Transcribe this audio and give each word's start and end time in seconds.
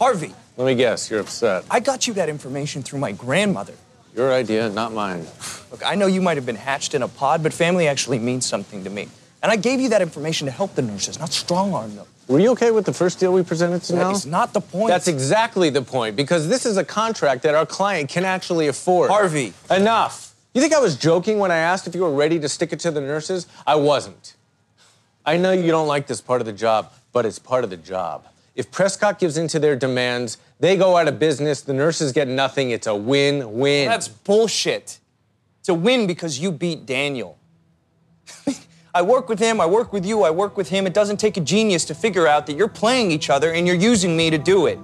Harvey, 0.00 0.32
Let 0.56 0.64
me 0.64 0.74
guess, 0.76 1.10
you're 1.10 1.20
upset. 1.20 1.62
I 1.70 1.78
got 1.78 2.06
you 2.06 2.14
that 2.14 2.30
information 2.30 2.82
through 2.82 3.00
my 3.00 3.12
grandmother. 3.12 3.74
Your 4.16 4.32
idea, 4.32 4.70
not 4.70 4.94
mine. 4.94 5.26
Look, 5.70 5.84
I 5.84 5.94
know 5.94 6.06
you 6.06 6.22
might 6.22 6.38
have 6.38 6.46
been 6.46 6.56
hatched 6.56 6.94
in 6.94 7.02
a 7.02 7.08
pod, 7.08 7.42
but 7.42 7.52
family 7.52 7.86
actually 7.86 8.18
means 8.18 8.46
something 8.46 8.82
to 8.84 8.88
me. 8.88 9.08
And 9.42 9.52
I 9.52 9.56
gave 9.56 9.78
you 9.78 9.90
that 9.90 10.00
information 10.00 10.46
to 10.46 10.50
help 10.50 10.74
the 10.74 10.80
nurses, 10.80 11.18
not 11.18 11.34
strong 11.34 11.74
arm 11.74 11.96
them. 11.96 12.06
Were 12.28 12.40
you 12.40 12.50
okay 12.52 12.70
with 12.70 12.86
the 12.86 12.94
first 12.94 13.20
deal 13.20 13.30
we 13.34 13.42
presented 13.42 13.82
to 13.82 13.92
That 13.92 13.98
now? 14.04 14.10
is 14.12 14.24
not 14.24 14.54
the 14.54 14.62
point. 14.62 14.88
That's 14.88 15.06
exactly 15.06 15.68
the 15.68 15.82
point, 15.82 16.16
because 16.16 16.48
this 16.48 16.64
is 16.64 16.78
a 16.78 16.84
contract 16.84 17.42
that 17.42 17.54
our 17.54 17.66
client 17.66 18.08
can 18.08 18.24
actually 18.24 18.68
afford. 18.68 19.10
Harvey. 19.10 19.52
Enough. 19.70 20.34
You 20.54 20.62
think 20.62 20.72
I 20.72 20.80
was 20.80 20.96
joking 20.96 21.38
when 21.38 21.50
I 21.50 21.58
asked 21.58 21.86
if 21.86 21.94
you 21.94 22.00
were 22.00 22.14
ready 22.14 22.40
to 22.40 22.48
stick 22.48 22.72
it 22.72 22.80
to 22.80 22.90
the 22.90 23.02
nurses? 23.02 23.46
I 23.66 23.74
wasn't. 23.74 24.34
I 25.26 25.36
know 25.36 25.52
you 25.52 25.70
don't 25.70 25.88
like 25.88 26.06
this 26.06 26.22
part 26.22 26.40
of 26.40 26.46
the 26.46 26.54
job, 26.54 26.90
but 27.12 27.26
it's 27.26 27.38
part 27.38 27.64
of 27.64 27.70
the 27.70 27.76
job. 27.76 28.24
If 28.60 28.70
Prescott 28.70 29.18
gives 29.18 29.38
in 29.38 29.48
to 29.48 29.58
their 29.58 29.74
demands, 29.74 30.36
they 30.58 30.76
go 30.76 30.98
out 30.98 31.08
of 31.08 31.18
business, 31.18 31.62
the 31.62 31.72
nurses 31.72 32.12
get 32.12 32.28
nothing. 32.28 32.72
It's 32.72 32.86
a 32.86 32.94
win 32.94 33.54
win. 33.54 33.88
That's 33.88 34.06
bullshit. 34.06 34.98
It's 35.60 35.70
a 35.70 35.72
win 35.72 36.06
because 36.06 36.38
you 36.38 36.52
beat 36.52 36.84
Daniel. 36.84 37.38
I 38.94 39.00
work 39.00 39.30
with 39.30 39.38
him, 39.38 39.62
I 39.62 39.66
work 39.66 39.94
with 39.94 40.04
you, 40.04 40.24
I 40.24 40.30
work 40.30 40.58
with 40.58 40.68
him. 40.68 40.86
It 40.86 40.92
doesn't 40.92 41.16
take 41.16 41.38
a 41.38 41.40
genius 41.40 41.86
to 41.86 41.94
figure 41.94 42.26
out 42.26 42.46
that 42.48 42.52
you're 42.52 42.68
playing 42.68 43.10
each 43.10 43.30
other 43.30 43.54
and 43.54 43.66
you're 43.66 43.76
using 43.76 44.14
me 44.14 44.28
to 44.28 44.36
do 44.36 44.66
it. 44.66 44.78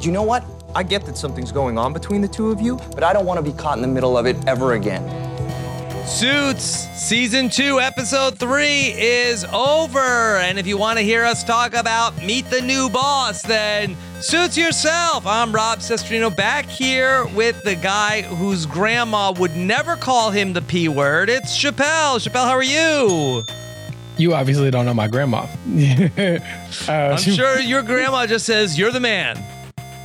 You 0.00 0.10
know 0.10 0.22
what? 0.22 0.42
I 0.74 0.82
get 0.82 1.04
that 1.04 1.18
something's 1.18 1.52
going 1.52 1.76
on 1.76 1.92
between 1.92 2.22
the 2.22 2.28
two 2.28 2.50
of 2.50 2.62
you, 2.62 2.76
but 2.94 3.04
I 3.04 3.12
don't 3.12 3.26
want 3.26 3.36
to 3.36 3.42
be 3.42 3.54
caught 3.58 3.76
in 3.76 3.82
the 3.82 3.88
middle 3.88 4.16
of 4.16 4.24
it 4.24 4.36
ever 4.46 4.72
again. 4.72 5.04
Suits 6.06 6.62
season 6.94 7.50
two, 7.50 7.80
episode 7.80 8.38
three 8.38 8.94
is 8.96 9.44
over. 9.52 9.98
And 10.38 10.58
if 10.58 10.66
you 10.66 10.78
want 10.78 10.98
to 10.98 11.04
hear 11.04 11.24
us 11.24 11.42
talk 11.44 11.74
about 11.74 12.16
Meet 12.24 12.48
the 12.48 12.60
New 12.62 12.88
Boss, 12.88 13.42
then 13.42 13.96
suits 14.20 14.56
yourself. 14.56 15.26
I'm 15.26 15.52
Rob 15.52 15.80
Cesternino 15.80 16.34
back 16.34 16.64
here 16.66 17.26
with 17.34 17.60
the 17.64 17.74
guy 17.74 18.22
whose 18.22 18.66
grandma 18.66 19.32
would 19.32 19.56
never 19.56 19.96
call 19.96 20.30
him 20.30 20.52
the 20.52 20.62
P 20.62 20.88
word. 20.88 21.28
It's 21.28 21.56
Chappell. 21.56 22.18
Chappell, 22.20 22.44
how 22.44 22.52
are 22.52 22.62
you? 22.62 23.44
You 24.16 24.32
obviously 24.32 24.70
don't 24.70 24.86
know 24.86 24.94
my 24.94 25.08
grandma. 25.08 25.40
uh, 25.68 26.38
I'm 26.88 27.18
she- 27.18 27.34
sure 27.34 27.58
your 27.60 27.82
grandma 27.82 28.26
just 28.26 28.46
says, 28.46 28.78
You're 28.78 28.92
the 28.92 29.00
man. 29.00 29.36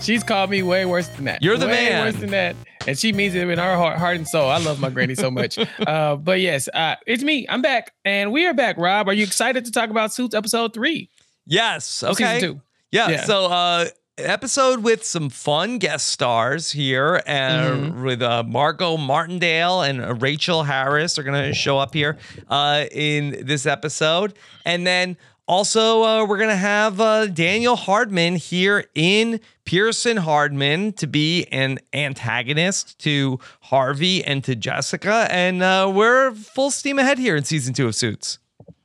She's 0.02 0.24
called 0.24 0.50
me 0.50 0.64
way 0.64 0.86
worse 0.86 1.08
than 1.10 1.26
that. 1.26 1.42
You're 1.44 1.58
the 1.58 1.68
way 1.68 1.90
man. 1.90 2.06
worse 2.06 2.20
than 2.20 2.32
that. 2.32 2.56
And 2.88 2.98
she 2.98 3.14
means 3.14 3.36
it 3.36 3.48
in 3.48 3.60
her 3.60 3.76
heart, 3.76 4.00
heart 4.00 4.16
and 4.18 4.28
soul. 4.28 4.50
I 4.50 4.58
love 4.58 4.80
my 4.80 4.90
granny 4.90 5.14
so 5.14 5.30
much. 5.30 5.60
uh, 5.88 6.16
but 6.16 6.40
yes, 6.40 6.68
uh, 6.74 6.96
it's 7.06 7.22
me. 7.24 7.46
I'm 7.48 7.62
back. 7.62 7.94
And 8.04 8.32
we 8.32 8.46
are 8.48 8.54
back, 8.54 8.78
Rob. 8.78 9.08
Are 9.08 9.14
you 9.14 9.24
excited 9.24 9.66
to 9.66 9.72
talk 9.72 9.90
about 9.92 10.12
Suits 10.12 10.34
episode 10.34 10.74
three? 10.74 11.10
Yes. 11.46 12.02
Of 12.02 12.16
season 12.18 12.32
Okay. 12.38 12.40
two. 12.40 12.62
Yeah, 12.92 13.10
Yeah. 13.10 13.24
So, 13.26 13.46
uh, 13.46 13.86
episode 14.18 14.84
with 14.84 15.04
some 15.06 15.30
fun 15.30 15.78
guest 15.78 16.08
stars 16.08 16.72
here, 16.72 17.22
and 17.26 17.92
Mm-hmm. 17.94 18.04
with 18.04 18.22
uh, 18.22 18.44
Margot 18.44 18.98
Martindale 18.98 19.82
and 19.82 20.04
uh, 20.04 20.14
Rachel 20.16 20.64
Harris 20.64 21.18
are 21.20 21.24
going 21.24 21.42
to 21.50 21.54
show 21.54 21.78
up 21.78 21.94
here 21.94 22.18
uh, 22.50 22.86
in 22.92 23.46
this 23.46 23.66
episode, 23.68 24.34
and 24.66 24.86
then. 24.88 25.18
Also, 25.48 26.04
uh, 26.04 26.26
we're 26.26 26.38
gonna 26.38 26.56
have 26.56 27.02
uh, 27.02 27.26
Daniel 27.26 27.76
Hardman 27.76 28.38
here 28.38 28.86
in 28.96 29.42
Pearson 29.72 30.18
Hardman 30.18 30.92
to 30.92 31.08
be 31.08 31.46
an 31.46 31.80
antagonist 31.94 33.00
to 33.00 33.40
Harvey 33.62 34.22
and 34.22 34.44
to 34.44 34.54
Jessica, 34.54 35.28
and 35.30 35.64
uh, 35.64 35.90
we're 35.96 36.34
full 36.34 36.72
steam 36.72 37.00
ahead 37.00 37.18
here 37.18 37.38
in 37.38 37.46
season 37.46 37.74
two 37.74 37.88
of 37.88 37.96
Suits. 37.96 38.38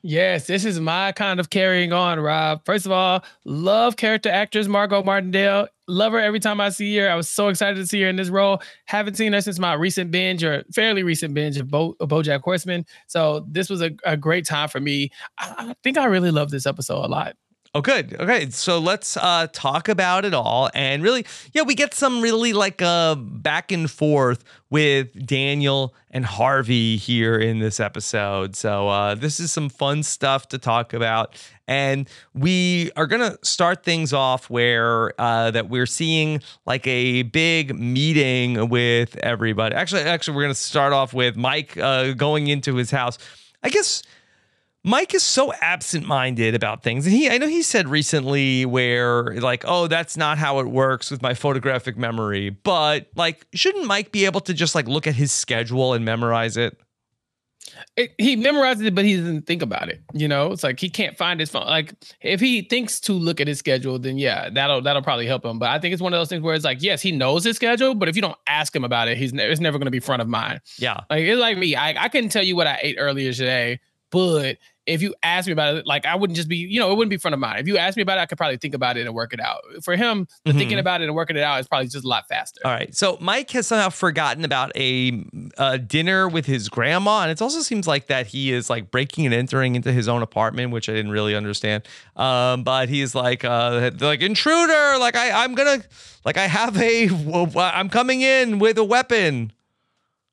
Yes, 0.02 0.46
this 0.46 0.64
is 0.64 0.78
my 0.78 1.10
kind 1.10 1.40
of 1.40 1.50
carrying 1.50 1.92
on, 1.92 2.20
Rob. 2.20 2.64
First 2.64 2.86
of 2.86 2.92
all, 2.92 3.24
love 3.44 3.96
character 3.96 4.30
actress 4.30 4.68
Margot 4.68 5.02
Martindale. 5.02 5.66
Love 5.88 6.12
her 6.12 6.20
every 6.20 6.38
time 6.38 6.60
I 6.60 6.68
see 6.68 6.96
her. 6.98 7.10
I 7.10 7.16
was 7.16 7.28
so 7.28 7.48
excited 7.48 7.74
to 7.74 7.86
see 7.88 8.02
her 8.02 8.08
in 8.08 8.14
this 8.14 8.28
role. 8.28 8.62
Haven't 8.84 9.16
seen 9.16 9.32
her 9.32 9.40
since 9.40 9.58
my 9.58 9.72
recent 9.72 10.12
binge 10.12 10.44
or 10.44 10.62
fairly 10.72 11.02
recent 11.02 11.34
binge 11.34 11.56
of, 11.56 11.68
Bo- 11.68 11.96
of 11.98 12.10
BoJack 12.10 12.42
Horseman. 12.42 12.86
So 13.08 13.44
this 13.50 13.68
was 13.68 13.82
a, 13.82 13.90
a 14.04 14.16
great 14.16 14.46
time 14.46 14.68
for 14.68 14.78
me. 14.78 15.10
I, 15.36 15.54
I 15.58 15.74
think 15.82 15.98
I 15.98 16.04
really 16.04 16.30
love 16.30 16.52
this 16.52 16.64
episode 16.64 17.04
a 17.04 17.08
lot. 17.08 17.34
Oh, 17.76 17.82
good. 17.82 18.16
Okay, 18.18 18.48
so 18.48 18.78
let's 18.78 19.18
uh, 19.18 19.48
talk 19.52 19.90
about 19.90 20.24
it 20.24 20.32
all, 20.32 20.70
and 20.72 21.02
really, 21.02 21.26
yeah, 21.52 21.60
we 21.60 21.74
get 21.74 21.92
some 21.92 22.22
really 22.22 22.54
like 22.54 22.80
uh, 22.80 23.14
back 23.16 23.70
and 23.70 23.90
forth 23.90 24.44
with 24.70 25.26
Daniel 25.26 25.94
and 26.10 26.24
Harvey 26.24 26.96
here 26.96 27.36
in 27.36 27.58
this 27.58 27.78
episode. 27.78 28.56
So 28.56 28.88
uh, 28.88 29.14
this 29.14 29.38
is 29.40 29.52
some 29.52 29.68
fun 29.68 30.04
stuff 30.04 30.48
to 30.48 30.58
talk 30.58 30.94
about, 30.94 31.34
and 31.68 32.08
we 32.32 32.92
are 32.96 33.06
gonna 33.06 33.36
start 33.42 33.84
things 33.84 34.14
off 34.14 34.48
where 34.48 35.12
uh, 35.20 35.50
that 35.50 35.68
we're 35.68 35.84
seeing 35.84 36.40
like 36.64 36.86
a 36.86 37.24
big 37.24 37.78
meeting 37.78 38.70
with 38.70 39.18
everybody. 39.18 39.74
Actually, 39.74 40.00
actually, 40.04 40.34
we're 40.34 40.44
gonna 40.44 40.54
start 40.54 40.94
off 40.94 41.12
with 41.12 41.36
Mike 41.36 41.76
uh, 41.76 42.14
going 42.14 42.46
into 42.46 42.76
his 42.76 42.90
house. 42.90 43.18
I 43.62 43.68
guess. 43.68 44.02
Mike 44.86 45.14
is 45.14 45.24
so 45.24 45.52
absent-minded 45.52 46.54
about 46.54 46.84
things. 46.84 47.06
And 47.06 47.14
he 47.14 47.28
I 47.28 47.38
know 47.38 47.48
he 47.48 47.62
said 47.62 47.88
recently 47.88 48.64
where 48.64 49.34
like, 49.40 49.64
"Oh, 49.66 49.88
that's 49.88 50.16
not 50.16 50.38
how 50.38 50.60
it 50.60 50.68
works 50.68 51.10
with 51.10 51.20
my 51.22 51.34
photographic 51.34 51.98
memory." 51.98 52.50
But 52.50 53.08
like, 53.16 53.48
shouldn't 53.52 53.86
Mike 53.86 54.12
be 54.12 54.26
able 54.26 54.40
to 54.42 54.54
just 54.54 54.76
like 54.76 54.86
look 54.86 55.08
at 55.08 55.16
his 55.16 55.32
schedule 55.32 55.92
and 55.92 56.04
memorize 56.04 56.56
it? 56.56 56.78
It, 57.96 58.14
he 58.16 58.36
memorizes 58.36 58.86
it, 58.86 58.94
but 58.94 59.04
he 59.04 59.16
doesn't 59.16 59.44
think 59.44 59.60
about 59.60 59.88
it. 59.88 60.00
You 60.14 60.28
know, 60.28 60.52
it's 60.52 60.62
like 60.62 60.78
he 60.78 60.88
can't 60.88 61.18
find 61.18 61.40
his 61.40 61.50
phone. 61.50 61.66
Like 61.66 61.94
if 62.20 62.38
he 62.38 62.62
thinks 62.62 63.00
to 63.00 63.12
look 63.12 63.40
at 63.40 63.48
his 63.48 63.58
schedule, 63.58 63.98
then 63.98 64.18
yeah, 64.18 64.50
that'll 64.50 64.82
that'll 64.82 65.02
probably 65.02 65.26
help 65.26 65.44
him. 65.44 65.58
But 65.58 65.70
I 65.70 65.80
think 65.80 65.94
it's 65.94 66.02
one 66.02 66.14
of 66.14 66.20
those 66.20 66.28
things 66.28 66.42
where 66.42 66.54
it's 66.54 66.64
like, 66.64 66.80
yes, 66.80 67.02
he 67.02 67.10
knows 67.10 67.42
his 67.42 67.56
schedule, 67.56 67.96
but 67.96 68.08
if 68.08 68.14
you 68.14 68.22
don't 68.22 68.38
ask 68.46 68.74
him 68.74 68.84
about 68.84 69.08
it, 69.08 69.18
he's 69.18 69.32
ne- 69.32 69.50
it's 69.50 69.60
never 69.60 69.78
going 69.78 69.86
to 69.86 69.90
be 69.90 69.98
front 69.98 70.22
of 70.22 70.28
mind. 70.28 70.60
Yeah. 70.78 71.00
Like 71.10 71.24
it's 71.24 71.40
like 71.40 71.58
me. 71.58 71.74
I, 71.74 72.04
I 72.04 72.08
couldn't 72.08 72.30
tell 72.30 72.44
you 72.44 72.54
what 72.54 72.68
I 72.68 72.78
ate 72.82 72.96
earlier 73.00 73.32
today, 73.32 73.80
but 74.10 74.58
if 74.86 75.02
you 75.02 75.14
ask 75.22 75.46
me 75.46 75.52
about 75.52 75.76
it, 75.76 75.86
like 75.86 76.06
I 76.06 76.14
wouldn't 76.14 76.36
just 76.36 76.48
be, 76.48 76.56
you 76.58 76.78
know, 76.80 76.90
it 76.92 76.94
wouldn't 76.94 77.10
be 77.10 77.16
front 77.16 77.34
of 77.34 77.40
mind. 77.40 77.58
If 77.60 77.66
you 77.66 77.76
ask 77.76 77.96
me 77.96 78.02
about 78.02 78.18
it, 78.18 78.20
I 78.22 78.26
could 78.26 78.38
probably 78.38 78.56
think 78.56 78.74
about 78.74 78.96
it 78.96 79.04
and 79.06 79.14
work 79.14 79.32
it 79.34 79.40
out. 79.40 79.62
For 79.82 79.96
him, 79.96 80.28
the 80.44 80.52
Mhm. 80.52 80.58
thinking 80.58 80.78
about 80.78 81.00
it 81.00 81.04
and 81.06 81.14
working 81.14 81.36
it 81.36 81.42
out 81.42 81.58
is 81.60 81.66
probably 81.66 81.88
just 81.88 82.04
a 82.04 82.08
lot 82.08 82.28
faster. 82.28 82.60
All 82.64 82.70
right. 82.70 82.94
So 82.94 83.18
Mike 83.20 83.50
has 83.50 83.66
somehow 83.66 83.88
forgotten 83.88 84.44
about 84.44 84.70
a, 84.76 85.24
uh 85.58 85.76
dinner 85.78 86.28
with 86.28 86.46
his 86.46 86.68
grandma, 86.68 87.22
and 87.22 87.30
it 87.30 87.42
also 87.42 87.60
seems 87.60 87.86
like 87.86 88.06
that 88.06 88.28
he 88.28 88.52
is 88.52 88.70
like 88.70 88.90
breaking 88.90 89.26
and 89.26 89.34
entering 89.34 89.74
into 89.74 89.92
his 89.92 90.08
own 90.08 90.22
apartment, 90.22 90.70
which 90.70 90.88
I 90.88 90.92
didn't 90.92 91.10
really 91.10 91.34
understand. 91.34 91.82
Um, 92.14 92.62
but 92.62 92.88
he's 92.88 93.14
like, 93.14 93.44
uh, 93.44 93.90
like 94.00 94.22
intruder. 94.22 94.98
Like 94.98 95.16
I, 95.16 95.42
I'm 95.44 95.54
gonna, 95.54 95.82
like 96.24 96.36
I 96.36 96.46
have 96.46 96.76
a, 96.80 97.08
I'm 97.58 97.88
coming 97.88 98.20
in 98.22 98.58
with 98.60 98.78
a 98.78 98.84
weapon. 98.84 99.52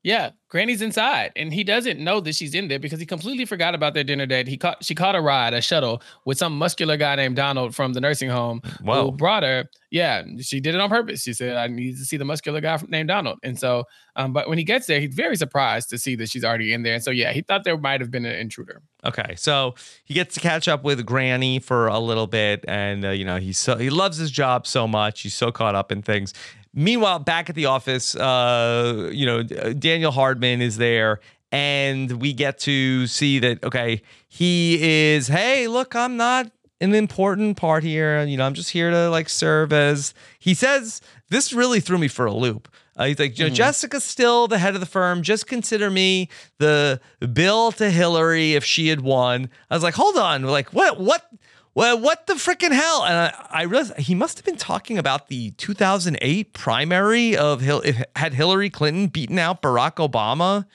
Yeah, 0.04 0.32
Granny's 0.50 0.82
inside, 0.82 1.32
and 1.34 1.50
he 1.52 1.64
doesn't 1.64 1.98
know 1.98 2.20
that 2.20 2.34
she's 2.34 2.54
in 2.54 2.68
there 2.68 2.78
because 2.78 3.00
he 3.00 3.06
completely 3.06 3.46
forgot 3.46 3.74
about 3.74 3.94
their 3.94 4.04
dinner 4.04 4.26
date. 4.26 4.46
He 4.46 4.58
caught 4.58 4.84
she 4.84 4.94
caught 4.94 5.16
a 5.16 5.20
ride, 5.22 5.54
a 5.54 5.62
shuttle 5.62 6.02
with 6.26 6.36
some 6.36 6.58
muscular 6.58 6.98
guy 6.98 7.16
named 7.16 7.36
Donald 7.36 7.74
from 7.74 7.94
the 7.94 8.02
nursing 8.02 8.28
home 8.28 8.60
Whoa. 8.82 9.04
who 9.04 9.12
brought 9.12 9.44
her. 9.44 9.64
Yeah, 9.90 10.22
she 10.40 10.60
did 10.60 10.74
it 10.74 10.80
on 10.82 10.90
purpose. 10.90 11.22
She 11.22 11.32
said, 11.32 11.56
"I 11.56 11.68
need 11.68 11.96
to 11.96 12.04
see 12.04 12.18
the 12.18 12.24
muscular 12.26 12.60
guy 12.60 12.78
named 12.86 13.08
Donald." 13.08 13.38
And 13.42 13.58
so, 13.58 13.84
um, 14.14 14.34
but 14.34 14.46
when 14.46 14.58
he 14.58 14.64
gets 14.64 14.86
there, 14.86 15.00
he's 15.00 15.14
very 15.14 15.36
surprised 15.36 15.88
to 15.88 15.96
see 15.96 16.16
that 16.16 16.28
she's 16.28 16.44
already 16.44 16.74
in 16.74 16.82
there. 16.82 16.94
And 16.94 17.02
so, 17.02 17.10
yeah, 17.10 17.32
he 17.32 17.40
thought 17.40 17.64
there 17.64 17.78
might 17.78 18.02
have 18.02 18.10
been 18.10 18.26
an 18.26 18.34
intruder. 18.38 18.82
Okay, 19.06 19.34
so 19.36 19.74
he 20.04 20.12
gets 20.12 20.34
to 20.34 20.40
catch 20.40 20.68
up 20.68 20.84
with 20.84 21.06
Granny 21.06 21.60
for 21.60 21.86
a 21.86 21.98
little 21.98 22.26
bit, 22.26 22.62
and 22.68 23.06
uh, 23.06 23.10
you 23.10 23.24
know 23.24 23.38
he's 23.38 23.58
so 23.58 23.78
he 23.78 23.88
loves 23.88 24.18
his 24.18 24.30
job 24.30 24.66
so 24.66 24.86
much. 24.86 25.22
He's 25.22 25.34
so 25.34 25.50
caught 25.50 25.74
up 25.74 25.90
in 25.90 26.02
things. 26.02 26.34
Meanwhile, 26.74 27.20
back 27.20 27.48
at 27.48 27.54
the 27.54 27.66
office, 27.66 28.16
uh, 28.16 29.10
you 29.12 29.26
know 29.26 29.42
Daniel 29.42 30.10
Hardman 30.10 30.60
is 30.60 30.76
there, 30.76 31.20
and 31.52 32.20
we 32.20 32.32
get 32.32 32.58
to 32.60 33.06
see 33.06 33.38
that. 33.38 33.62
Okay, 33.62 34.02
he 34.28 35.14
is. 35.14 35.28
Hey, 35.28 35.68
look, 35.68 35.94
I'm 35.94 36.16
not 36.16 36.50
an 36.80 36.94
important 36.94 37.56
part 37.56 37.84
here. 37.84 38.22
You 38.24 38.36
know, 38.36 38.44
I'm 38.44 38.54
just 38.54 38.70
here 38.70 38.90
to 38.90 39.08
like 39.08 39.28
serve 39.28 39.72
as. 39.72 40.14
He 40.38 40.54
says 40.54 41.00
this 41.30 41.52
really 41.52 41.80
threw 41.80 41.98
me 41.98 42.08
for 42.08 42.26
a 42.26 42.32
loop. 42.32 42.68
Uh, 42.96 43.06
he's 43.06 43.18
like, 43.18 43.38
you 43.38 43.48
know, 43.48 43.54
Jessica's 43.54 44.04
still 44.04 44.46
the 44.46 44.58
head 44.58 44.74
of 44.74 44.80
the 44.80 44.86
firm. 44.86 45.22
Just 45.22 45.46
consider 45.46 45.90
me 45.90 46.28
the 46.58 47.00
bill 47.32 47.72
to 47.72 47.90
Hillary 47.90 48.54
if 48.54 48.64
she 48.64 48.88
had 48.88 49.00
won. 49.00 49.50
I 49.68 49.74
was 49.74 49.82
like, 49.82 49.94
hold 49.94 50.16
on, 50.16 50.42
like 50.44 50.72
what, 50.72 51.00
what, 51.00 51.28
well, 51.74 51.98
what 51.98 52.26
the 52.26 52.34
freaking 52.34 52.72
hell? 52.72 53.04
And 53.04 53.16
I, 53.16 53.46
I 53.50 53.62
realized 53.62 53.96
he 53.98 54.14
must 54.14 54.38
have 54.38 54.44
been 54.44 54.56
talking 54.56 54.96
about 54.96 55.28
the 55.28 55.50
2008 55.52 56.52
primary 56.52 57.36
of 57.36 57.62
had 57.62 58.34
Hillary 58.34 58.70
Clinton 58.70 59.08
beaten 59.08 59.38
out 59.38 59.62
Barack 59.62 59.96
Obama 59.96 60.66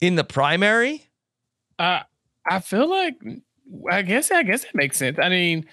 in 0.00 0.16
the 0.16 0.24
primary. 0.24 1.08
Uh, 1.78 2.00
I 2.46 2.60
feel 2.60 2.88
like 2.88 3.16
I 3.90 4.02
guess 4.02 4.30
I 4.30 4.42
guess 4.42 4.64
it 4.64 4.74
makes 4.74 4.96
sense. 4.96 5.18
I 5.20 5.28
mean, 5.28 5.66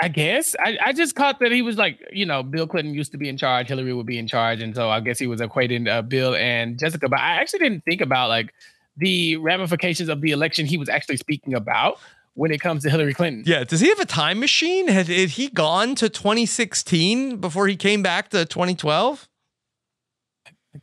I 0.00 0.08
guess 0.08 0.56
I, 0.58 0.78
I 0.82 0.92
just 0.92 1.14
caught 1.14 1.40
that 1.40 1.52
he 1.52 1.60
was 1.60 1.76
like, 1.76 2.00
you 2.10 2.24
know, 2.24 2.42
Bill 2.42 2.66
Clinton 2.66 2.94
used 2.94 3.12
to 3.12 3.18
be 3.18 3.28
in 3.28 3.36
charge, 3.36 3.68
Hillary 3.68 3.92
would 3.92 4.06
be 4.06 4.18
in 4.18 4.26
charge, 4.26 4.62
and 4.62 4.74
so 4.74 4.88
I 4.88 5.00
guess 5.00 5.18
he 5.18 5.26
was 5.26 5.40
equating 5.40 5.88
uh, 5.88 6.00
Bill 6.02 6.34
and 6.34 6.78
Jessica. 6.78 7.08
But 7.08 7.20
I 7.20 7.36
actually 7.36 7.58
didn't 7.60 7.84
think 7.84 8.00
about 8.00 8.30
like 8.30 8.54
the 8.96 9.36
ramifications 9.36 10.08
of 10.08 10.20
the 10.20 10.30
election 10.30 10.64
he 10.64 10.76
was 10.76 10.88
actually 10.88 11.16
speaking 11.16 11.54
about 11.54 11.98
when 12.40 12.50
it 12.50 12.58
comes 12.58 12.82
to 12.82 12.88
Hillary 12.88 13.12
Clinton. 13.12 13.42
Yeah, 13.44 13.64
does 13.64 13.80
he 13.80 13.88
have 13.90 14.00
a 14.00 14.06
time 14.06 14.40
machine? 14.40 14.88
Had, 14.88 15.08
had 15.08 15.28
he 15.28 15.48
gone 15.48 15.94
to 15.96 16.08
2016 16.08 17.36
before 17.36 17.68
he 17.68 17.76
came 17.76 18.02
back 18.02 18.30
to 18.30 18.46
2012? 18.46 19.28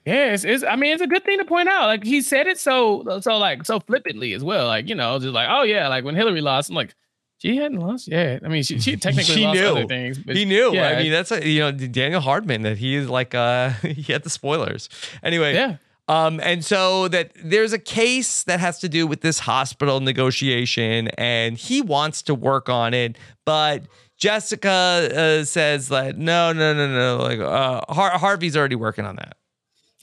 Yes, 0.06 0.44
it's. 0.44 0.64
I 0.64 0.76
mean, 0.76 0.94
it's 0.94 1.02
a 1.02 1.08
good 1.08 1.24
thing 1.26 1.40
to 1.40 1.46
point 1.46 1.68
out. 1.68 1.88
Like 1.88 2.04
he 2.04 2.22
said 2.22 2.46
it 2.46 2.60
so, 2.60 3.20
so 3.22 3.38
like 3.40 3.66
so 3.66 3.80
flippantly 3.80 4.34
as 4.34 4.44
well. 4.44 4.68
Like 4.68 4.88
you 4.88 4.94
know, 4.94 5.18
just 5.18 5.34
like 5.34 5.48
oh 5.50 5.64
yeah, 5.64 5.88
like 5.88 6.04
when 6.04 6.14
Hillary 6.14 6.42
lost, 6.42 6.70
I'm 6.70 6.76
like, 6.76 6.94
she 7.40 7.56
hadn't 7.56 7.80
lost 7.80 8.08
yet. 8.08 8.44
I 8.46 8.50
mean, 8.50 8.62
she, 8.62 8.80
she 8.80 8.96
technically 8.98 9.34
She 9.34 9.44
lost 9.46 9.60
knew. 9.60 9.68
other 9.68 9.86
things. 9.88 10.20
But 10.20 10.36
he 10.36 10.46
knew. 10.46 10.74
Yeah, 10.76 10.90
I 10.90 11.02
mean, 11.02 11.12
that's 11.12 11.32
a, 11.32 11.48
you 11.48 11.62
know 11.62 11.72
Daniel 11.72 12.22
Hardman 12.22 12.62
that 12.64 12.78
he 12.78 12.94
is 12.96 13.10
like 13.10 13.34
uh 13.34 13.70
he 13.82 14.14
had 14.14 14.22
the 14.24 14.30
spoilers. 14.30 14.90
Anyway, 15.24 15.56
yeah. 15.56 15.78
Um, 16.10 16.40
and 16.42 16.64
so 16.64 17.08
that 17.10 17.32
there's 17.44 17.74
a 17.74 17.80
case 17.80 18.44
that 18.44 18.60
has 18.62 18.80
to 18.80 18.88
do 18.90 19.06
with 19.06 19.22
this 19.22 19.40
hospital 19.40 20.00
negotiation, 20.00 21.10
and 21.18 21.58
he 21.58 21.82
wants 21.82 22.22
to 22.24 22.34
work 22.36 22.70
on 22.70 22.94
it, 22.94 23.18
but 23.46 23.84
Jessica 24.18 25.10
uh, 25.42 25.44
says 25.46 25.90
that 25.90 26.18
no, 26.18 26.54
no, 26.54 26.74
no, 26.74 26.88
no, 26.88 27.18
like 27.24 27.40
uh, 27.40 27.82
Har- 27.94 28.18
Harvey's 28.18 28.56
already 28.58 28.76
working 28.76 29.06
on 29.06 29.16
that. 29.18 29.38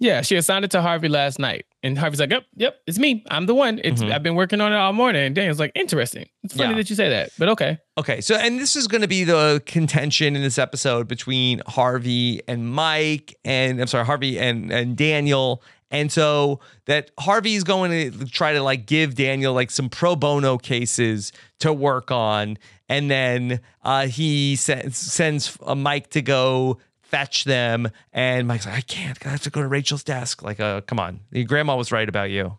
Yeah, 0.00 0.22
she 0.22 0.34
assigned 0.36 0.64
it 0.64 0.72
to 0.72 0.82
Harvey 0.82 1.08
last 1.08 1.38
night, 1.38 1.66
and 1.84 1.96
Harvey's 1.96 2.18
like, 2.20 2.30
"Yep, 2.30 2.44
yep, 2.56 2.76
it's 2.86 2.98
me. 2.98 3.24
I'm 3.30 3.46
the 3.46 3.54
one. 3.54 3.80
It's 3.84 4.02
Mhm. 4.02 4.12
I've 4.12 4.22
been 4.24 4.34
working 4.34 4.60
on 4.60 4.72
it 4.72 4.76
all 4.76 4.92
morning." 4.92 5.22
And 5.24 5.34
Daniel's 5.36 5.60
like, 5.60 5.70
"Interesting. 5.76 6.26
It's 6.42 6.54
funny 6.54 6.70
Yeah. 6.70 6.76
that 6.78 6.90
you 6.90 6.96
say 6.96 7.08
that, 7.10 7.30
but 7.38 7.48
okay." 7.50 7.78
Okay, 7.96 8.20
so 8.20 8.34
and 8.34 8.58
this 8.58 8.74
is 8.76 8.88
going 8.88 9.02
to 9.02 9.08
be 9.08 9.22
the 9.22 9.62
contention 9.66 10.34
in 10.34 10.42
this 10.42 10.58
episode 10.58 11.06
between 11.06 11.62
Harvey 11.68 12.40
and 12.48 12.68
Mike, 12.68 13.34
and 13.44 13.80
I'm 13.80 13.86
sorry, 13.86 14.04
Harvey 14.04 14.38
and 14.38 14.72
and 14.72 14.96
Daniel, 14.96 15.62
and 15.94 16.11
so 16.11 16.61
that 16.87 17.12
Harvey's 17.19 17.64
going 17.64 17.91
to 17.91 18.26
try 18.26 18.52
to 18.52 18.62
like 18.62 18.87
give 18.87 19.14
Daniel 19.14 19.55
like 19.55 19.70
some 19.70 19.88
pro 19.88 20.17
bono 20.17 20.58
cases 20.58 21.32
to 21.61 21.73
work 21.73 22.11
on, 22.11 22.58
and 22.88 23.11
then 23.11 23.61
uh, 23.82 24.06
he 24.06 24.56
sends 24.56 24.99
sends 24.99 25.56
uh, 25.62 25.75
Mike 25.75 26.11
to 26.11 26.23
go 26.23 26.79
fetch 27.02 27.44
them, 27.44 27.88
and 28.12 28.49
Mike's 28.49 28.67
like, 28.67 28.75
I 28.75 28.81
can't, 28.81 29.25
I 29.25 29.31
have 29.31 29.43
to 29.43 29.50
go 29.50 29.62
to 29.62 29.69
Rachel's 29.69 30.02
desk. 30.02 30.43
Like, 30.43 30.58
uh, 30.58 30.81
come 30.81 30.99
on, 30.99 31.20
your 31.31 31.44
grandma 31.44 31.76
was 31.76 31.93
right 31.93 32.08
about 32.08 32.31
you. 32.31 32.58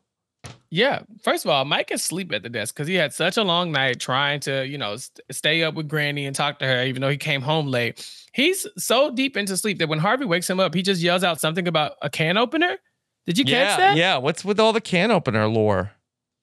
Yeah. 0.70 1.04
First 1.24 1.46
of 1.46 1.52
all, 1.52 1.66
Mike 1.66 1.92
is 1.92 2.02
asleep 2.02 2.34
at 2.34 2.44
the 2.44 2.50
desk 2.50 2.76
because 2.76 2.88
he 2.88 2.96
had 2.96 3.14
such 3.14 3.38
a 3.38 3.44
long 3.44 3.72
night 3.72 4.00
trying 4.00 4.40
to, 4.42 4.68
you 4.68 4.78
know, 4.78 4.98
st- 4.98 5.22
stay 5.32 5.64
up 5.64 5.74
with 5.74 5.88
Granny 5.88 6.26
and 6.26 6.36
talk 6.36 6.60
to 6.60 6.66
her, 6.66 6.84
even 6.84 7.02
though 7.02 7.10
he 7.10 7.18
came 7.18 7.42
home 7.42 7.68
late. 7.68 8.06
He's 8.34 8.68
so 8.78 9.12
deep 9.12 9.38
into 9.38 9.56
sleep 9.58 9.80
that 9.80 9.90
when 9.90 10.00
Harvey 10.00 10.26
wakes 10.26 10.50
him 10.50 10.60
up, 10.60 10.74
he 10.74 10.82
just 10.82 11.02
yells 11.02 11.24
out 11.24 11.40
something 11.40 11.68
about 11.68 11.94
a 12.02 12.10
can 12.10 12.38
opener. 12.38 12.78
Did 13.26 13.38
you 13.38 13.46
yeah, 13.48 13.66
catch 13.70 13.78
that? 13.80 13.98
yeah. 13.98 14.18
What's 14.18 14.46
with 14.46 14.60
all 14.60 14.74
the 14.74 14.82
can 14.82 15.12
opener 15.12 15.48
lore? 15.48 15.92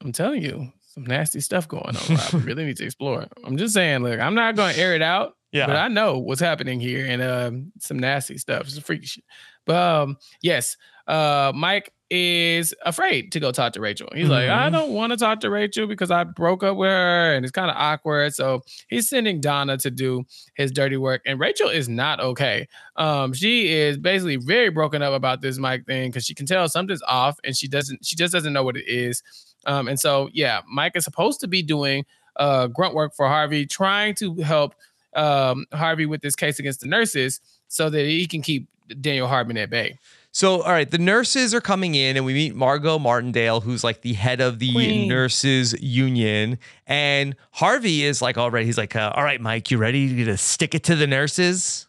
I'm 0.02 0.12
telling 0.12 0.43
you, 0.43 0.73
some 0.94 1.05
nasty 1.05 1.40
stuff 1.40 1.69
going 1.69 1.96
on. 1.96 2.17
I 2.19 2.29
really 2.44 2.64
need 2.64 2.76
to 2.79 2.84
explore. 2.84 3.26
I'm 3.44 3.56
just 3.56 3.73
saying, 3.75 4.02
look, 4.02 4.19
I'm 4.20 4.34
not 4.34 4.56
going 4.56 4.75
to 4.75 4.81
air 4.81 4.94
it 4.94 5.02
out, 5.02 5.37
Yeah. 5.52 5.67
but 5.67 5.76
I 5.76 5.88
know 5.88 6.19
what's 6.19 6.40
happening 6.40 6.81
here 6.81 7.06
and 7.06 7.23
um, 7.23 7.73
some 7.79 7.99
nasty 7.99 8.37
stuff. 8.37 8.62
It's 8.62 8.76
a 8.76 8.82
freaky 8.82 9.06
shit. 9.06 9.25
But 9.64 9.76
um, 9.76 10.19
yes, 10.43 10.76
uh, 11.06 11.52
Mike 11.55 11.93
is 12.14 12.75
afraid 12.85 13.32
to 13.32 13.41
go 13.41 13.50
talk 13.53 13.73
to 13.73 13.81
Rachel. 13.81 14.06
He's 14.14 14.29
like, 14.29 14.50
I 14.50 14.69
Mhm. 14.69 14.73
don't 14.73 14.93
want 14.93 15.12
to 15.12 15.17
talk 15.17 15.41
to 15.41 15.49
Rachel 15.50 15.87
because 15.87 16.11
I 16.11 16.25
broke 16.25 16.62
up 16.62 16.76
with 16.76 16.91
her 16.91 17.35
and 17.35 17.43
it's 17.43 17.53
kind 17.53 17.70
of 17.70 17.76
awkward. 17.79 18.35
So 18.35 18.61
he's 18.88 19.09
sending 19.09 19.41
Donna 19.41 19.79
to 19.79 19.91
do 19.91 20.25
his 20.55 20.70
dirty 20.70 20.99
work. 20.99 21.23
And 21.25 21.41
Rachel 21.41 21.70
is 21.70 21.88
not 21.88 22.20
okay. 22.20 22.69
Um, 22.97 23.32
she 23.32 23.73
is 23.73 23.97
basically 23.97 24.37
very 24.37 24.69
broken 24.69 25.00
up 25.00 25.14
about 25.14 25.41
this 25.41 25.56
Mike 25.56 25.87
thing 25.87 26.11
because 26.11 26.26
she 26.26 26.35
can 26.35 26.44
tell 26.44 26.69
something's 26.69 27.03
off 27.09 27.38
and 27.44 27.56
she 27.56 27.67
doesn't, 27.67 28.05
she 28.05 28.15
just 28.15 28.35
doesn't 28.35 28.53
know 28.53 28.62
what 28.62 28.76
it 28.76 28.87
is. 28.87 29.23
Um, 29.65 29.88
and 29.88 29.99
so 29.99 30.29
yeah, 30.35 30.61
Mike 30.70 30.93
is 30.97 31.05
supposed 31.05 31.41
to 31.41 31.49
be 31.49 31.62
doing 31.62 32.05
uh 32.37 32.67
grunt 32.67 32.94
work 32.94 33.15
for 33.15 33.26
Harvey, 33.26 33.65
trying 33.65 34.15
to 34.17 34.35
help 34.37 34.75
um 35.15 35.65
Harvey 35.73 36.05
with 36.06 36.20
this 36.20 36.37
case 36.37 36.58
against 36.58 36.81
the 36.81 36.88
nurses 36.88 37.41
so 37.69 37.88
that 37.88 38.05
he 38.05 38.26
can 38.26 38.43
keep 38.43 38.69
Daniel 39.00 39.29
Hardman 39.29 39.56
at 39.56 39.70
bay. 39.70 39.99
So, 40.34 40.62
all 40.62 40.73
right, 40.73 40.90
the 40.90 40.99
nurses 40.99 41.52
are 41.52 41.61
coming 41.61 41.94
in, 41.94 42.17
and 42.17 42.25
we 42.25 42.32
meet 42.32 42.55
Margot 42.55 42.99
Martindale, 42.99 43.61
who's 43.61 43.84
like 43.84 44.00
the 44.00 44.14
head 44.14 44.40
of 44.40 44.58
the 44.58 44.73
Queen. 44.73 45.06
nurses 45.06 45.75
union. 45.82 46.58
And 46.87 47.37
Harvey 47.50 48.02
is 48.02 48.23
like, 48.23 48.38
all 48.38 48.50
right, 48.50 48.64
he's 48.64 48.79
like, 48.79 48.96
uh, 48.96 49.12
all 49.14 49.25
right, 49.25 49.40
Mike, 49.43 49.70
you 49.70 49.76
ready 49.76 50.25
to 50.25 50.37
stick 50.38 50.75
it 50.75 50.84
to 50.84 50.96
the 50.96 51.06
nurses? 51.06 51.87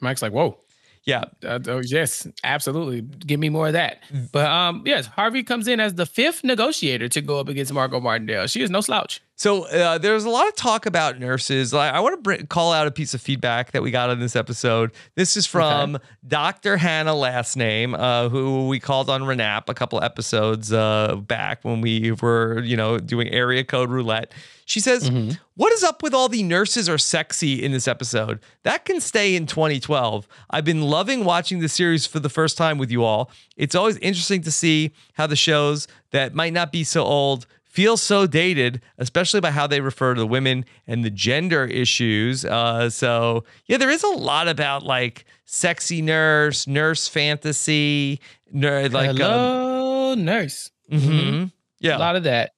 Mike's 0.00 0.22
like, 0.22 0.32
whoa. 0.32 0.58
Yeah. 1.04 1.24
Uh, 1.44 1.60
oh, 1.68 1.82
yes, 1.84 2.26
absolutely. 2.42 3.02
Give 3.02 3.38
me 3.38 3.50
more 3.50 3.68
of 3.68 3.74
that. 3.74 4.02
But 4.32 4.46
um, 4.46 4.82
yes, 4.86 5.06
Harvey 5.06 5.42
comes 5.42 5.68
in 5.68 5.78
as 5.78 5.94
the 5.94 6.06
fifth 6.06 6.44
negotiator 6.44 7.08
to 7.10 7.20
go 7.20 7.38
up 7.38 7.48
against 7.48 7.72
Margot 7.72 8.00
Martindale. 8.00 8.46
She 8.48 8.62
is 8.62 8.70
no 8.70 8.80
slouch. 8.80 9.22
So 9.38 9.64
uh, 9.64 9.98
there's 9.98 10.24
a 10.24 10.30
lot 10.30 10.48
of 10.48 10.56
talk 10.56 10.86
about 10.86 11.18
nurses. 11.18 11.74
I, 11.74 11.90
I 11.90 12.00
want 12.00 12.14
to 12.14 12.22
bring, 12.22 12.46
call 12.46 12.72
out 12.72 12.86
a 12.86 12.90
piece 12.90 13.12
of 13.12 13.20
feedback 13.20 13.72
that 13.72 13.82
we 13.82 13.90
got 13.90 14.08
on 14.08 14.18
this 14.18 14.34
episode. 14.34 14.92
This 15.14 15.36
is 15.36 15.44
from 15.46 15.98
Dr. 16.26 16.78
Hannah, 16.78 17.14
last 17.14 17.54
name, 17.54 17.94
uh, 17.94 18.30
who 18.30 18.66
we 18.66 18.80
called 18.80 19.10
on 19.10 19.22
Renap 19.22 19.68
a 19.68 19.74
couple 19.74 20.02
episodes 20.02 20.72
uh, 20.72 21.16
back 21.16 21.62
when 21.64 21.82
we 21.82 22.12
were, 22.12 22.60
you 22.60 22.78
know, 22.78 22.98
doing 22.98 23.28
area 23.28 23.62
code 23.62 23.90
roulette. 23.90 24.32
She 24.64 24.80
says, 24.80 25.10
"What 25.54 25.72
is 25.74 25.84
up 25.84 26.02
with 26.02 26.14
all 26.14 26.28
the 26.28 26.42
nurses 26.42 26.88
are 26.88 26.98
sexy 26.98 27.62
in 27.62 27.72
this 27.72 27.86
episode? 27.86 28.40
That 28.62 28.84
can 28.86 29.00
stay 29.00 29.36
in 29.36 29.46
2012. 29.46 30.26
I've 30.50 30.64
been 30.64 30.82
loving 30.82 31.24
watching 31.24 31.60
the 31.60 31.68
series 31.68 32.06
for 32.06 32.20
the 32.20 32.30
first 32.30 32.56
time 32.56 32.78
with 32.78 32.90
you 32.90 33.04
all. 33.04 33.30
It's 33.56 33.74
always 33.74 33.96
interesting 33.98 34.42
to 34.42 34.50
see 34.50 34.92
how 35.12 35.26
the 35.28 35.36
shows 35.36 35.86
that 36.10 36.34
might 36.34 36.54
not 36.54 36.72
be 36.72 36.84
so 36.84 37.04
old." 37.04 37.46
Feel 37.76 37.98
so 37.98 38.26
dated, 38.26 38.80
especially 38.96 39.40
by 39.42 39.50
how 39.50 39.66
they 39.66 39.82
refer 39.82 40.14
to 40.14 40.18
the 40.18 40.26
women 40.26 40.64
and 40.86 41.04
the 41.04 41.10
gender 41.10 41.66
issues. 41.66 42.42
Uh, 42.42 42.88
so 42.88 43.44
yeah, 43.66 43.76
there 43.76 43.90
is 43.90 44.02
a 44.02 44.08
lot 44.08 44.48
about 44.48 44.82
like 44.82 45.26
sexy 45.44 46.00
nurse, 46.00 46.66
nurse 46.66 47.06
fantasy, 47.06 48.18
ner- 48.50 48.88
like 48.88 49.10
um, 49.10 49.16
Hello, 49.18 50.14
nurse. 50.14 50.70
mhm. 50.90 51.48
A 51.48 51.52
yeah, 51.80 51.98
lot 51.98 52.16
of 52.16 52.22
that. 52.24 52.52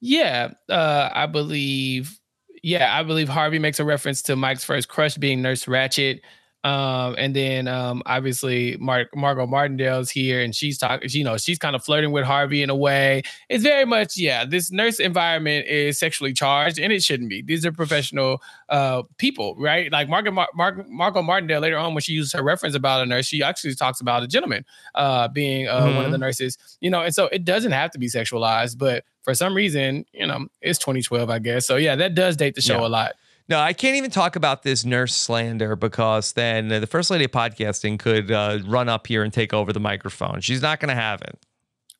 Yeah, 0.00 0.52
uh, 0.70 1.10
I 1.12 1.26
believe. 1.26 2.18
Yeah, 2.62 2.96
I 2.98 3.02
believe 3.02 3.28
Harvey 3.28 3.58
makes 3.58 3.78
a 3.78 3.84
reference 3.84 4.22
to 4.22 4.36
Mike's 4.36 4.64
first 4.64 4.88
crush 4.88 5.16
being 5.18 5.42
Nurse 5.42 5.66
Ratched. 5.66 6.20
Um, 6.64 7.16
and 7.18 7.34
then 7.34 7.66
um, 7.66 8.02
obviously 8.06 8.76
Mark 8.78 9.08
Margot 9.16 9.46
Martindale's 9.46 10.10
here, 10.10 10.40
and 10.42 10.54
she's 10.54 10.78
talking. 10.78 11.08
You 11.10 11.24
know, 11.24 11.36
she's 11.36 11.58
kind 11.58 11.74
of 11.74 11.84
flirting 11.84 12.12
with 12.12 12.24
Harvey 12.24 12.62
in 12.62 12.70
a 12.70 12.76
way. 12.76 13.22
It's 13.48 13.64
very 13.64 13.84
much, 13.84 14.16
yeah. 14.16 14.44
This 14.44 14.70
nurse 14.70 15.00
environment 15.00 15.66
is 15.66 15.98
sexually 15.98 16.32
charged, 16.32 16.78
and 16.78 16.92
it 16.92 17.02
shouldn't 17.02 17.30
be. 17.30 17.42
These 17.42 17.66
are 17.66 17.72
professional 17.72 18.40
uh, 18.68 19.02
people, 19.18 19.56
right? 19.58 19.90
Like 19.90 20.08
Margot 20.08 20.30
Mar- 20.30 20.50
Mar- 20.54 20.86
Margot 20.88 21.22
Martindale 21.22 21.60
later 21.60 21.78
on, 21.78 21.94
when 21.94 22.00
she 22.02 22.12
uses 22.12 22.32
her 22.34 22.42
reference 22.44 22.76
about 22.76 23.02
a 23.02 23.06
nurse, 23.06 23.26
she 23.26 23.42
actually 23.42 23.74
talks 23.74 24.00
about 24.00 24.22
a 24.22 24.28
gentleman 24.28 24.64
uh, 24.94 25.26
being 25.28 25.66
uh, 25.68 25.92
one 25.94 26.04
of 26.04 26.12
the 26.12 26.18
nurses. 26.18 26.56
You 26.80 26.90
know, 26.90 27.02
and 27.02 27.12
so 27.14 27.26
it 27.26 27.44
doesn't 27.44 27.72
have 27.72 27.90
to 27.90 27.98
be 27.98 28.06
sexualized, 28.06 28.78
but 28.78 29.04
for 29.22 29.34
some 29.34 29.54
reason, 29.54 30.04
you 30.12 30.26
know, 30.26 30.46
it's 30.60 30.78
2012, 30.78 31.28
I 31.28 31.38
guess. 31.38 31.66
So 31.66 31.76
yeah, 31.76 31.96
that 31.96 32.14
does 32.14 32.36
date 32.36 32.54
the 32.54 32.60
show 32.60 32.80
Yeah. 32.80 32.86
a 32.86 32.88
lot. 32.88 33.12
No, 33.48 33.58
I 33.58 33.72
can't 33.72 33.96
even 33.96 34.10
talk 34.10 34.36
about 34.36 34.62
this 34.62 34.84
nurse 34.84 35.14
slander 35.14 35.76
because 35.76 36.32
then 36.32 36.70
uh, 36.72 36.78
the 36.80 36.86
first 36.86 37.10
lady 37.10 37.24
of 37.24 37.30
podcasting 37.32 37.98
could 37.98 38.30
uh, 38.30 38.60
run 38.66 38.88
up 38.88 39.06
here 39.06 39.22
and 39.22 39.32
take 39.32 39.52
over 39.52 39.72
the 39.72 39.80
microphone. 39.80 40.40
She's 40.40 40.62
not 40.62 40.80
going 40.80 40.88
to 40.90 40.94
have 41.00 41.20
it. 41.22 41.38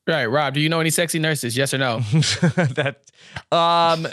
Right, 0.07 0.25
Rob. 0.25 0.53
Do 0.53 0.59
you 0.61 0.69
know 0.69 0.79
any 0.79 0.89
sexy 0.89 1.19
nurses? 1.19 1.55
Yes 1.55 1.73
or 1.73 1.77
no? 1.77 1.99
that, 2.79 2.97
um, 3.51 4.07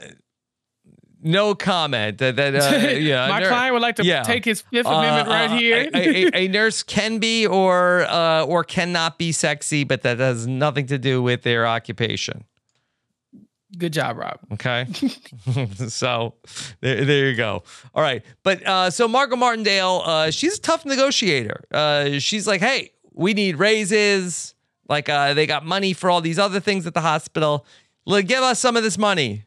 no 1.23 1.55
comment. 1.55 2.19
That 2.19 2.37
that 2.37 2.55
uh, 2.55 2.89
yeah, 2.99 3.29
My 3.29 3.43
client 3.43 3.73
would 3.75 3.83
like 3.83 3.97
to 3.97 4.05
yeah. 4.05 4.23
take 4.23 4.45
his 4.45 4.63
Fifth 4.63 4.87
Uh, 4.87 4.91
Amendment 4.91 5.29
right 5.29 5.51
uh, 5.51 5.57
here. 5.57 5.91
a, 5.93 6.25
a- 6.27 6.45
a 6.45 6.49
nurse 6.49 6.83
can 6.83 7.19
be 7.19 7.47
or 7.47 8.03
uh, 8.09 8.45
or 8.45 8.65
cannot 8.65 9.19
be 9.19 9.33
sexy, 9.33 9.85
but 9.85 10.03
that 10.03 10.19
has 10.19 10.47
nothing 10.47 10.87
to 10.87 10.99
do 10.99 11.23
with 11.23 11.43
their 11.43 11.67
occupation. 11.67 12.45
Good 13.77 13.93
job, 13.93 14.19
Rob. 14.19 14.39
Okay, 14.53 14.87
so 15.89 16.35
there, 16.81 17.05
there 17.05 17.31
you 17.31 17.37
go. 17.37 17.63
All 17.95 18.03
right, 18.03 18.25
but 18.43 18.67
uh, 18.67 18.91
so 18.91 19.07
Margot 19.07 19.37
Martindale, 19.37 20.03
uh, 20.05 20.31
she's 20.31 20.59
a 20.59 20.61
tough 20.61 20.85
negotiator. 20.85 21.65
Uh, 21.71 22.19
she's 22.19 22.47
like, 22.47 22.61
hey, 22.61 22.93
we 23.13 23.35
need 23.35 23.57
raises. 23.57 24.55
Like 24.89 25.09
uh, 25.09 25.35
they 25.35 25.47
got 25.47 25.65
money 25.65 25.93
for 25.93 26.11
all 26.11 26.21
these 26.21 26.39
other 26.39 26.59
things 26.59 26.87
at 26.87 26.95
the 26.95 27.01
hospital. 27.01 27.65
Look, 28.07 28.27
give 28.27 28.43
us 28.43 28.59
some 28.59 28.77
of 28.77 28.83
this 28.83 28.99
money. 28.99 29.45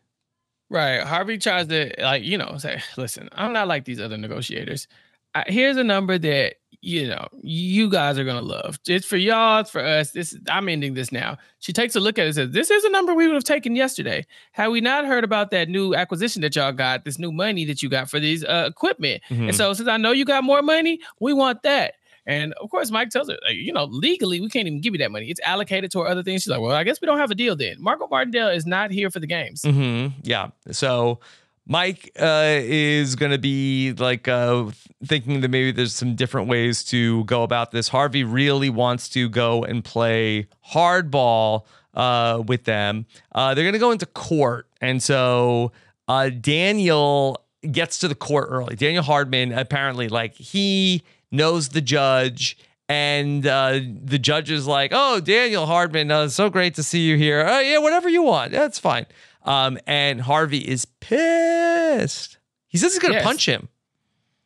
Right. 0.69 1.01
Harvey 1.03 1.37
tries 1.37 1.67
to 1.67 1.93
like, 1.99 2.23
you 2.23 2.37
know, 2.37 2.57
say, 2.57 2.81
listen, 2.97 3.29
I'm 3.33 3.53
not 3.53 3.67
like 3.67 3.85
these 3.85 3.99
other 3.99 4.17
negotiators. 4.17 4.87
I, 5.35 5.43
here's 5.47 5.77
a 5.77 5.83
number 5.83 6.17
that 6.17 6.55
you 6.85 7.07
know 7.07 7.27
you 7.41 7.89
guys 7.89 8.19
are 8.19 8.25
gonna 8.25 8.41
love. 8.41 8.77
It's 8.87 9.05
for 9.05 9.15
y'all, 9.15 9.61
it's 9.61 9.69
for 9.69 9.79
us. 9.79 10.11
This 10.11 10.37
I'm 10.49 10.67
ending 10.67 10.93
this 10.93 11.11
now. 11.13 11.37
She 11.59 11.71
takes 11.71 11.95
a 11.95 12.01
look 12.01 12.19
at 12.19 12.23
it 12.23 12.25
and 12.25 12.35
says, 12.35 12.51
This 12.51 12.69
is 12.69 12.83
a 12.83 12.89
number 12.89 13.13
we 13.13 13.25
would 13.25 13.35
have 13.35 13.45
taken 13.45 13.73
yesterday. 13.75 14.25
Had 14.51 14.67
we 14.67 14.81
not 14.81 15.05
heard 15.05 15.23
about 15.23 15.49
that 15.51 15.69
new 15.69 15.95
acquisition 15.95 16.41
that 16.41 16.55
y'all 16.57 16.73
got, 16.73 17.05
this 17.05 17.17
new 17.17 17.31
money 17.31 17.63
that 17.65 17.81
you 17.81 17.87
got 17.87 18.09
for 18.09 18.19
these 18.19 18.43
uh, 18.43 18.65
equipment. 18.67 19.23
Mhm. 19.29 19.47
And 19.47 19.55
so 19.55 19.73
since 19.73 19.87
I 19.87 19.95
know 19.95 20.11
you 20.11 20.25
got 20.25 20.43
more 20.43 20.61
money, 20.61 20.99
we 21.21 21.31
want 21.31 21.63
that. 21.63 21.93
And 22.25 22.53
of 22.53 22.69
course, 22.69 22.91
Mike 22.91 23.09
tells 23.09 23.29
her, 23.29 23.37
you 23.51 23.71
know, 23.73 23.85
legally, 23.85 24.39
we 24.41 24.49
can't 24.49 24.67
even 24.67 24.79
give 24.81 24.93
you 24.93 24.97
that 24.99 25.11
money. 25.11 25.29
It's 25.29 25.41
allocated 25.41 25.89
to 25.91 25.99
our 26.01 26.07
other 26.07 26.23
things. 26.23 26.43
She's 26.43 26.51
like, 26.51 26.61
well, 26.61 26.71
I 26.71 26.83
guess 26.83 26.99
we 27.01 27.05
don't 27.05 27.17
have 27.17 27.31
a 27.31 27.35
deal 27.35 27.55
then. 27.55 27.75
Margot 27.81 28.07
Martindale 28.09 28.49
is 28.49 28.65
not 28.65 28.91
here 28.91 29.09
for 29.09 29.19
the 29.19 29.27
games. 29.27 29.61
Mm-hmm. 29.63 30.19
Yeah. 30.23 30.49
So 30.71 31.19
Mike 31.65 32.11
uh, 32.19 32.59
is 32.59 33.15
going 33.15 33.31
to 33.31 33.37
be 33.37 33.93
like 33.93 34.27
uh, 34.27 34.69
thinking 35.05 35.41
that 35.41 35.47
maybe 35.49 35.71
there's 35.71 35.95
some 35.95 36.15
different 36.15 36.49
ways 36.49 36.83
to 36.85 37.23
go 37.23 37.43
about 37.43 37.71
this. 37.71 37.87
Harvey 37.87 38.23
really 38.23 38.69
wants 38.69 39.07
to 39.09 39.29
go 39.29 39.63
and 39.63 39.83
play 39.83 40.47
hardball 40.73 41.65
uh, 41.93 42.43
with 42.45 42.65
them. 42.65 43.05
Uh, 43.33 43.53
they're 43.53 43.63
going 43.63 43.73
to 43.73 43.79
go 43.79 43.91
into 43.91 44.05
court. 44.05 44.67
And 44.81 45.01
so 45.01 45.71
uh, 46.07 46.29
Daniel 46.29 47.43
gets 47.71 47.99
to 47.99 48.07
the 48.07 48.15
court 48.15 48.49
early. 48.51 48.75
Daniel 48.75 49.03
Hardman 49.03 49.53
apparently, 49.53 50.09
like, 50.09 50.35
he 50.35 51.03
knows 51.31 51.69
the 51.69 51.81
judge. 51.81 52.57
And 52.89 53.47
uh, 53.47 53.79
the 54.03 54.19
judge 54.19 54.51
is 54.51 54.67
like, 54.67 54.91
"Oh, 54.93 55.21
Daniel 55.21 55.65
Hardman, 55.65 56.11
uh, 56.11 56.27
so 56.27 56.49
great 56.49 56.75
to 56.75 56.83
see 56.83 56.99
you 57.07 57.15
here. 57.15 57.39
Uh, 57.39 57.61
yeah, 57.61 57.77
whatever 57.77 58.09
you 58.09 58.21
want, 58.23 58.51
that's 58.51 58.77
fine." 58.77 59.05
Um, 59.45 59.77
and 59.87 60.21
Harvey 60.21 60.59
is 60.59 60.85
pissed. 60.85 62.37
He 62.67 62.77
says 62.77 62.93
he's 62.93 62.99
gonna 63.01 63.15
Yes. 63.15 63.23
punch 63.23 63.45
him. 63.47 63.69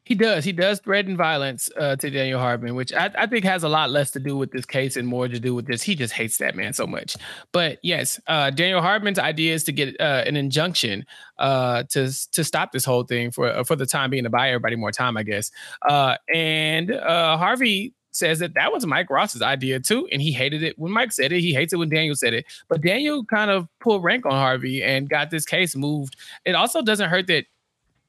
He 0.03 0.15
does. 0.15 0.45
He 0.45 0.53
does 0.53 0.79
threaten 0.79 1.17
violence 1.17 1.69
uh, 1.77 1.97
to 1.97 2.09
Daniel 2.09 2.39
Hardman, 2.39 2.75
which 2.75 2.93
I, 2.93 3.11
I 3.17 3.25
think 3.27 3.43
has 3.43 3.63
a 3.63 3.67
lot 3.69 3.89
less 3.89 4.11
to 4.11 4.21
do 4.21 4.37
with 4.37 4.51
this 4.51 4.65
case 4.65 4.95
and 4.95 5.05
more 5.05 5.27
to 5.27 5.37
do 5.37 5.53
with 5.53 5.67
this. 5.67 5.83
He 5.83 5.95
just 5.95 6.13
hates 6.13 6.37
that 6.37 6.55
man 6.55 6.71
so 6.71 6.87
much. 6.87 7.17
But 7.51 7.79
yes, 7.83 8.17
uh, 8.25 8.51
Daniel 8.51 8.81
Hardman's 8.81 9.19
idea 9.19 9.53
is 9.53 9.65
to 9.65 9.73
get 9.73 9.99
uh, 9.99 10.23
an 10.25 10.37
injunction 10.37 11.05
uh, 11.39 11.83
to 11.89 12.09
to 12.31 12.43
stop 12.45 12.71
this 12.71 12.85
whole 12.85 13.03
thing 13.03 13.31
for 13.31 13.49
uh, 13.49 13.65
for 13.65 13.75
the 13.75 13.85
time 13.85 14.09
being 14.09 14.23
to 14.23 14.29
buy 14.29 14.47
everybody 14.47 14.77
more 14.77 14.93
time, 14.93 15.17
I 15.17 15.23
guess. 15.23 15.51
Uh, 15.87 16.15
and 16.33 16.89
uh, 16.89 17.35
Harvey 17.35 17.93
says 18.17 18.39
that 18.39 18.53
that 18.55 18.71
was 18.71 18.85
Mike 18.85 19.09
Ross's 19.09 19.41
idea 19.41 19.79
too, 19.79 20.07
and 20.11 20.21
he 20.21 20.31
hated 20.31 20.63
it 20.63 20.77
when 20.77 20.91
Mike 20.91 21.11
said 21.11 21.31
it. 21.31 21.41
He 21.41 21.53
hates 21.53 21.73
it 21.73 21.77
when 21.77 21.89
Daniel 21.89 22.15
said 22.15 22.33
it. 22.33 22.45
But 22.67 22.81
Daniel 22.81 23.23
kind 23.25 23.51
of 23.51 23.67
pulled 23.79 24.03
rank 24.03 24.25
on 24.25 24.31
Harvey 24.31 24.83
and 24.83 25.09
got 25.09 25.29
this 25.31 25.45
case 25.45 25.75
moved. 25.75 26.15
It 26.45 26.55
also 26.55 26.81
doesn't 26.81 27.09
hurt 27.09 27.27
that 27.27 27.45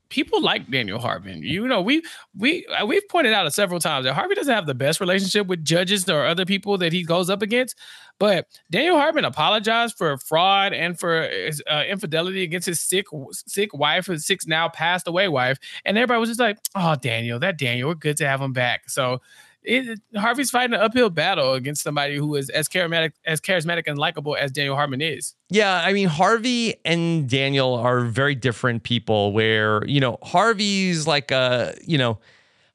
people 0.08 0.40
like 0.40 0.70
Daniel 0.70 0.98
Hardman. 0.98 1.42
You 1.42 1.66
know, 1.66 1.80
we 1.80 2.02
we 2.36 2.66
uh, 2.66 2.86
we've 2.86 3.06
pointed 3.08 3.32
out 3.32 3.52
several 3.52 3.80
times 3.80 4.04
that 4.04 4.14
Harvey 4.14 4.34
doesn't 4.34 4.52
have 4.52 4.66
the 4.66 4.74
best 4.74 5.00
relationship 5.00 5.46
with 5.46 5.64
judges 5.64 6.08
or 6.08 6.24
other 6.24 6.44
people 6.44 6.78
that 6.78 6.92
he 6.92 7.02
goes 7.02 7.30
up 7.30 7.42
against. 7.42 7.76
But 8.18 8.46
Daniel 8.70 8.96
Hardman 8.96 9.24
apologized 9.24 9.96
for 9.96 10.16
fraud 10.18 10.72
and 10.72 10.98
for 10.98 11.22
his, 11.28 11.62
uh, 11.70 11.84
infidelity 11.88 12.42
against 12.42 12.66
his 12.66 12.80
sick 12.80 13.06
sick 13.32 13.74
wife, 13.74 14.06
his 14.06 14.26
sick 14.26 14.40
now 14.46 14.68
passed 14.68 15.06
away 15.06 15.28
wife, 15.28 15.58
and 15.84 15.96
everybody 15.96 16.20
was 16.20 16.30
just 16.30 16.40
like, 16.40 16.58
"Oh, 16.74 16.96
Daniel, 16.96 17.38
that 17.40 17.58
Daniel, 17.58 17.88
we're 17.88 17.94
good 17.94 18.16
to 18.18 18.28
have 18.28 18.40
him 18.40 18.52
back." 18.52 18.90
So. 18.90 19.20
It, 19.68 20.00
Harvey's 20.16 20.50
fighting 20.50 20.74
an 20.74 20.80
uphill 20.80 21.10
battle 21.10 21.52
against 21.52 21.82
somebody 21.82 22.16
who 22.16 22.34
is 22.36 22.48
as 22.48 22.68
charismatic, 22.68 23.12
as 23.26 23.38
charismatic 23.38 23.82
and 23.86 23.98
likable 23.98 24.34
as 24.34 24.50
Daniel 24.50 24.74
Hardman 24.74 25.02
is. 25.02 25.34
Yeah, 25.50 25.82
I 25.84 25.92
mean 25.92 26.08
Harvey 26.08 26.76
and 26.86 27.28
Daniel 27.28 27.74
are 27.74 28.00
very 28.00 28.34
different 28.34 28.82
people. 28.82 29.32
Where 29.32 29.84
you 29.86 30.00
know 30.00 30.18
Harvey's 30.22 31.06
like 31.06 31.30
a 31.30 31.74
you 31.86 31.98
know 31.98 32.18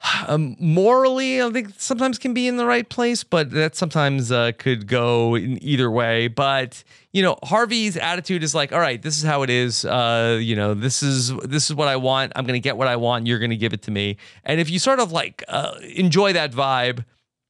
um, 0.28 0.56
morally, 0.60 1.42
I 1.42 1.50
think 1.52 1.74
sometimes 1.78 2.18
can 2.18 2.34
be 2.34 2.48
in 2.48 2.58
the 2.58 2.66
right 2.66 2.88
place, 2.88 3.24
but 3.24 3.52
that 3.52 3.76
sometimes 3.76 4.32
uh, 4.32 4.52
could 4.58 4.88
go 4.88 5.36
in 5.36 5.62
either 5.64 5.90
way. 5.90 6.28
But 6.28 6.84
you 7.12 7.22
know 7.22 7.38
Harvey's 7.44 7.98
attitude 7.98 8.44
is 8.44 8.54
like, 8.56 8.74
all 8.74 8.80
right, 8.80 9.02
this 9.02 9.18
is 9.18 9.24
how 9.24 9.44
it 9.44 9.50
is. 9.50 9.86
Uh, 9.86 10.40
you 10.42 10.56
know, 10.56 10.74
this 10.74 11.04
is 11.04 11.36
this 11.40 11.70
is 11.70 11.76
what 11.76 11.88
I 11.88 11.96
want. 11.96 12.34
I'm 12.36 12.46
gonna 12.46 12.60
get 12.60 12.78
what 12.78 12.88
I 12.88 12.96
want. 12.96 13.28
You're 13.28 13.40
gonna 13.40 13.56
give 13.56 13.74
it 13.74 13.84
to 13.84 13.92
me. 13.92 14.18
And 14.44 14.60
if 14.60 14.70
you 14.70 14.80
sort 14.80 15.00
of 15.00 15.12
like 15.12 15.44
uh, 15.48 15.76
enjoy 15.96 16.34
that 16.34 16.52
vibe, 16.52 17.06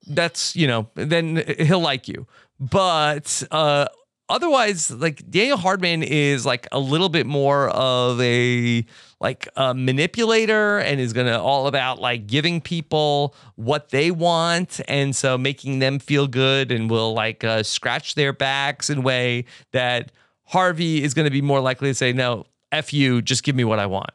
that's 0.07 0.55
you 0.55 0.67
know, 0.67 0.89
then 0.95 1.43
he'll 1.59 1.79
like 1.79 2.07
you. 2.07 2.27
But 2.59 3.43
uh, 3.51 3.87
otherwise, 4.29 4.89
like 4.91 5.29
Daniel 5.29 5.57
Hardman 5.57 6.03
is 6.03 6.45
like 6.45 6.67
a 6.71 6.79
little 6.79 7.09
bit 7.09 7.25
more 7.25 7.69
of 7.69 8.19
a 8.21 8.85
like 9.19 9.47
a 9.55 9.73
manipulator 9.73 10.79
and 10.79 10.99
is 10.99 11.13
gonna 11.13 11.41
all 11.41 11.67
about 11.67 11.99
like 11.99 12.27
giving 12.27 12.59
people 12.59 13.35
what 13.55 13.89
they 13.89 14.11
want 14.11 14.81
and 14.87 15.15
so 15.15 15.37
making 15.37 15.79
them 15.79 15.99
feel 15.99 16.27
good 16.27 16.71
and 16.71 16.89
will 16.89 17.13
like 17.13 17.43
uh, 17.43 17.63
scratch 17.63 18.15
their 18.15 18.33
backs 18.33 18.89
in 18.89 18.99
a 18.99 19.01
way 19.01 19.45
that 19.71 20.11
Harvey 20.45 21.03
is 21.03 21.13
gonna 21.13 21.31
be 21.31 21.41
more 21.41 21.61
likely 21.61 21.89
to 21.89 21.95
say 21.95 22.13
no. 22.13 22.45
F 22.71 22.91
you, 22.91 23.21
just 23.21 23.43
give 23.43 23.55
me 23.55 23.63
what 23.63 23.79
I 23.79 23.85
want. 23.85 24.09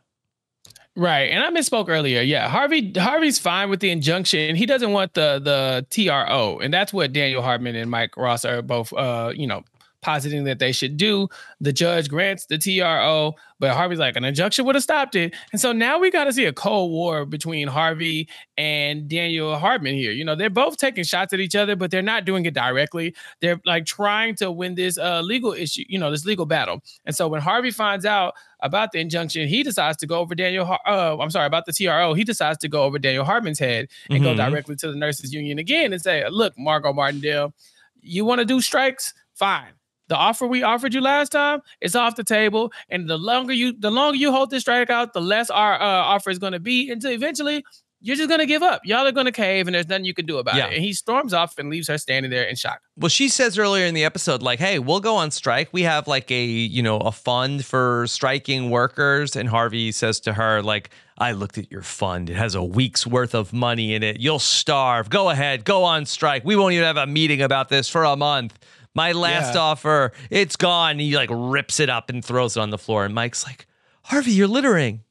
Right, 0.96 1.30
and 1.30 1.44
I 1.44 1.50
misspoke 1.52 1.88
earlier. 1.88 2.22
Yeah, 2.22 2.48
Harvey 2.48 2.92
Harvey's 2.96 3.38
fine 3.38 3.70
with 3.70 3.78
the 3.78 3.90
injunction. 3.90 4.56
He 4.56 4.66
doesn't 4.66 4.90
want 4.90 5.14
the 5.14 5.38
the 5.38 5.86
TRO, 5.90 6.58
and 6.58 6.74
that's 6.74 6.92
what 6.92 7.12
Daniel 7.12 7.40
Hardman 7.40 7.76
and 7.76 7.88
Mike 7.88 8.16
Ross 8.16 8.44
are 8.44 8.62
both, 8.62 8.92
uh, 8.92 9.32
you 9.32 9.46
know, 9.46 9.62
positing 10.00 10.44
that 10.44 10.58
they 10.58 10.72
should 10.72 10.96
do. 10.96 11.28
The 11.60 11.72
judge 11.72 12.08
grants 12.08 12.46
the 12.46 12.56
TRO, 12.58 13.34
but 13.58 13.72
Harvey's 13.74 13.98
like 13.98 14.16
an 14.16 14.24
injunction 14.24 14.64
would 14.64 14.76
have 14.76 14.84
stopped 14.84 15.16
it. 15.16 15.34
And 15.52 15.60
so 15.60 15.72
now 15.72 15.98
we 15.98 16.10
got 16.10 16.24
to 16.24 16.32
see 16.32 16.44
a 16.44 16.52
cold 16.52 16.90
war 16.92 17.24
between 17.24 17.66
Harvey 17.68 18.28
and 18.56 19.08
Daniel 19.08 19.58
Hardman 19.58 19.94
here. 19.94 20.12
You 20.12 20.24
know, 20.24 20.34
they're 20.36 20.50
both 20.50 20.76
taking 20.76 21.02
shots 21.04 21.32
at 21.32 21.40
each 21.40 21.56
other, 21.56 21.74
but 21.76 21.90
they're 21.90 22.02
not 22.02 22.24
doing 22.24 22.46
it 22.46 22.54
directly. 22.54 23.14
They're 23.40 23.60
like 23.66 23.86
trying 23.86 24.36
to 24.36 24.50
win 24.52 24.76
this 24.76 24.98
uh, 24.98 25.20
legal 25.20 25.52
issue, 25.52 25.84
you 25.88 25.98
know, 25.98 26.10
this 26.10 26.24
legal 26.24 26.46
battle. 26.46 26.80
And 27.04 27.14
so 27.16 27.26
when 27.26 27.40
Harvey 27.40 27.70
finds 27.72 28.04
out 28.06 28.34
about 28.60 28.92
the 28.92 29.00
injunction, 29.00 29.48
he 29.48 29.62
decides 29.62 29.96
to 29.98 30.06
go 30.06 30.20
over 30.20 30.34
Daniel. 30.34 30.64
Har- 30.64 30.80
Uh, 30.86 31.16
I'm 31.18 31.30
sorry 31.30 31.46
about 31.46 31.66
the 31.66 31.72
TRO. 31.72 32.14
He 32.14 32.24
decides 32.24 32.58
to 32.58 32.68
go 32.68 32.84
over 32.84 32.98
Daniel 32.98 33.24
Hardman's 33.24 33.58
head 33.58 33.88
and 34.10 34.22
go 34.22 34.32
Mhm. 34.34 34.36
directly 34.36 34.76
to 34.76 34.90
the 34.90 34.96
nurses 34.96 35.32
union 35.34 35.58
again 35.58 35.92
and 35.92 36.00
say, 36.02 36.24
"Look, 36.28 36.54
Margot 36.58 36.92
Martindale, 36.92 37.52
you 38.00 38.24
want 38.24 38.38
to 38.40 38.44
do 38.44 38.60
strikes? 38.60 39.12
Fine. 39.34 39.72
The 40.08 40.16
offer 40.16 40.46
we 40.46 40.62
offered 40.62 40.94
you 40.94 41.00
last 41.00 41.30
time 41.32 41.60
is 41.80 41.94
off 41.94 42.16
the 42.16 42.24
table, 42.24 42.72
and 42.88 43.08
the 43.08 43.18
longer 43.18 43.52
you 43.52 43.72
the 43.78 43.90
longer 43.90 44.16
you 44.16 44.32
hold 44.32 44.50
this 44.50 44.62
strike 44.62 44.90
out, 44.90 45.12
the 45.12 45.20
less 45.20 45.50
our 45.50 45.74
uh, 45.74 45.84
offer 45.84 46.30
is 46.30 46.38
going 46.38 46.54
to 46.54 46.60
be. 46.60 46.90
Until 46.90 47.10
eventually, 47.12 47.64
you're 48.00 48.16
just 48.16 48.28
going 48.28 48.38
to 48.40 48.46
give 48.46 48.62
up. 48.62 48.80
Y'all 48.84 49.06
are 49.06 49.12
going 49.12 49.26
to 49.26 49.32
cave, 49.32 49.66
and 49.66 49.74
there's 49.74 49.88
nothing 49.88 50.04
you 50.04 50.14
can 50.14 50.24
do 50.24 50.38
about 50.38 50.54
Yeah. 50.56 50.68
it." 50.68 50.74
And 50.76 50.84
he 50.84 50.92
storms 50.92 51.34
off 51.34 51.58
and 51.58 51.68
leaves 51.68 51.88
her 51.88 51.98
standing 51.98 52.30
there 52.30 52.44
in 52.44 52.56
shock. 52.56 52.80
Well, 52.96 53.08
she 53.10 53.28
says 53.28 53.58
earlier 53.58 53.84
in 53.86 53.94
the 53.94 54.04
episode, 54.04 54.40
like, 54.42 54.60
hey, 54.60 54.78
we'll 54.78 55.00
go 55.00 55.16
on 55.16 55.30
strike. 55.30 55.68
We 55.72 55.82
have 55.82 56.06
like 56.08 56.30
a, 56.30 56.42
you 56.44 56.82
know, 56.82 56.98
a 56.98 57.12
fund 57.12 57.64
for 57.64 58.06
striking 58.06 58.70
workers. 58.70 59.36
And 59.36 59.48
Harvey 59.48 59.92
says 59.92 60.20
to 60.20 60.32
her, 60.34 60.62
like, 60.62 60.90
I 61.18 61.32
looked 61.32 61.58
at 61.58 61.70
your 61.70 61.82
fund. 61.82 62.30
It 62.30 62.36
has 62.36 62.54
a 62.54 62.62
week's 62.62 63.06
worth 63.06 63.34
of 63.34 63.52
money 63.52 63.94
in 63.94 64.02
it. 64.04 64.20
You'll 64.20 64.38
starve. 64.38 65.10
Go 65.10 65.28
ahead. 65.30 65.64
Go 65.64 65.82
on 65.84 66.06
strike. 66.06 66.44
We 66.44 66.54
won't 66.56 66.72
even 66.74 66.84
have 66.86 66.96
a 66.96 67.06
meeting 67.06 67.42
about 67.42 67.68
this 67.68 67.88
for 67.88 68.04
a 68.04 68.16
month. 68.16 68.58
My 68.98 69.12
last 69.12 69.54
Yeah. 69.54 69.60
offer, 69.60 70.12
it's 70.30 70.56
gone. 70.56 70.98
He 70.98 71.14
like 71.16 71.30
rips 71.32 71.78
it 71.80 71.88
up 71.88 72.10
and 72.10 72.24
throws 72.24 72.56
it 72.56 72.60
on 72.60 72.70
the 72.70 72.78
floor. 72.78 73.04
And 73.04 73.14
Mike's 73.14 73.46
like, 73.46 73.66
Harvey, 74.02 74.32
you're 74.32 74.48
littering. 74.48 75.04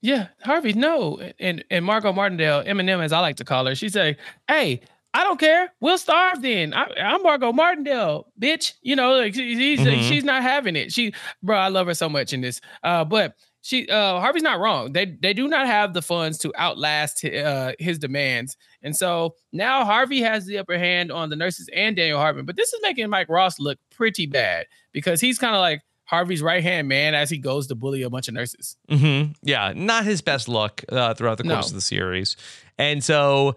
Yeah, 0.00 0.28
Harvey, 0.42 0.72
no. 0.72 1.20
And 1.38 1.64
and 1.70 1.84
Margot 1.84 2.12
Martindale, 2.12 2.64
Eminem, 2.64 3.00
as 3.02 3.12
I 3.12 3.20
like 3.20 3.36
to 3.36 3.44
call 3.44 3.66
her, 3.66 3.74
she 3.76 3.88
say, 3.88 4.16
Hey, 4.48 4.80
I 5.14 5.22
don't 5.24 5.38
care. 5.38 5.72
We'll 5.80 5.98
starve 5.98 6.42
then. 6.42 6.74
I, 6.74 6.86
I'm 7.00 7.22
Margot 7.22 7.52
Martindale, 7.52 8.26
bitch. 8.40 8.72
You 8.82 8.96
know, 8.96 9.12
like 9.14 9.34
she- 9.34 9.54
she's 9.54 9.80
Mhm. 9.86 10.08
she's 10.08 10.24
not 10.24 10.42
having 10.42 10.74
it. 10.74 10.90
She, 10.92 11.12
bro, 11.42 11.56
I 11.56 11.68
love 11.68 11.86
her 11.86 11.94
so 11.94 12.08
much 12.08 12.32
in 12.32 12.40
this. 12.40 12.60
Uh, 12.82 13.04
but 13.04 13.36
she, 13.60 13.86
uh, 13.88 14.18
Harvey's 14.18 14.42
not 14.42 14.58
wrong. 14.58 14.92
They 14.92 15.04
they 15.04 15.34
do 15.34 15.46
not 15.46 15.66
have 15.66 15.94
the 15.94 16.02
funds 16.02 16.38
to 16.38 16.52
outlast 16.58 17.24
uh, 17.24 17.72
his 17.78 17.98
demands, 18.00 18.56
and 18.82 18.96
so 18.96 19.34
now 19.52 19.84
Harvey 19.84 20.20
has 20.22 20.46
the 20.46 20.58
upper 20.58 20.78
hand 20.78 21.10
on 21.12 21.30
the 21.30 21.36
nurses 21.36 21.68
and 21.74 21.94
Daniel 21.96 22.18
Hardman. 22.18 22.44
But 22.46 22.56
this 22.56 22.72
is 22.72 22.80
making 22.82 23.08
Mike 23.10 23.28
Ross 23.28 23.58
look 23.58 23.78
pretty 23.90 24.26
bad 24.26 24.66
because 24.92 25.20
he's 25.20 25.38
kind 25.38 25.54
of 25.54 25.60
like 25.60 25.82
Harvey's 26.04 26.42
right 26.42 26.62
hand 26.62 26.88
man 26.88 27.14
as 27.14 27.30
he 27.30 27.38
goes 27.38 27.66
to 27.68 27.74
bully 27.74 28.02
a 28.02 28.10
bunch 28.10 28.28
of 28.28 28.34
nurses. 28.34 28.76
hmm 28.88 29.22
Yeah, 29.42 29.72
not 29.74 30.04
his 30.04 30.20
best 30.20 30.48
look 30.48 30.84
uh, 30.90 31.14
throughout 31.14 31.38
the 31.38 31.44
course 31.44 31.66
No. 31.66 31.68
of 31.68 31.74
the 31.74 31.80
series. 31.80 32.36
And 32.76 33.02
so, 33.02 33.56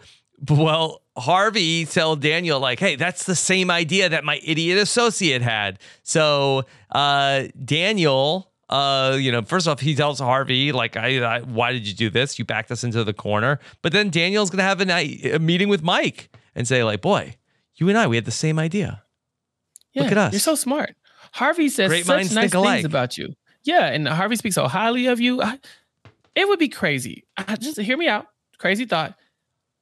well, 0.50 1.02
Harvey 1.18 1.86
tell 1.86 2.16
Daniel 2.16 2.60
like, 2.60 2.80
"Hey, 2.80 2.96
that's 2.98 3.24
the 3.26 3.36
same 3.36 3.72
idea 3.72 4.10
that 4.10 4.24
my 4.24 4.40
idiot 4.44 4.78
associate 4.78 5.42
had." 5.42 5.80
So, 6.04 6.66
uh, 6.92 7.46
Daniel, 7.64 8.52
uh, 8.70 9.18
you 9.20 9.32
know, 9.32 9.42
first 9.44 9.68
off, 9.68 9.80
he 9.80 9.96
tells 9.96 10.20
Harvey 10.20 10.72
like, 10.72 10.98
I, 10.98 11.24
I, 11.24 11.42
"Why 11.42 11.72
did 11.72 11.88
you 11.88 11.94
do 11.94 12.10
this? 12.10 12.40
You 12.40 12.46
backed 12.46 12.72
us 12.72 12.84
into 12.84 13.04
the 13.04 13.14
corner." 13.14 13.60
But 13.82 13.92
then 13.92 14.10
Daniel's 14.10 14.50
gonna 14.50 14.64
have 14.64 14.82
a, 14.82 14.86
night, 14.86 15.26
a 15.26 15.40
meeting 15.40 15.70
with 15.70 15.84
Mike 15.84 16.36
and 16.56 16.68
say 16.68 16.84
like, 16.84 17.02
"Boy, 17.02 17.36
you 17.76 17.90
and 17.90 17.98
I, 17.98 18.08
we 18.08 18.16
had 18.16 18.26
the 18.26 18.32
same 18.32 18.58
idea." 18.58 19.04
Look 19.96 20.12
at 20.12 20.18
us. 20.18 20.34
You're 20.34 20.40
so 20.42 20.56
smart. 20.56 20.96
Harvey 21.32 21.70
says 21.70 21.90
Great 21.90 22.06
such 22.06 22.16
minds 22.16 22.36
nice 22.36 22.44
things 22.44 22.54
alike. 22.54 22.86
about 22.86 23.18
you. 23.18 23.34
yeah, 23.64 23.88
and 23.88 24.08
Harvey 24.08 24.36
speaks 24.36 24.56
so 24.56 24.68
highly 24.68 25.08
of 25.08 25.20
you. 25.20 25.42
I, 25.42 25.60
it 26.34 26.48
would 26.48 26.60
be 26.60 26.70
crazy. 26.70 27.24
I, 27.38 27.56
just 27.56 27.80
hear 27.80 27.98
me 27.98 28.08
out. 28.08 28.28
Crazy 28.58 28.86
thought. 28.86 29.16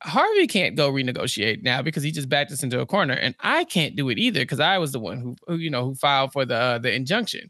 Harvey 0.01 0.47
can't 0.47 0.75
go 0.75 0.91
renegotiate 0.91 1.63
now 1.63 1.81
because 1.81 2.03
he 2.03 2.11
just 2.11 2.27
backed 2.27 2.51
us 2.51 2.61
into 2.63 2.79
a 2.79 2.85
corner, 2.85 3.13
and 3.13 3.33
I 3.39 3.63
can't 3.63 3.95
do 3.95 4.09
it 4.09 4.17
either 4.17 4.41
because 4.41 4.59
I 4.59 4.77
was 4.77 4.91
the 4.91 4.99
one 4.99 5.19
who, 5.19 5.35
who, 5.47 5.55
you 5.55 5.69
know, 5.69 5.85
who 5.85 5.95
filed 5.95 6.33
for 6.33 6.45
the 6.45 6.55
uh, 6.55 6.77
the 6.79 6.93
injunction. 6.93 7.49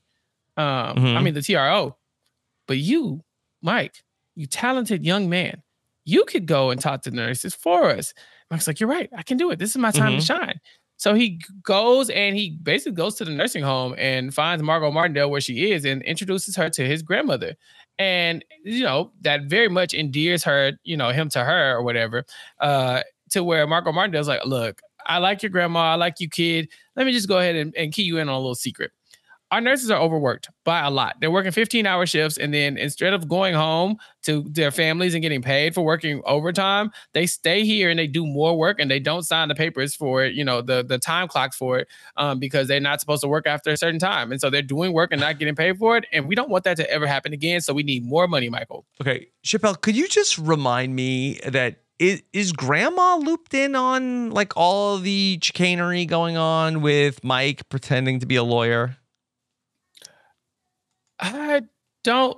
Um, 0.57 0.95
Mhm. 0.97 1.15
I 1.17 1.21
mean 1.21 1.33
the 1.33 1.41
TRO. 1.41 1.97
But 2.67 2.77
you, 2.77 3.23
Mike, 3.61 4.03
you 4.35 4.45
talented 4.47 5.05
young 5.05 5.29
man, 5.29 5.61
you 6.05 6.25
could 6.25 6.45
go 6.45 6.69
and 6.69 6.79
talk 6.81 7.01
to 7.03 7.11
nurses 7.11 7.53
for 7.55 7.89
us. 7.89 8.13
Mike's 8.51 8.67
like, 8.67 8.79
you're 8.79 8.89
right, 8.89 9.09
I 9.17 9.23
can 9.23 9.37
do 9.37 9.51
it. 9.51 9.59
This 9.59 9.71
is 9.71 9.77
my 9.77 9.91
time 9.91 10.13
to 10.19 10.25
shine. 10.25 10.59
So 10.97 11.13
he 11.15 11.41
goes 11.63 12.09
and 12.09 12.35
he 12.35 12.51
basically 12.61 12.93
goes 12.93 13.15
to 13.15 13.25
the 13.25 13.31
nursing 13.31 13.63
home 13.63 13.95
and 13.97 14.33
finds 14.33 14.63
Margot 14.63 14.91
Martindale 14.91 15.29
where 15.29 15.41
she 15.41 15.71
is 15.71 15.83
and 15.85 16.01
introduces 16.03 16.55
her 16.55 16.69
to 16.69 16.85
his 16.87 17.01
grandmother. 17.01 17.55
And 17.99 18.45
you 18.63 18.83
know, 18.83 19.11
that 19.21 19.43
very 19.43 19.67
much 19.69 19.93
endears 19.93 20.43
her, 20.43 20.73
you 20.83 20.95
know, 20.95 21.09
him 21.09 21.29
to 21.29 21.43
her 21.43 21.75
or 21.75 21.83
whatever. 21.83 22.25
Uh, 22.59 23.01
to 23.31 23.43
where 23.43 23.65
Margot 23.67 23.91
Martindale's 23.91 24.27
like, 24.27 24.45
look, 24.45 24.79
I 25.05 25.17
like 25.17 25.41
your 25.43 25.49
grandma, 25.49 25.93
I 25.93 25.95
like 25.95 26.19
you, 26.19 26.29
kid. 26.29 26.69
Let 26.95 27.05
me 27.05 27.11
just 27.11 27.27
go 27.27 27.39
ahead 27.39 27.55
and, 27.55 27.75
and 27.75 27.91
key 27.91 28.03
you 28.03 28.17
in 28.19 28.29
on 28.29 28.35
a 28.35 28.37
little 28.37 28.55
secret. 28.55 28.91
Our 29.53 29.61
nurses 29.61 29.91
are 29.91 30.01
overworked 30.01 30.49
by 30.63 30.79
a 30.79 30.89
lot. 30.89 31.17
They're 31.19 31.29
working 31.29 31.51
15 31.51 31.85
hour 31.85 32.07
shifts, 32.07 32.39
and 32.39 32.51
then 32.51 32.75
instead 32.75 33.13
of 33.13 33.27
going 33.27 33.53
home 33.53 33.97
to 34.23 34.43
their 34.49 34.71
families 34.71 35.13
and 35.13 35.21
getting 35.21 35.43
paid 35.43 35.75
for 35.75 35.83
working 35.83 36.23
overtime, 36.25 36.89
they 37.13 37.27
stay 37.27 37.63
here 37.63 37.91
and 37.91 37.99
they 37.99 38.07
do 38.07 38.25
more 38.25 38.57
work 38.57 38.79
and 38.79 38.89
they 38.89 38.99
don't 38.99 39.21
sign 39.21 39.49
the 39.49 39.53
papers 39.53 39.93
for 39.93 40.23
it, 40.23 40.33
you 40.33 40.43
know, 40.43 40.63
the, 40.63 40.83
the 40.83 40.97
time 40.97 41.27
clock 41.27 41.53
for 41.53 41.77
it, 41.77 41.87
um, 42.17 42.39
because 42.39 42.67
they're 42.67 42.79
not 42.79 42.99
supposed 42.99 43.21
to 43.21 43.27
work 43.27 43.45
after 43.45 43.69
a 43.69 43.77
certain 43.77 43.99
time. 43.99 44.31
And 44.31 44.41
so 44.41 44.49
they're 44.49 44.63
doing 44.63 44.91
work 44.91 45.11
and 45.11 45.21
not 45.21 45.37
getting 45.37 45.53
paid 45.53 45.77
for 45.77 45.97
it. 45.97 46.05
And 46.11 46.27
we 46.27 46.33
don't 46.33 46.49
want 46.49 46.63
that 46.63 46.77
to 46.77 46.89
ever 46.89 47.05
happen 47.05 47.31
again. 47.31 47.61
So 47.61 47.75
we 47.75 47.83
need 47.83 48.03
more 48.03 48.27
money, 48.27 48.49
Michael. 48.49 48.87
Okay, 49.01 49.27
Chappell, 49.43 49.75
could 49.75 49.95
you 49.95 50.07
just 50.07 50.39
remind 50.39 50.95
me 50.95 51.39
that 51.45 51.83
is, 51.99 52.23
is 52.33 52.53
grandma 52.53 53.17
looped 53.17 53.53
in 53.53 53.75
on 53.75 54.31
like 54.31 54.53
all 54.57 54.97
the 54.97 55.37
chicanery 55.43 56.07
going 56.07 56.37
on 56.37 56.81
with 56.81 57.23
Mike 57.23 57.69
pretending 57.69 58.19
to 58.19 58.25
be 58.25 58.35
a 58.35 58.43
lawyer? 58.43 58.97
I 61.19 61.61
don't 62.03 62.37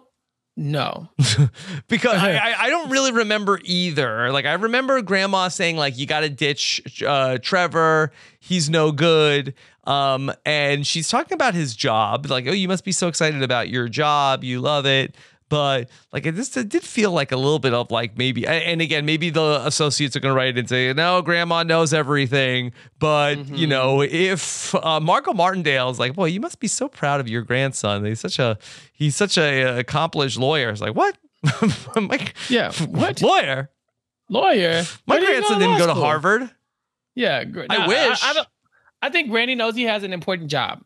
know. 0.58 1.10
because 1.88 2.15
I, 2.15 2.36
I, 2.36 2.55
I 2.60 2.70
don't 2.70 2.89
really 2.89 3.12
remember 3.12 3.60
either. 3.63 4.32
Like 4.32 4.46
I 4.46 4.53
remember 4.53 5.01
grandma 5.01 5.48
saying 5.50 5.77
like 5.77 5.98
you 5.98 6.05
got 6.05 6.22
to 6.22 6.29
ditch 6.29 7.01
uh, 7.05 7.38
Trevor. 7.39 8.12
He's 8.39 8.70
no 8.70 8.91
good. 8.91 9.53
Um, 9.86 10.32
and 10.46 10.86
she's 10.86 11.10
talking 11.10 11.36
about 11.36 11.53
his 11.53 11.75
job. 11.75 12.27
Like 12.27 12.48
oh, 12.48 12.51
you 12.51 12.67
must 12.67 12.86
be 12.86 12.91
so 12.91 13.08
excited 13.08 13.44
about 13.44 13.70
your 13.70 13.88
job. 13.89 14.44
You 14.44 14.62
love 14.62 14.86
it. 14.86 15.15
But 15.55 15.89
like 16.12 16.25
it 16.25 16.35
just 16.35 16.57
it 16.57 16.67
did 16.67 16.83
feel 16.83 17.12
like 17.12 17.31
a 17.31 17.38
little 17.38 17.59
bit 17.59 17.74
of 17.74 17.89
like 17.89 18.17
maybe 18.17 18.45
and 18.45 18.81
again 18.81 19.05
maybe 19.05 19.29
the 19.29 19.62
associates 19.65 20.13
are 20.15 20.19
gonna 20.19 20.33
write 20.33 20.50
it 20.50 20.57
and 20.59 20.67
say 20.67 20.91
no 20.91 21.21
grandma 21.21 21.63
knows 21.63 21.93
everything 21.93 22.74
but 23.00 23.47
you 23.47 23.65
know 23.65 24.01
if 24.01 24.75
uh, 24.75 25.00
Margot 25.00 25.31
Martindale 25.33 25.89
is 25.91 25.97
like 25.97 26.13
boy 26.13 26.25
you 26.25 26.41
must 26.41 26.59
be 26.59 26.67
so 26.67 26.89
proud 26.89 27.21
of 27.21 27.29
your 27.29 27.41
grandson 27.41 28.03
he's 28.03 28.19
such 28.19 28.38
a 28.38 28.57
he's 28.91 29.15
such 29.15 29.38
a 29.38 29.63
uh, 29.63 29.79
accomplished 29.79 30.38
lawyer 30.38 30.69
it's 30.71 30.81
like 30.81 30.93
what 30.93 31.17
my 31.95 32.19
Yeah, 32.50 32.74
what? 32.89 33.21
lawyer 33.21 33.69
Lawyer. 34.29 34.83
my 35.07 35.15
Where 35.19 35.25
grandson 35.25 35.59
didn't 35.59 35.77
go 35.77 35.88
to? 35.88 35.93
Harvard 35.93 36.50
Yeah, 37.15 37.43
I 37.69 37.88
wish. 37.88 38.24
I, 38.24 38.33
don't, 38.33 38.47
I 39.01 39.09
think 39.09 39.29
Granny 39.29 39.55
knows 39.55 39.75
he 39.75 39.83
has 39.83 40.03
an 40.03 40.12
important 40.12 40.50
job. 40.51 40.83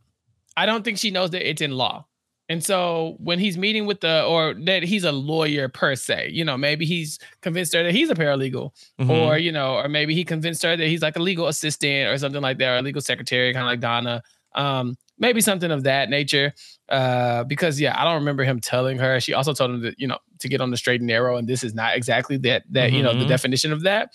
I 0.56 0.68
don't 0.68 0.84
think 0.84 0.98
she 1.00 1.10
knows 1.10 1.32
that 1.32 1.50
it's 1.50 1.62
in 1.62 1.72
law. 1.72 2.06
And 2.50 2.64
so 2.64 3.16
when 3.20 3.38
he's 3.38 3.58
meeting 3.60 3.86
with 3.86 4.02
the, 4.02 4.24
or 4.26 4.56
that 4.66 4.82
he's 4.82 5.04
a 5.04 5.12
lawyer 5.12 5.70
per 5.70 5.96
se, 5.96 6.32
you 6.34 6.44
know, 6.44 6.58
maybe 6.58 6.84
he's 6.86 7.20
convinced 7.42 7.74
her 7.76 7.84
that 7.84 7.94
he's 7.94 8.10
a 8.10 8.16
paralegal, 8.16 8.72
Mhm. 9.00 9.10
or 9.10 9.38
you 9.38 9.52
know, 9.52 9.76
or 9.76 9.88
maybe 9.88 10.16
he 10.16 10.24
convinced 10.26 10.64
her 10.64 10.76
that 10.76 10.88
he's 10.88 11.02
like 11.04 11.16
a 11.16 11.22
legal 11.22 11.48
assistant 11.48 12.10
or 12.10 12.18
something 12.18 12.42
like 12.42 12.58
that, 12.58 12.70
or 12.70 12.78
a 12.78 12.82
legal 12.82 13.02
secretary, 13.02 13.54
kind 13.54 13.64
of 13.64 13.70
like 13.70 13.80
Donna. 13.80 14.24
Um, 14.56 14.98
maybe 15.20 15.42
something 15.42 15.70
of 15.70 15.84
that 15.84 16.10
nature. 16.10 16.54
Uh, 16.90 17.44
because 17.44 17.80
yeah, 17.80 17.94
I 17.96 18.04
don't 18.04 18.16
remember 18.16 18.44
him 18.44 18.60
telling 18.60 18.98
her. 18.98 19.20
She 19.20 19.34
also 19.36 19.54
told 19.54 19.70
him 19.72 19.82
that 19.84 20.00
you 20.00 20.08
know 20.08 20.18
to 20.40 20.50
get 20.50 20.60
on 20.60 20.72
the 20.72 20.78
straight 20.78 21.02
and 21.02 21.08
narrow, 21.08 21.38
and 21.38 21.48
this 21.48 21.64
is 21.64 21.76
not 21.76 21.96
exactly 21.96 22.38
that 22.38 22.64
that 22.72 22.94
you 22.94 23.04
know 23.04 23.14
the 23.14 23.26
Mhm. 23.26 23.28
definition 23.28 23.72
of 23.72 23.84
that. 23.84 24.10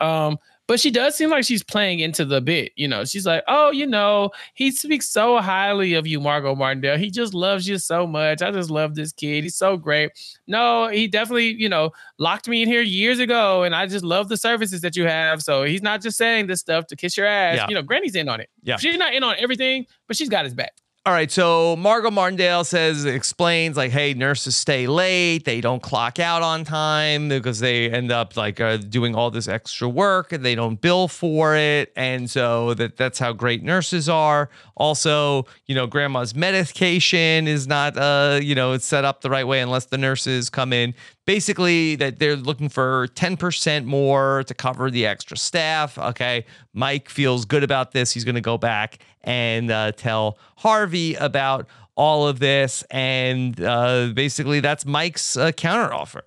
Um, 0.00 0.38
but 0.68 0.80
she 0.80 0.90
does 0.90 1.16
seem 1.16 1.30
like 1.30 1.44
she's 1.44 1.62
playing 1.62 2.00
into 2.00 2.24
the 2.24 2.40
bit. 2.40 2.72
You 2.76 2.88
know, 2.88 3.04
she's 3.04 3.26
like, 3.26 3.42
oh, 3.48 3.70
you 3.70 3.86
know, 3.86 4.30
he 4.54 4.70
speaks 4.70 5.08
so 5.08 5.38
highly 5.40 5.94
of 5.94 6.06
you, 6.06 6.20
Margot 6.20 6.54
Martindale. 6.54 6.98
He 6.98 7.10
just 7.10 7.34
loves 7.34 7.68
you 7.68 7.78
so 7.78 8.06
much. 8.06 8.42
I 8.42 8.50
just 8.50 8.70
love 8.70 8.94
this 8.94 9.12
kid. 9.12 9.44
He's 9.44 9.56
so 9.56 9.76
great. 9.76 10.12
No, 10.46 10.88
he 10.88 11.08
definitely, 11.08 11.54
you 11.54 11.68
know, 11.68 11.90
locked 12.18 12.48
me 12.48 12.62
in 12.62 12.68
here 12.68 12.82
years 12.82 13.18
ago, 13.18 13.62
and 13.62 13.74
I 13.74 13.86
just 13.86 14.04
love 14.04 14.28
the 14.28 14.36
services 14.36 14.80
that 14.82 14.96
you 14.96 15.06
have. 15.06 15.42
So 15.42 15.64
he's 15.64 15.82
not 15.82 16.00
just 16.00 16.16
saying 16.16 16.46
this 16.46 16.60
stuff 16.60 16.86
to 16.88 16.96
kiss 16.96 17.16
your 17.16 17.26
ass. 17.26 17.56
Yeah. 17.56 17.68
You 17.68 17.74
know, 17.74 17.82
Granny's 17.82 18.14
in 18.14 18.28
on 18.28 18.40
it. 18.40 18.48
Yeah. 18.62 18.76
She's 18.76 18.96
not 18.96 19.14
in 19.14 19.22
on 19.22 19.34
everything, 19.38 19.86
but 20.06 20.16
she's 20.16 20.28
got 20.28 20.44
his 20.44 20.54
back. 20.54 20.72
All 21.04 21.12
right, 21.12 21.32
so 21.32 21.74
Margot 21.74 22.12
Martindale 22.12 22.62
says 22.62 23.04
explains 23.04 23.76
like, 23.76 23.90
hey, 23.90 24.14
nurses 24.14 24.54
stay 24.54 24.86
late, 24.86 25.44
they 25.44 25.60
don't 25.60 25.82
clock 25.82 26.20
out 26.20 26.42
on 26.42 26.62
time 26.62 27.28
because 27.28 27.58
they 27.58 27.90
end 27.90 28.12
up 28.12 28.36
like 28.36 28.60
uh, 28.60 28.76
doing 28.76 29.16
all 29.16 29.28
this 29.28 29.48
extra 29.48 29.88
work 29.88 30.30
and 30.30 30.44
they 30.44 30.54
don't 30.54 30.80
bill 30.80 31.08
for 31.08 31.56
it, 31.56 31.92
and 31.96 32.30
so 32.30 32.74
that 32.74 32.96
that's 32.96 33.18
how 33.18 33.32
great 33.32 33.64
nurses 33.64 34.08
are. 34.08 34.48
Also, 34.76 35.44
you 35.66 35.74
know, 35.74 35.88
grandma's 35.88 36.36
medication 36.36 37.48
is 37.48 37.66
not 37.66 37.98
uh, 37.98 38.38
you 38.40 38.54
know, 38.54 38.70
it's 38.70 38.86
set 38.86 39.04
up 39.04 39.22
the 39.22 39.30
right 39.30 39.48
way 39.48 39.58
unless 39.58 39.86
the 39.86 39.98
nurses 39.98 40.50
come 40.50 40.72
in. 40.72 40.94
Basically, 41.24 41.94
that 41.96 42.18
they're 42.18 42.36
looking 42.36 42.68
for 42.68 43.06
10% 43.14 43.84
more 43.84 44.42
to 44.46 44.54
cover 44.54 44.90
the 44.90 45.06
extra 45.06 45.36
staff. 45.36 45.96
Okay. 45.96 46.44
Mike 46.74 47.08
feels 47.08 47.44
good 47.44 47.62
about 47.62 47.92
this. 47.92 48.12
He's 48.12 48.24
going 48.24 48.34
to 48.34 48.40
go 48.40 48.58
back 48.58 48.98
and 49.22 49.70
uh, 49.70 49.92
tell 49.92 50.38
Harvey 50.56 51.14
about 51.14 51.68
all 51.94 52.26
of 52.26 52.40
this. 52.40 52.82
And 52.90 53.60
uh, 53.62 54.08
basically, 54.14 54.60
that's 54.60 54.84
Mike's 54.84 55.36
uh, 55.36 55.52
counteroffer. 55.52 56.22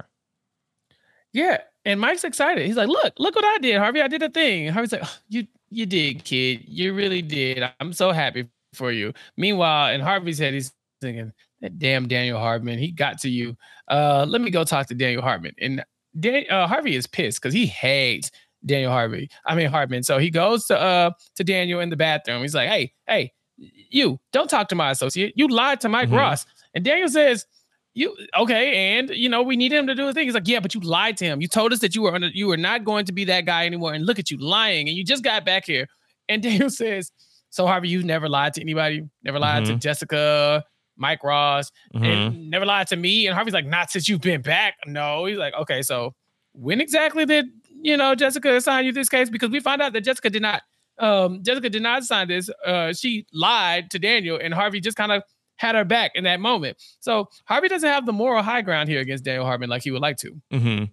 Yeah. 1.33 1.57
And 1.83 1.99
Mike's 1.99 2.23
excited. 2.23 2.65
He's 2.65 2.77
like, 2.77 2.87
look, 2.87 3.13
look 3.19 3.35
what 3.35 3.45
I 3.45 3.57
did, 3.59 3.77
Harvey. 3.77 4.01
I 4.01 4.07
did 4.07 4.23
a 4.23 4.29
thing. 4.29 4.69
Harvey's 4.69 4.91
like, 4.91 5.01
"Oh, 5.03 5.17
you 5.29 5.45
you 5.69 5.85
did, 5.85 6.23
kid. 6.23 6.63
You 6.67 6.93
really 6.93 7.21
did. 7.21 7.63
I'm 7.79 7.93
so 7.93 8.11
happy 8.11 8.47
for 8.73 8.91
you. 8.91 9.13
Meanwhile, 9.37 9.93
in 9.93 10.01
Harvey's 10.01 10.39
head, 10.39 10.53
he's 10.53 10.73
thinking, 11.01 11.33
that 11.61 11.79
damn 11.79 12.07
Daniel 12.07 12.39
Hardman, 12.39 12.79
he 12.79 12.91
got 12.91 13.19
to 13.21 13.29
you. 13.29 13.55
Uh, 13.89 14.25
let 14.27 14.41
me 14.41 14.51
go 14.51 14.63
talk 14.63 14.87
to 14.87 14.95
Daniel 14.95 15.21
Hardman. 15.21 15.53
And 15.59 15.83
Dan- 16.19 16.45
uh, 16.49 16.67
Harvey 16.67 16.95
is 16.95 17.07
pissed 17.07 17.41
because 17.41 17.53
he 17.53 17.65
hates 17.65 18.31
Daniel 18.65 18.91
Harvey. 18.91 19.29
I 19.45 19.55
mean 19.55 19.67
Hardman. 19.67 20.03
So 20.03 20.17
he 20.17 20.29
goes 20.29 20.65
to 20.67 20.79
uh 20.79 21.11
to 21.35 21.43
Daniel 21.43 21.79
in 21.81 21.89
the 21.89 21.95
bathroom. 21.97 22.41
He's 22.41 22.55
like, 22.55 22.69
hey, 22.69 22.93
hey, 23.07 23.31
you 23.57 24.19
don't 24.33 24.49
talk 24.49 24.69
to 24.69 24.75
my 24.75 24.91
associate. 24.91 25.33
You 25.35 25.47
lied 25.47 25.81
to 25.81 25.89
Mike 25.89 26.09
Mhm. 26.09 26.17
Ross. 26.17 26.45
And 26.73 26.83
Daniel 26.83 27.07
says, 27.09 27.45
you 27.93 28.15
okay? 28.37 28.97
And 28.97 29.09
you 29.11 29.29
know 29.29 29.41
we 29.43 29.55
need 29.55 29.71
him 29.71 29.87
to 29.87 29.95
do 29.95 30.07
a 30.07 30.13
thing. 30.13 30.25
He's 30.25 30.33
like, 30.33 30.47
yeah, 30.47 30.59
but 30.59 30.73
you 30.73 30.81
lied 30.81 31.15
to 31.17 31.25
him. 31.25 31.41
You 31.41 31.47
told 31.47 31.71
us 31.73 31.79
that 31.79 31.95
you 31.95 32.01
were 32.01 32.13
under, 32.13 32.27
you 32.27 32.47
were 32.47 32.57
not 32.57 32.83
going 32.83 33.05
to 33.05 33.13
be 33.13 33.23
that 33.25 33.45
guy 33.45 33.65
anymore. 33.65 33.93
And 33.93 34.05
look 34.05 34.19
at 34.19 34.29
you 34.31 34.37
lying. 34.37 34.89
And 34.89 34.97
you 34.97 35.03
just 35.05 35.23
got 35.23 35.45
back 35.45 35.65
here. 35.65 35.87
And 36.27 36.41
Daniel 36.43 36.69
says, 36.69 37.11
so 37.51 37.65
Harvey, 37.67 37.87
you've 37.89 38.03
never 38.03 38.27
lied 38.27 38.53
to 38.55 38.61
anybody. 38.61 39.03
Never 39.23 39.39
lied 39.39 39.65
to 39.65 39.73
Mhm. 39.75 39.79
Jessica, 39.79 40.63
Mike 40.97 41.23
Ross, 41.23 41.71
Mhm. 41.95 42.05
and 42.05 42.49
never 42.49 42.65
lied 42.65 42.87
to 42.87 42.95
me. 42.95 43.27
And 43.27 43.35
Harvey's 43.35 43.53
like, 43.53 43.65
not 43.65 43.91
since 43.91 44.07
you've 44.09 44.21
been 44.21 44.41
back. 44.41 44.75
No. 44.85 45.25
He's 45.25 45.37
like, 45.37 45.53
okay, 45.53 45.81
so 45.81 46.13
when 46.53 46.79
exactly 46.81 47.25
did 47.25 47.45
you 47.81 47.97
know 47.97 48.15
Jessica 48.15 48.55
assign 48.55 48.85
you 48.85 48.91
this 48.91 49.09
case? 49.09 49.29
Because 49.29 49.49
we 49.49 49.59
found 49.59 49.81
out 49.81 49.93
that 49.93 50.01
Jessica 50.01 50.29
did 50.29 50.41
not. 50.41 50.61
Um, 50.97 51.43
Jessica 51.43 51.69
did 51.69 51.81
not 51.83 52.03
sign 52.05 52.29
this. 52.29 52.49
Uh, 52.65 52.93
she 52.93 53.25
lied 53.33 53.91
to 53.91 53.99
Daniel, 53.99 54.39
and 54.41 54.53
Harvey 54.53 54.79
just 54.79 54.95
kind 54.95 55.11
of 55.11 55.23
had 55.57 55.75
her 55.75 55.83
back 55.85 56.11
in 56.15 56.23
that 56.23 56.39
moment. 56.39 56.77
So 57.01 57.27
Harvey 57.45 57.67
doesn't 57.67 57.89
have 57.89 58.05
the 58.05 58.13
moral 58.13 58.41
high 58.43 58.61
ground 58.61 58.87
here 58.89 58.99
against 59.01 59.23
Daniel 59.25 59.45
Hardman 59.45 59.69
like 59.69 59.83
he 59.83 59.91
would 59.91 60.01
like 60.01 60.17
to. 60.17 60.31
hmm 60.51 60.83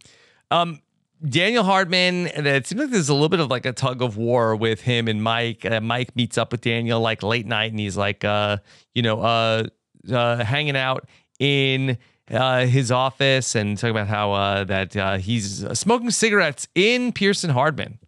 Um, 0.51 0.81
Daniel 1.29 1.63
Hardman, 1.63 2.27
it 2.27 2.67
seems 2.67 2.81
like 2.81 2.91
there's 2.91 3.09
a 3.09 3.13
little 3.15 3.29
bit 3.29 3.39
of 3.39 3.49
like 3.49 3.65
a 3.65 3.73
tug 3.73 4.03
of 4.03 4.17
war 4.17 4.57
with 4.57 4.81
him 4.81 5.07
and 5.07 5.23
Mike. 5.23 5.65
Uh, 5.65 5.81
Mike 5.81 6.17
meets 6.17 6.37
up 6.37 6.51
with 6.51 6.63
Daniel 6.63 7.01
like 7.01 7.23
late 7.23 7.47
night, 7.47 7.71
and 7.71 7.79
he's 7.79 7.97
like, 7.97 8.25
uh, 8.25 8.57
you 8.95 9.03
know, 9.03 9.21
uh, 9.21 9.65
uh, 10.11 10.45
hanging 10.45 10.77
out 10.77 11.07
in 11.39 11.99
uh, 12.31 12.67
his 12.67 12.91
office 12.91 13.55
and 13.55 13.77
talking 13.77 13.91
about 13.91 14.09
how 14.09 14.33
uh, 14.33 14.65
that 14.65 14.97
uh, 14.97 15.19
he's 15.19 15.67
smoking 15.79 16.11
cigarettes 16.11 16.69
in 16.75 17.13
Pearson 17.13 17.51
Hardman. 17.51 17.99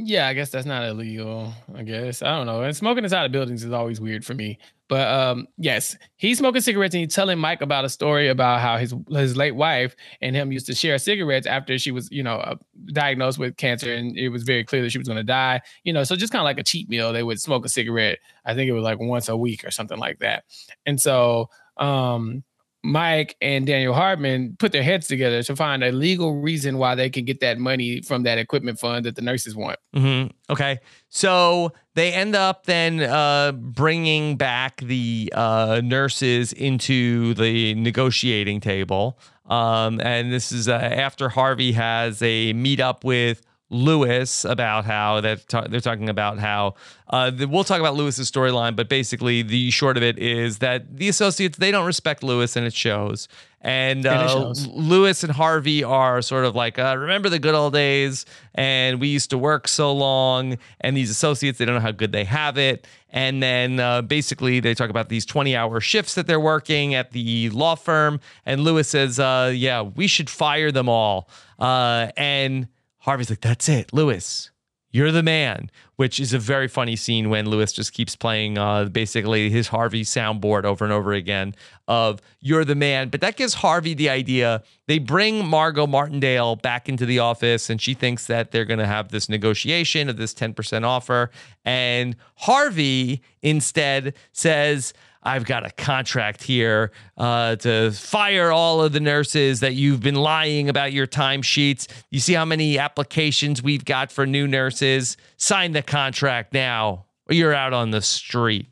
Yeah, 0.00 0.28
I 0.28 0.32
guess 0.34 0.50
that's 0.50 0.64
not 0.64 0.84
illegal. 0.84 1.52
I 1.74 1.82
guess 1.82 2.22
I 2.22 2.36
don't 2.36 2.46
know. 2.46 2.62
And 2.62 2.74
smoking 2.76 3.02
inside 3.02 3.24
of 3.26 3.32
buildings 3.32 3.64
is 3.64 3.72
always 3.72 4.00
weird 4.00 4.24
for 4.24 4.32
me. 4.32 4.58
But 4.88 5.08
um, 5.08 5.48
yes, 5.58 5.96
he's 6.16 6.38
smoking 6.38 6.60
cigarettes 6.60 6.94
and 6.94 7.02
he's 7.02 7.14
telling 7.14 7.36
Mike 7.38 7.62
about 7.62 7.84
a 7.84 7.88
story 7.88 8.28
about 8.28 8.60
how 8.60 8.76
his 8.78 8.94
his 9.10 9.36
late 9.36 9.56
wife 9.56 9.96
and 10.22 10.36
him 10.36 10.52
used 10.52 10.66
to 10.66 10.74
share 10.74 10.98
cigarettes 10.98 11.48
after 11.48 11.76
she 11.80 11.90
was, 11.90 12.08
you 12.12 12.22
know, 12.22 12.36
uh, 12.36 12.54
diagnosed 12.92 13.40
with 13.40 13.56
cancer 13.56 13.92
and 13.92 14.16
it 14.16 14.28
was 14.28 14.44
very 14.44 14.62
clear 14.62 14.82
that 14.82 14.90
she 14.90 14.98
was 14.98 15.08
going 15.08 15.16
to 15.18 15.24
die. 15.24 15.60
You 15.82 15.92
know, 15.92 16.04
so 16.04 16.14
just 16.14 16.32
kind 16.32 16.40
of 16.42 16.44
like 16.44 16.60
a 16.60 16.62
cheat 16.64 16.88
meal, 16.88 17.12
they 17.12 17.24
would 17.24 17.40
smoke 17.40 17.64
a 17.66 17.68
cigarette. 17.68 18.20
I 18.44 18.54
think 18.54 18.68
it 18.68 18.74
was 18.74 18.84
like 18.84 19.00
once 19.00 19.28
a 19.28 19.36
week 19.36 19.64
or 19.64 19.72
something 19.72 19.98
like 19.98 20.20
that. 20.20 20.44
And 20.86 21.00
so 21.00 21.50
um, 21.76 22.44
Mike 22.84 23.36
and 23.40 23.66
Daniel 23.66 23.92
Hardman 23.92 24.56
put 24.58 24.72
their 24.72 24.82
heads 24.82 25.08
together 25.08 25.42
to 25.42 25.56
find 25.56 25.82
a 25.82 25.90
legal 25.90 26.40
reason 26.40 26.78
why 26.78 26.94
they 26.94 27.10
can 27.10 27.24
get 27.24 27.40
that 27.40 27.58
money 27.58 28.00
from 28.02 28.22
that 28.22 28.38
equipment 28.38 28.78
fund 28.78 29.04
that 29.04 29.16
the 29.16 29.22
nurses 29.22 29.56
want. 29.56 29.78
Mm-hmm. 29.94 30.30
Okay. 30.50 30.78
So 31.08 31.72
they 31.94 32.12
end 32.12 32.36
up 32.36 32.66
then 32.66 33.00
uh, 33.00 33.52
bringing 33.52 34.36
back 34.36 34.80
the 34.80 35.32
uh, 35.34 35.80
nurses 35.82 36.52
into 36.52 37.34
the 37.34 37.74
negotiating 37.74 38.60
table. 38.60 39.18
Um, 39.46 40.00
and 40.00 40.32
this 40.32 40.52
is 40.52 40.68
uh, 40.68 40.74
after 40.74 41.28
Harvey 41.30 41.72
has 41.72 42.22
a 42.22 42.52
meetup 42.54 43.02
with 43.02 43.42
Louis 43.70 44.44
about 44.44 44.84
how 44.84 45.20
that 45.20 45.46
they're 45.68 45.80
talking 45.80 46.08
about 46.08 46.38
how 46.38 46.74
uh, 47.10 47.30
the, 47.30 47.46
we'll 47.46 47.64
talk 47.64 47.80
about 47.80 47.94
Louis's 47.94 48.30
storyline, 48.30 48.76
but 48.76 48.88
basically 48.88 49.42
the 49.42 49.70
short 49.70 49.96
of 49.96 50.02
it 50.02 50.18
is 50.18 50.58
that 50.58 50.96
the 50.96 51.08
associates 51.08 51.58
they 51.58 51.70
don't 51.70 51.86
respect 51.86 52.22
Louis 52.22 52.54
and 52.56 52.66
it 52.66 52.74
shows. 52.74 53.28
And, 53.60 54.06
uh, 54.06 54.24
it 54.24 54.30
shows. 54.30 54.66
Louis 54.68 55.22
and 55.24 55.32
Harvey 55.32 55.82
are 55.82 56.22
sort 56.22 56.44
of 56.44 56.54
like, 56.54 56.78
uh, 56.78 56.94
remember 56.96 57.28
the 57.28 57.40
good 57.40 57.54
old 57.54 57.72
days, 57.72 58.24
and 58.54 59.00
we 59.00 59.08
used 59.08 59.30
to 59.30 59.38
work 59.38 59.66
so 59.66 59.92
long. 59.92 60.58
And 60.80 60.96
these 60.96 61.10
associates, 61.10 61.58
they 61.58 61.64
don't 61.64 61.74
know 61.74 61.80
how 61.80 61.90
good 61.90 62.12
they 62.12 62.24
have 62.24 62.56
it. 62.56 62.86
And 63.10 63.42
then 63.42 63.80
uh, 63.80 64.02
basically, 64.02 64.60
they 64.60 64.74
talk 64.74 64.90
about 64.90 65.08
these 65.08 65.26
20 65.26 65.56
hour 65.56 65.80
shifts 65.80 66.14
that 66.14 66.26
they're 66.26 66.38
working 66.38 66.94
at 66.94 67.10
the 67.10 67.50
law 67.50 67.74
firm. 67.74 68.20
And 68.46 68.62
Louis 68.62 68.86
says, 68.86 69.18
uh, 69.18 69.52
yeah, 69.54 69.82
we 69.82 70.06
should 70.06 70.30
fire 70.30 70.70
them 70.70 70.88
all. 70.88 71.28
Uh, 71.58 72.12
and 72.16 72.68
Harvey's 73.08 73.30
like, 73.30 73.40
that's 73.40 73.70
it, 73.70 73.90
Louis. 73.94 74.50
You're 74.90 75.12
the 75.12 75.22
man, 75.22 75.70
which 75.96 76.20
is 76.20 76.34
a 76.34 76.38
very 76.38 76.68
funny 76.68 76.94
scene 76.94 77.30
when 77.30 77.48
Louis 77.48 77.72
just 77.72 77.94
keeps 77.94 78.14
playing 78.14 78.58
uh, 78.58 78.84
basically 78.84 79.48
his 79.48 79.68
Harvey 79.68 80.02
soundboard 80.02 80.64
over 80.64 80.84
and 80.84 80.92
over 80.92 81.14
again 81.14 81.54
of 81.86 82.20
"You're 82.40 82.66
the 82.66 82.74
man." 82.74 83.08
But 83.08 83.22
that 83.22 83.36
gives 83.36 83.54
Harvey 83.54 83.94
the 83.94 84.10
idea. 84.10 84.62
They 84.88 84.98
bring 84.98 85.46
Margot 85.46 85.86
Martindale 85.86 86.56
back 86.56 86.86
into 86.86 87.06
the 87.06 87.18
office, 87.18 87.70
and 87.70 87.80
she 87.80 87.94
thinks 87.94 88.26
that 88.26 88.50
they're 88.50 88.66
going 88.66 88.78
to 88.78 88.86
have 88.86 89.08
this 89.08 89.30
negotiation 89.30 90.10
of 90.10 90.18
this 90.18 90.34
10% 90.34 90.84
offer. 90.84 91.30
And 91.64 92.14
Harvey 92.36 93.22
instead 93.40 94.14
says, 94.32 94.92
I've 95.28 95.44
got 95.44 95.66
a 95.66 95.70
contract 95.70 96.42
here 96.42 96.90
uh, 97.18 97.56
to 97.56 97.90
fire 97.92 98.50
all 98.50 98.80
of 98.80 98.92
the 98.92 99.00
nurses 99.00 99.60
that 99.60 99.74
you've 99.74 100.00
been 100.00 100.14
lying 100.14 100.70
about 100.70 100.94
your 100.94 101.06
timesheets. 101.06 101.86
You 102.10 102.18
see 102.18 102.32
how 102.32 102.46
many 102.46 102.78
applications 102.78 103.62
we've 103.62 103.84
got 103.84 104.10
for 104.10 104.24
new 104.24 104.48
nurses? 104.48 105.18
Sign 105.36 105.72
the 105.72 105.82
contract 105.82 106.54
now, 106.54 107.04
or 107.28 107.34
you're 107.34 107.52
out 107.52 107.74
on 107.74 107.90
the 107.90 108.00
street. 108.00 108.68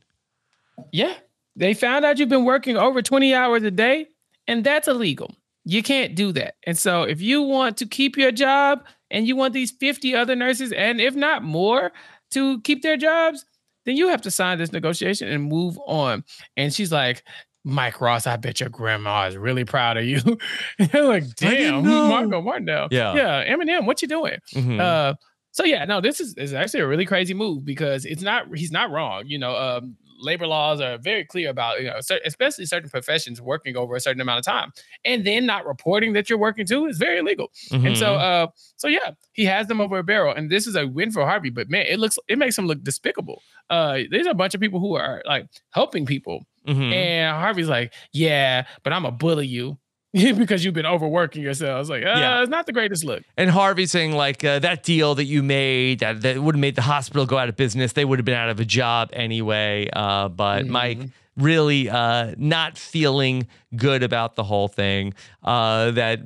Yeah. 0.92 1.12
They 1.56 1.74
found 1.74 2.06
out 2.06 2.18
you've 2.18 2.30
been 2.30 2.46
working 2.46 2.78
over 2.78 3.02
20 3.02 3.34
hours 3.34 3.62
a 3.62 3.70
day, 3.70 4.08
and 4.48 4.64
that's 4.64 4.88
illegal. 4.88 5.34
You 5.64 5.82
can't 5.82 6.14
do 6.14 6.32
that. 6.32 6.54
And 6.64 6.78
so, 6.78 7.02
if 7.02 7.20
you 7.20 7.42
want 7.42 7.76
to 7.78 7.86
keep 7.86 8.16
your 8.16 8.32
job 8.32 8.84
and 9.10 9.26
you 9.28 9.36
want 9.36 9.52
these 9.52 9.72
50 9.72 10.14
other 10.14 10.34
nurses, 10.34 10.72
and 10.72 11.02
if 11.02 11.14
not 11.14 11.42
more, 11.42 11.92
to 12.30 12.60
keep 12.62 12.82
their 12.82 12.96
jobs, 12.96 13.44
then 13.86 13.96
you 13.96 14.08
have 14.08 14.20
to 14.22 14.30
sign 14.30 14.58
this 14.58 14.72
negotiation 14.72 15.28
and 15.28 15.44
move 15.44 15.78
on. 15.86 16.24
And 16.56 16.74
she's 16.74 16.92
like, 16.92 17.22
Mike 17.64 18.00
Ross, 18.00 18.26
I 18.26 18.36
bet 18.36 18.60
your 18.60 18.68
grandma 18.68 19.26
is 19.26 19.36
really 19.36 19.64
proud 19.64 19.96
of 19.96 20.04
you. 20.04 20.20
And 20.78 20.92
like, 21.08 21.24
damn, 21.36 21.84
Margot 21.86 22.42
Martindale. 22.42 22.88
Yeah. 22.90 23.14
Yeah. 23.14 23.54
Eminem, 23.56 23.86
what 23.86 24.02
you 24.02 24.08
doing? 24.08 24.36
Mhm. 24.54 24.78
Uh, 24.80 25.14
so 25.52 25.64
yeah, 25.64 25.84
no, 25.86 26.00
this 26.02 26.20
is, 26.20 26.34
is 26.34 26.52
actually 26.52 26.80
a 26.80 26.86
really 26.86 27.06
crazy 27.06 27.32
move 27.32 27.64
because 27.64 28.04
it's 28.04 28.20
not 28.22 28.46
he's 28.54 28.70
not 28.70 28.90
wrong. 28.90 29.24
You 29.26 29.38
know, 29.38 29.56
um, 29.56 29.96
labor 30.18 30.46
laws 30.46 30.80
are 30.82 30.96
very 30.98 31.24
clear 31.24 31.48
about 31.50 31.80
you 31.80 31.86
know, 31.88 31.98
especially 32.24 32.66
certain 32.66 32.88
professions 32.90 33.40
working 33.40 33.74
over 33.76 33.96
a 33.96 34.00
certain 34.00 34.20
amount 34.20 34.38
of 34.38 34.44
time, 34.44 34.70
and 35.04 35.24
then 35.26 35.46
not 35.46 35.66
reporting 35.66 36.12
that 36.12 36.28
you're 36.30 36.38
working 36.38 36.66
too 36.66 36.84
is 36.86 36.98
very 36.98 37.18
illegal. 37.20 37.50
And 37.72 37.96
so, 37.96 38.06
Mhm. 38.12 38.20
uh, 38.20 38.46
so 38.76 38.86
yeah, 38.88 39.12
he 39.32 39.44
has 39.46 39.66
them 39.66 39.80
over 39.80 39.98
a 39.98 40.04
barrel, 40.04 40.32
and 40.34 40.50
this 40.50 40.66
is 40.66 40.76
a 40.76 40.86
win 40.86 41.10
for 41.10 41.24
Harvey. 41.24 41.50
But 41.50 41.70
man, 41.70 41.86
it 41.88 41.98
looks 41.98 42.18
it 42.28 42.36
makes 42.38 42.56
him 42.58 42.66
look 42.66 42.82
despicable. 42.84 43.42
Uh, 43.70 44.00
there's 44.10 44.26
a 44.26 44.34
bunch 44.34 44.54
of 44.54 44.60
people 44.60 44.80
who 44.80 44.94
are 44.94 45.22
like 45.26 45.46
helping 45.70 46.06
people, 46.06 46.44
Mhm. 46.66 46.92
and 46.92 47.36
Harvey's 47.36 47.68
like, 47.68 47.92
yeah, 48.12 48.66
but 48.82 48.92
I'm 48.92 49.04
a 49.04 49.10
bully 49.10 49.46
you. 49.46 49.78
because 50.38 50.64
you've 50.64 50.72
been 50.72 50.86
overworking 50.86 51.42
yourself. 51.42 51.78
It's 51.80 51.90
like, 51.90 52.02
uh, 52.02 52.06
Yeah. 52.06 52.40
it's 52.40 52.48
not 52.48 52.64
the 52.64 52.72
greatest 52.72 53.04
look. 53.04 53.22
And 53.36 53.50
Harvey 53.50 53.84
saying 53.84 54.12
like 54.12 54.42
uh, 54.42 54.60
that 54.60 54.82
deal 54.82 55.14
that 55.16 55.24
you 55.24 55.42
made 55.42 55.98
that, 55.98 56.22
that 56.22 56.38
would 56.38 56.54
have 56.54 56.60
made 56.60 56.74
the 56.74 56.80
hospital 56.82 57.26
go 57.26 57.36
out 57.36 57.50
of 57.50 57.56
business. 57.56 57.92
They 57.92 58.06
would 58.06 58.18
have 58.18 58.24
been 58.24 58.34
out 58.36 58.48
of 58.48 58.58
a 58.58 58.64
job 58.64 59.10
anyway. 59.12 59.90
Uh, 59.92 60.30
but 60.30 60.66
Mike 60.68 61.00
really 61.36 61.90
uh, 61.90 62.34
not 62.38 62.78
feeling 62.78 63.46
good 63.74 64.02
about 64.02 64.36
the 64.36 64.44
whole 64.44 64.68
thing. 64.68 65.12
Uh, 65.44 65.90
that 65.90 66.20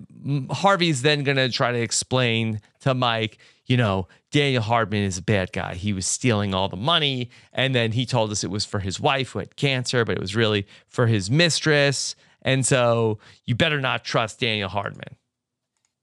Harvey's 0.52 1.02
then 1.02 1.24
going 1.24 1.38
to 1.38 1.48
try 1.48 1.72
to 1.72 1.80
explain 1.80 2.60
to 2.82 2.94
Mike, 2.94 3.38
you 3.70 3.76
know, 3.76 4.08
Daniel 4.32 4.64
Hardman 4.64 5.04
is 5.04 5.16
a 5.16 5.22
bad 5.22 5.52
guy. 5.52 5.76
He 5.76 5.92
was 5.92 6.04
stealing 6.04 6.54
all 6.54 6.68
the 6.68 6.76
money. 6.76 7.30
And 7.52 7.72
then 7.72 7.92
he 7.92 8.04
told 8.04 8.32
us 8.32 8.42
it 8.42 8.50
was 8.50 8.64
for 8.64 8.80
his 8.80 8.98
wife 8.98 9.30
who 9.30 9.38
had 9.38 9.54
cancer, 9.54 10.04
but 10.04 10.16
it 10.16 10.20
was 10.20 10.34
really 10.34 10.66
for 10.88 11.06
his 11.06 11.30
mistress. 11.30 12.16
And 12.42 12.66
so 12.66 13.20
you 13.44 13.54
better 13.54 13.80
not 13.80 14.02
trust 14.02 14.40
Daniel 14.40 14.68
Hardman. 14.68 15.14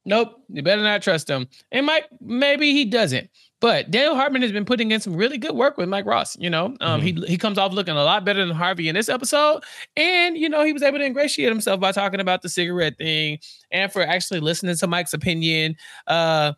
Nope, 0.05 0.41
you 0.47 0.63
better 0.63 0.81
not 0.81 1.01
trust 1.01 1.29
him. 1.29 1.49
And 1.69 1.85
Mike, 1.85 2.05
maybe 2.21 2.71
he 2.71 2.85
doesn't. 2.85 3.29
But 3.59 3.91
Daniel 3.91 4.15
Hardman 4.15 4.43
has 4.43 4.53
been 4.53 4.63
putting 4.63 4.91
in 4.91 5.01
some 5.01 5.17
really 5.17 5.37
good 5.37 5.53
work 5.53 5.77
with 5.77 5.89
Mike 5.89 6.05
Ross. 6.05 6.37
You 6.39 6.49
know, 6.49 6.77
um, 6.79 7.01
he 7.01 7.11
he 7.27 7.37
comes 7.37 7.57
off 7.57 7.73
looking 7.73 7.95
a 7.95 8.03
lot 8.03 8.23
better 8.23 8.45
than 8.45 8.55
Harvey 8.55 8.87
in 8.87 8.95
this 8.95 9.09
episode, 9.09 9.63
and 9.97 10.37
you 10.37 10.47
know 10.47 10.63
he 10.63 10.71
was 10.71 10.83
able 10.83 10.99
to 10.99 11.03
ingratiate 11.03 11.49
himself 11.49 11.79
by 11.79 11.91
talking 11.91 12.19
about 12.19 12.43
the 12.43 12.49
cigarette 12.49 12.97
thing 12.99 13.39
and 13.71 13.91
for 13.91 14.03
actually 14.03 14.39
listening 14.39 14.75
to 14.75 14.87
Mike's 14.87 15.13
opinion. 15.13 15.75
Uh, 16.05 16.53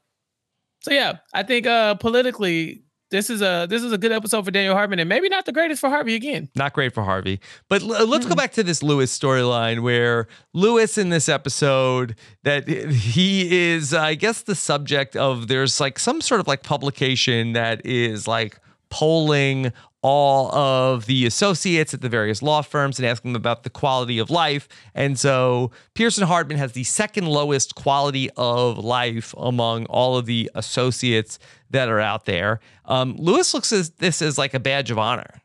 so 0.81 0.91
yeah, 0.91 1.17
I 1.33 1.43
think 1.43 1.67
uh, 1.67 1.95
politically 1.95 2.83
this 3.11 3.29
is 3.29 3.41
a 3.41 3.65
this 3.69 3.83
is 3.83 3.91
a 3.91 3.97
good 3.97 4.11
episode 4.11 4.45
for 4.45 4.51
Daniel 4.51 4.75
Hardman, 4.75 4.99
and 4.99 5.09
maybe 5.09 5.29
not 5.29 5.45
the 5.45 5.51
greatest 5.51 5.81
for 5.81 5.89
Harvey 5.89 6.15
again. 6.15 6.49
Not 6.55 6.73
great 6.73 6.93
for 6.93 7.03
Harvey. 7.03 7.39
But 7.67 7.81
l- 7.81 8.07
let's 8.07 8.25
go 8.25 8.35
back 8.35 8.51
to 8.53 8.63
this 8.63 8.83
Louis 8.83 9.05
storyline 9.07 9.81
where 9.81 10.27
Louis 10.53 10.97
in 10.97 11.09
this 11.09 11.27
episode 11.27 12.15
that 12.43 12.67
he 12.67 13.71
is, 13.71 13.93
I 13.93 14.15
guess, 14.15 14.43
the 14.43 14.55
subject 14.55 15.15
of 15.15 15.47
there's 15.47 15.79
like 15.79 15.97
some 15.97 16.21
sort 16.21 16.39
of 16.39 16.47
like 16.47 16.63
publication 16.63 17.53
that 17.53 17.85
is 17.85 18.27
like 18.27 18.59
polling 18.89 19.71
all 20.01 20.51
of 20.53 21.05
the 21.05 21.25
associates 21.25 21.93
at 21.93 22.01
the 22.01 22.09
various 22.09 22.41
law 22.41 22.61
firms 22.61 22.99
and 22.99 23.05
asking 23.05 23.33
them 23.33 23.39
about 23.39 23.63
the 23.63 23.69
quality 23.69 24.17
of 24.17 24.29
life. 24.29 24.67
And 24.95 25.19
so 25.19 25.71
Pearson 25.93 26.25
Hardman 26.25 26.57
has 26.57 26.71
the 26.71 26.83
second 26.85 27.27
lowest 27.27 27.75
quality 27.75 28.29
of 28.37 28.77
life 28.77 29.33
among 29.37 29.85
all 29.87 30.17
of 30.17 30.25
the 30.25 30.49
associates 30.55 31.37
that 31.69 31.89
are 31.89 31.99
out 31.99 32.25
there. 32.25 32.59
Um, 32.85 33.15
Louis 33.17 33.53
looks 33.53 33.73
at 33.73 33.97
this 33.97 34.21
as 34.21 34.37
like 34.37 34.53
a 34.53 34.59
badge 34.59 34.89
of 34.89 34.97
honor. 34.97 35.41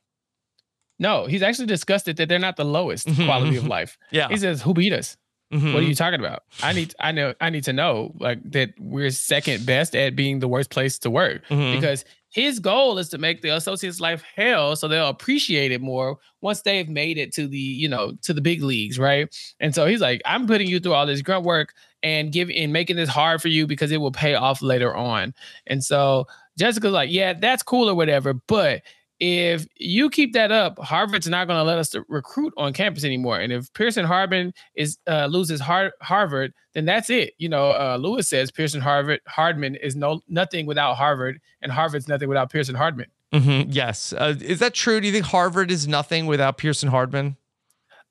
No, 0.99 1.27
he's 1.27 1.43
actually 1.43 1.67
disgusted 1.67 2.17
that 2.19 2.29
they're 2.29 2.39
not 2.39 2.57
the 2.57 2.65
lowest 2.65 3.09
quality 3.17 3.57
of 3.57 3.67
life. 3.67 3.99
Yeah. 4.13 4.29
He 4.29 4.37
says, 4.37 4.63
"Who 4.63 4.75
beat 4.75 4.93
us? 4.93 5.17
Mhm. 5.53 5.73
What 5.75 5.83
are 5.83 5.87
you 5.87 5.95
talking 5.95 6.21
about? 6.21 6.43
I 6.63 6.73
need 6.73 6.95
I 7.01 7.13
know 7.13 7.35
I 7.41 7.51
need 7.51 7.65
to 7.65 7.73
know 7.73 8.13
like 8.19 8.39
that 8.53 8.71
we're 8.79 9.11
second 9.11 9.67
best 9.67 9.95
at 9.95 10.17
being 10.17 10.41
the 10.41 10.49
worst 10.49 10.71
place 10.71 10.99
to 11.01 11.11
work 11.11 11.43
Mhm. 11.49 11.75
because 11.77 12.05
his 12.31 12.59
goal 12.59 12.99
is 12.99 13.09
to 13.11 13.19
make 13.19 13.43
the 13.43 13.51
associates 13.51 14.01
life 14.01 14.25
hell 14.35 14.75
so 14.75 14.89
they'll 14.89 15.09
appreciate 15.09 15.71
it 15.71 15.81
more 15.81 16.19
once 16.41 16.63
they've 16.63 16.89
made 16.89 17.17
it 17.19 17.33
to 17.35 17.47
the 17.47 17.57
you 17.59 17.89
know 17.89 18.13
to 18.23 18.33
the 18.33 18.41
big 18.41 18.63
leagues 18.63 18.99
right 18.99 19.29
and 19.61 19.73
so 19.75 19.87
he's 19.87 20.01
like 20.01 20.21
i'm 20.25 20.45
putting 20.49 20.67
you 20.67 20.81
through 20.81 20.95
all 20.95 21.07
this 21.07 21.23
grunt 21.23 21.45
work 21.45 21.73
and 22.03 22.33
giving 22.33 22.57
and 22.57 22.73
making 22.73 22.97
this 22.97 23.09
hard 23.09 23.41
for 23.41 23.47
you 23.49 23.69
because 23.69 23.93
it 23.93 23.99
will 23.99 24.11
pay 24.11 24.35
off 24.35 24.61
later 24.63 24.93
on 24.97 25.33
and 25.69 25.85
so 25.85 26.27
jessica's 26.59 26.91
like 26.93 27.09
yeah 27.13 27.33
that's 27.35 27.63
cool 27.63 27.89
or 27.89 27.95
whatever 27.95 28.35
but 28.35 28.83
if 29.25 29.67
you 29.77 30.11
keep 30.11 30.33
that 30.35 30.53
up, 30.53 30.79
Harvard's 30.79 31.29
not 31.29 31.47
going 31.47 31.59
to 31.59 31.63
let 31.65 31.79
us 31.79 31.95
recruit 32.09 32.53
on 32.57 32.73
campus 32.73 33.05
anymore. 33.05 33.41
And 33.41 33.53
if 33.53 33.73
Pearson 33.73 34.05
Hardman 34.05 34.53
is 34.75 34.99
uh, 35.07 35.27
loses 35.27 35.61
Har- 35.61 35.93
Harvard, 36.03 36.53
then 36.75 36.85
that's 36.85 37.09
it. 37.11 37.33
You 37.39 37.49
know, 37.49 37.71
uh, 37.71 37.97
Louis 38.01 38.29
says 38.29 38.51
Pearson 38.51 38.81
Harvard 38.81 39.21
Hardman 39.27 39.77
is 39.77 39.97
no 39.97 40.21
nothing 40.29 40.67
without 40.67 40.95
Harvard, 40.95 41.41
and 41.63 41.73
Harvard's 41.73 42.09
nothing 42.09 42.29
without 42.29 42.51
Pearson 42.53 42.75
Hardman. 42.75 43.07
Mhm, 43.33 43.67
Yes. 43.71 44.13
Uh, 44.13 44.35
is 44.41 44.61
that 44.61 44.75
true? 44.75 45.01
Do 45.01 45.07
you 45.09 45.13
think 45.13 45.27
Harvard 45.27 45.71
is 45.71 45.89
nothing 45.89 46.27
without 46.27 46.57
Pearson 46.59 46.89
Hardman? 46.91 47.37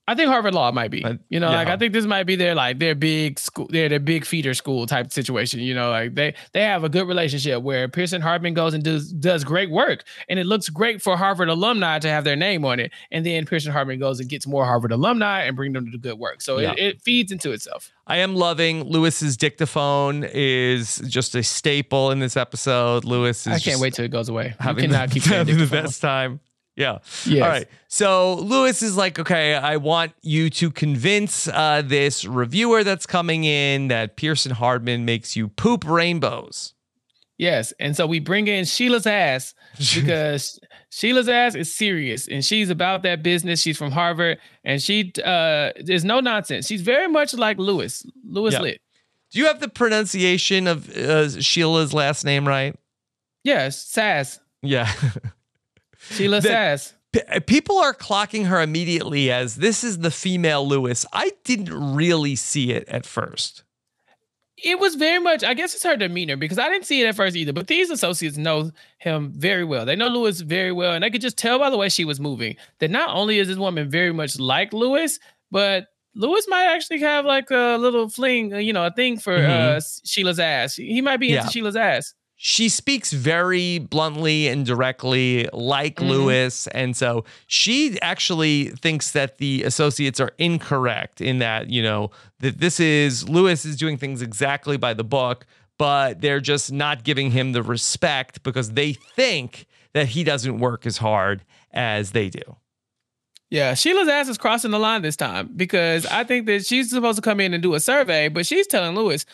I 0.06 0.16
think 0.16 0.28
Harvard 0.28 0.54
Law 0.54 0.70
might 0.74 0.92
be. 0.92 1.02
Uh, 1.04 1.14
you 1.30 1.40
know, 1.40 1.50
like. 1.50 1.70
I 1.70 1.78
think 1.78 1.94
this 1.94 2.06
might 2.06 2.24
be 2.26 2.36
their 2.36 2.56
like 2.56 2.78
their 2.80 2.94
big 2.94 3.40
school, 3.40 3.68
their 3.70 3.88
their 3.88 4.02
big 4.02 4.26
feeder 4.26 4.54
school 4.54 4.86
type 4.86 5.14
situation. 5.14 5.62
You 5.62 5.74
know, 5.74 5.92
like 5.92 6.14
they 6.16 6.36
they 6.52 6.62
have 6.64 6.84
a 6.84 6.90
good 6.90 7.08
relationship 7.08 7.62
where 7.62 7.88
Pearson 7.88 8.22
Hardman 8.22 8.54
goes 8.54 8.74
and 8.74 8.84
does 8.84 9.14
does 9.14 9.46
great 9.46 9.70
work, 9.72 10.04
and 10.28 10.40
it 10.40 10.46
looks 10.46 10.68
great 10.68 11.02
for 11.02 11.16
Harvard 11.16 11.48
alumni 11.48 12.00
to 12.00 12.10
have 12.10 12.26
their 12.26 12.36
name 12.36 12.66
on 12.66 12.82
it. 12.82 12.92
And 13.12 13.26
then 13.26 13.46
Pearson 13.46 13.72
Hardman 13.72 13.98
goes 14.00 14.20
and 14.20 14.28
gets 14.28 14.46
more 14.46 14.66
Harvard 14.66 14.92
alumni 14.92 15.44
and 15.44 15.56
bring 15.56 15.72
them 15.72 15.86
to 15.86 15.92
do 15.92 15.98
good 15.98 16.20
work. 16.20 16.42
So 16.42 16.60
Yeah. 16.60 16.74
it, 16.74 16.80
it 16.80 17.02
feeds 17.02 17.32
into 17.32 17.52
itself. 17.52 17.92
I 18.06 18.18
am 18.18 18.36
loving 18.36 18.84
Louis's 18.84 19.38
dictaphone 19.38 20.26
is 20.26 20.98
just 21.08 21.34
a 21.36 21.44
staple 21.44 22.12
in 22.12 22.20
this 22.20 22.36
episode. 22.36 23.06
Louis 23.06 23.48
is 23.48 23.54
I 23.54 23.60
can't 23.60 23.80
wait 23.80 23.94
till 23.94 24.04
it 24.04 24.12
goes 24.12 24.28
away. 24.28 24.54
Having 24.60 24.90
cannot 24.90 25.12
the, 25.12 25.20
having 25.22 25.58
the 25.58 25.66
best 25.72 26.02
time. 26.02 26.42
Yeah. 26.76 27.00
Yes. 27.26 27.44
All 27.44 27.50
right. 27.50 27.68
So 27.88 28.36
Louis 28.36 28.82
is 28.82 28.98
like, 28.98 29.20
okay, 29.20 29.54
I 29.54 29.78
want 29.78 30.14
you 30.22 30.50
to 30.52 30.72
convince 30.72 31.48
uh, 31.48 31.84
this 31.86 32.26
reviewer 32.26 32.84
that's 32.84 33.06
coming 33.06 33.44
in 33.44 33.90
that 33.90 34.16
Pearson 34.16 34.52
Hardman 34.52 35.06
makes 35.06 35.36
you 35.36 35.50
poop 35.50 35.86
rainbows. 35.86 36.74
Yes. 37.38 37.74
And 37.80 37.96
so 37.96 38.08
we 38.08 38.20
bring 38.20 38.48
in 38.48 38.66
Sheila's 38.66 39.06
ass 39.06 39.54
because 39.96 40.60
Sheila's 40.90 41.30
ass 41.30 41.56
is 41.56 41.74
serious 41.74 42.28
and 42.28 42.44
she's 42.44 42.70
about 42.70 43.04
that 43.04 43.22
business. 43.22 43.62
She's 43.62 43.78
from 43.78 43.92
Harvard 43.92 44.40
and 44.64 44.82
she 44.82 45.12
uh 45.24 45.72
is 45.76 46.04
no 46.04 46.20
nonsense. 46.20 46.68
She's 46.68 46.82
very 46.82 47.08
much 47.08 47.34
like 47.34 47.58
Louis. 47.58 48.06
Louis 48.26 48.54
Yeah. 48.54 48.62
Litt. 48.62 48.82
Do 49.32 49.40
you 49.40 49.46
have 49.48 49.60
the 49.60 49.68
pronunciation 49.68 50.68
of 50.68 50.90
uh, 50.96 51.30
Sheila's 51.42 51.94
last 51.94 52.24
name 52.24 52.48
right? 52.48 52.76
Yes, 53.44 53.92
Sazs. 53.92 54.40
Yeah. 54.62 54.92
Sheila 56.12 56.42
The- 56.42 56.50
Sazs. 56.50 56.94
P- 57.12 57.40
People 57.46 57.78
are 57.78 57.94
clocking 57.94 58.48
her 58.48 58.60
immediately 58.62 59.32
as 59.32 59.58
this 59.58 59.84
is 59.84 60.00
the 60.00 60.10
female 60.10 60.68
Louis. 60.68 61.06
I 61.14 61.32
didn't 61.44 61.96
really 61.96 62.36
see 62.36 62.72
it 62.72 62.88
at 62.90 63.06
first. 63.06 63.64
It 64.64 64.80
was 64.80 64.96
very 64.96 65.20
much, 65.20 65.44
I 65.44 65.54
guess 65.56 65.74
it's 65.76 65.84
her 65.84 65.96
demeanor 65.98 66.38
because 66.38 66.58
I 66.58 66.70
didn't 66.70 66.86
see 66.86 67.02
it 67.02 67.08
at 67.08 67.16
first 67.16 67.36
either. 67.36 67.54
But 67.54 67.68
these 67.68 67.90
associates 67.90 68.38
know 68.38 68.72
him 68.98 69.32
very 69.36 69.64
well. 69.66 69.86
They 69.86 69.96
know 69.96 70.08
Louis 70.08 70.40
very 70.42 70.72
well. 70.72 70.94
And 70.94 71.04
they 71.04 71.10
could 71.10 71.22
just 71.22 71.38
tell 71.38 71.60
by 71.60 71.70
the 71.70 71.78
way 71.78 71.90
she 71.90 72.06
was 72.06 72.20
moving 72.20 72.56
that 72.80 72.90
not 72.90 73.10
only 73.16 73.40
is 73.40 73.48
this 73.48 73.58
woman 73.58 73.90
very 73.90 74.14
much 74.14 74.40
like 74.40 74.72
Louis, 74.74 75.20
but 75.52 75.88
Louis 76.16 76.46
might 76.48 76.66
actually 76.66 77.00
have 77.02 77.26
like 77.26 77.52
a 77.52 77.78
little 77.80 78.08
fling, 78.10 78.54
uh, 78.54 78.58
you 78.58 78.72
know, 78.74 78.86
a 78.86 78.92
thing 78.92 79.18
for 79.20 79.38
Mhm. 79.38 79.78
uh, 79.78 79.82
Sheila's 80.06 80.40
ass. 80.40 80.76
He 80.76 81.02
might 81.02 81.18
be 81.18 81.30
into 81.34 81.44
Yeah. 81.46 81.50
Sheila's 81.50 81.76
ass. 81.76 82.14
She 82.46 82.68
speaks 82.68 83.14
very 83.14 83.80
bluntly 83.80 84.50
and 84.50 84.66
directly 84.66 85.48
like 85.54 85.96
Mhm. 85.96 86.10
Louis. 86.10 86.68
And 86.68 86.94
so 86.94 87.24
she 87.48 87.98
actually 88.02 88.66
thinks 88.82 89.12
that 89.12 89.38
the 89.38 89.64
associates 89.64 90.20
are 90.20 90.34
incorrect 90.38 91.22
in 91.22 91.40
that, 91.40 91.70
you 91.70 91.82
know, 91.82 92.12
that 92.42 92.60
this 92.60 92.82
is 92.82 93.30
Louis 93.30 93.64
is 93.64 93.78
doing 93.78 93.98
things 93.98 94.22
exactly 94.22 94.76
by 94.76 94.94
the 94.94 95.06
book, 95.06 95.46
but 95.80 96.20
they're 96.20 96.42
just 96.42 96.70
not 96.70 97.06
giving 97.06 97.32
him 97.32 97.54
the 97.54 97.64
respect 97.64 98.44
because 98.44 98.72
they 98.72 98.92
think 98.92 99.66
that 99.94 100.10
he 100.10 100.26
doesn't 100.26 100.60
work 100.60 100.86
as 100.86 100.98
hard 100.98 101.46
as 101.72 102.12
they 102.12 102.28
do. 102.28 102.58
Yeah, 103.50 103.74
Sheila's 103.74 104.10
ass 104.10 104.28
is 104.28 104.38
crossing 104.38 104.72
the 104.72 104.80
line 104.80 105.02
this 105.02 105.16
time 105.16 105.50
because 105.56 106.06
I 106.08 106.26
think 106.26 106.46
that 106.48 106.66
she's 106.66 106.90
supposed 106.90 107.16
to 107.16 107.22
come 107.22 107.40
in 107.40 107.54
and 107.54 107.64
do 107.64 107.74
a 107.74 107.80
survey, 107.80 108.28
but 108.28 108.46
she's 108.46 108.68
telling 108.68 108.96
Louis, 108.98 109.26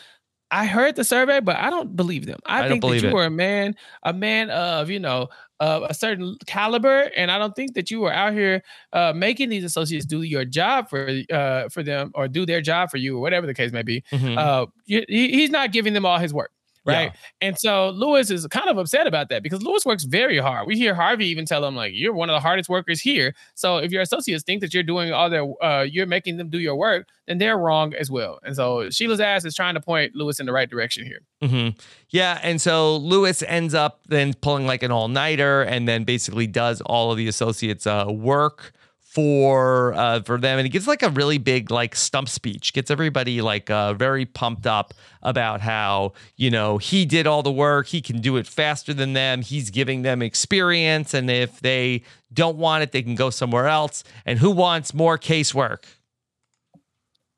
I 0.50 0.66
heard 0.66 0.96
the 0.96 1.04
survey, 1.04 1.40
but 1.40 1.56
I 1.56 1.70
don't 1.70 1.94
believe 1.94 2.26
them. 2.26 2.38
I, 2.46 2.58
I 2.58 2.68
don't 2.68 2.80
think 2.80 2.94
that 2.94 3.02
you 3.02 3.08
it. 3.08 3.14
were 3.14 3.24
a 3.24 3.30
man, 3.30 3.76
a 4.02 4.12
man 4.12 4.50
of, 4.50 4.90
you 4.90 4.98
know, 4.98 5.28
of 5.60 5.82
a 5.82 5.94
certain 5.94 6.36
caliber, 6.46 7.10
and 7.16 7.30
I 7.30 7.38
don't 7.38 7.54
think 7.54 7.74
that 7.74 7.90
you 7.90 8.00
were 8.00 8.12
out 8.12 8.32
here 8.32 8.62
uh, 8.92 9.12
making 9.14 9.50
these 9.50 9.62
associates 9.62 10.06
do 10.06 10.22
your 10.22 10.44
job 10.44 10.88
for 10.88 11.20
uh, 11.32 11.68
for 11.68 11.82
them 11.82 12.10
or 12.14 12.28
do 12.28 12.46
their 12.46 12.60
job 12.60 12.90
for 12.90 12.96
you 12.96 13.16
or 13.16 13.20
whatever 13.20 13.46
the 13.46 13.54
case 13.54 13.70
may 13.70 13.82
be. 13.82 14.02
Mhm. 14.10 14.38
Uh, 14.38 14.66
he, 14.86 15.04
he's 15.08 15.50
not 15.50 15.72
giving 15.72 15.92
them 15.92 16.06
all 16.06 16.18
his 16.18 16.32
work. 16.34 16.50
Right. 16.84 17.12
And 17.40 17.58
so 17.58 17.90
Louis 17.90 18.30
is 18.30 18.46
kind 18.46 18.68
of 18.68 18.78
upset 18.78 19.06
about 19.06 19.28
that 19.28 19.42
because 19.42 19.62
Louis 19.62 19.84
works 19.84 20.04
very 20.04 20.38
hard. 20.38 20.66
We 20.66 20.76
hear 20.76 20.94
Harvey 20.94 21.26
even 21.26 21.44
tell 21.44 21.64
him, 21.64 21.76
like, 21.76 21.92
you're 21.94 22.14
one 22.14 22.30
of 22.30 22.34
the 22.34 22.40
hardest 22.40 22.68
workers 22.68 23.00
here. 23.00 23.34
So 23.54 23.76
if 23.78 23.92
your 23.92 24.02
associates 24.02 24.44
think 24.44 24.60
that 24.62 24.72
you're 24.72 24.82
doing 24.82 25.12
all 25.12 25.28
their, 25.28 25.44
uh, 25.62 25.82
you're 25.82 26.06
making 26.06 26.38
them 26.38 26.48
do 26.48 26.58
your 26.58 26.76
work, 26.76 27.06
then 27.26 27.38
they're 27.38 27.58
wrong 27.58 27.94
as 27.94 28.10
well. 28.10 28.40
And 28.42 28.56
so 28.56 28.88
Sheila's 28.90 29.20
ass 29.20 29.44
is 29.44 29.54
trying 29.54 29.74
to 29.74 29.80
point 29.80 30.16
Louis 30.16 30.40
in 30.40 30.46
the 30.46 30.52
right 30.52 30.68
direction 30.68 31.04
here. 31.04 31.20
hmm 31.42 31.68
Yeah, 32.08 32.40
and 32.42 32.60
so 32.60 32.96
Louis 32.96 33.42
ends 33.42 33.74
up 33.74 34.00
then 34.08 34.34
pulling 34.34 34.66
like 34.66 34.82
an 34.82 34.90
all 34.90 35.08
nighter, 35.08 35.62
and 35.62 35.86
then 35.86 36.04
basically 36.04 36.46
does 36.46 36.80
all 36.80 37.12
of 37.12 37.18
the 37.18 37.28
associates' 37.28 37.86
uh, 37.86 38.06
work 38.08 38.72
for 39.10 39.92
uh, 39.94 40.22
for 40.22 40.38
them, 40.38 40.58
and 40.58 40.64
he 40.64 40.68
gives 40.68 40.86
like 40.86 41.02
a 41.02 41.10
really 41.10 41.36
big 41.36 41.72
like 41.72 41.96
stump 41.96 42.28
speech, 42.28 42.72
gets 42.72 42.92
everybody 42.92 43.40
like 43.40 43.68
uh, 43.68 43.92
very 43.94 44.24
pumped 44.24 44.68
up 44.68 44.94
about 45.22 45.60
how 45.60 46.12
you 46.36 46.48
know 46.48 46.78
he 46.78 47.04
did 47.04 47.26
all 47.26 47.42
the 47.42 47.50
work, 47.50 47.88
he 47.88 48.00
can 48.00 48.20
do 48.20 48.36
it 48.36 48.46
faster 48.46 48.94
than 48.94 49.12
them, 49.12 49.42
he's 49.42 49.70
giving 49.70 50.02
them 50.02 50.22
experience, 50.22 51.12
and 51.12 51.28
if 51.28 51.58
they 51.58 52.02
don't 52.32 52.56
want 52.56 52.84
it, 52.84 52.92
they 52.92 53.02
can 53.02 53.16
go 53.16 53.30
somewhere 53.30 53.66
else. 53.66 54.04
And 54.24 54.38
who 54.38 54.52
wants 54.52 54.94
more 54.94 55.18
casework? 55.18 55.82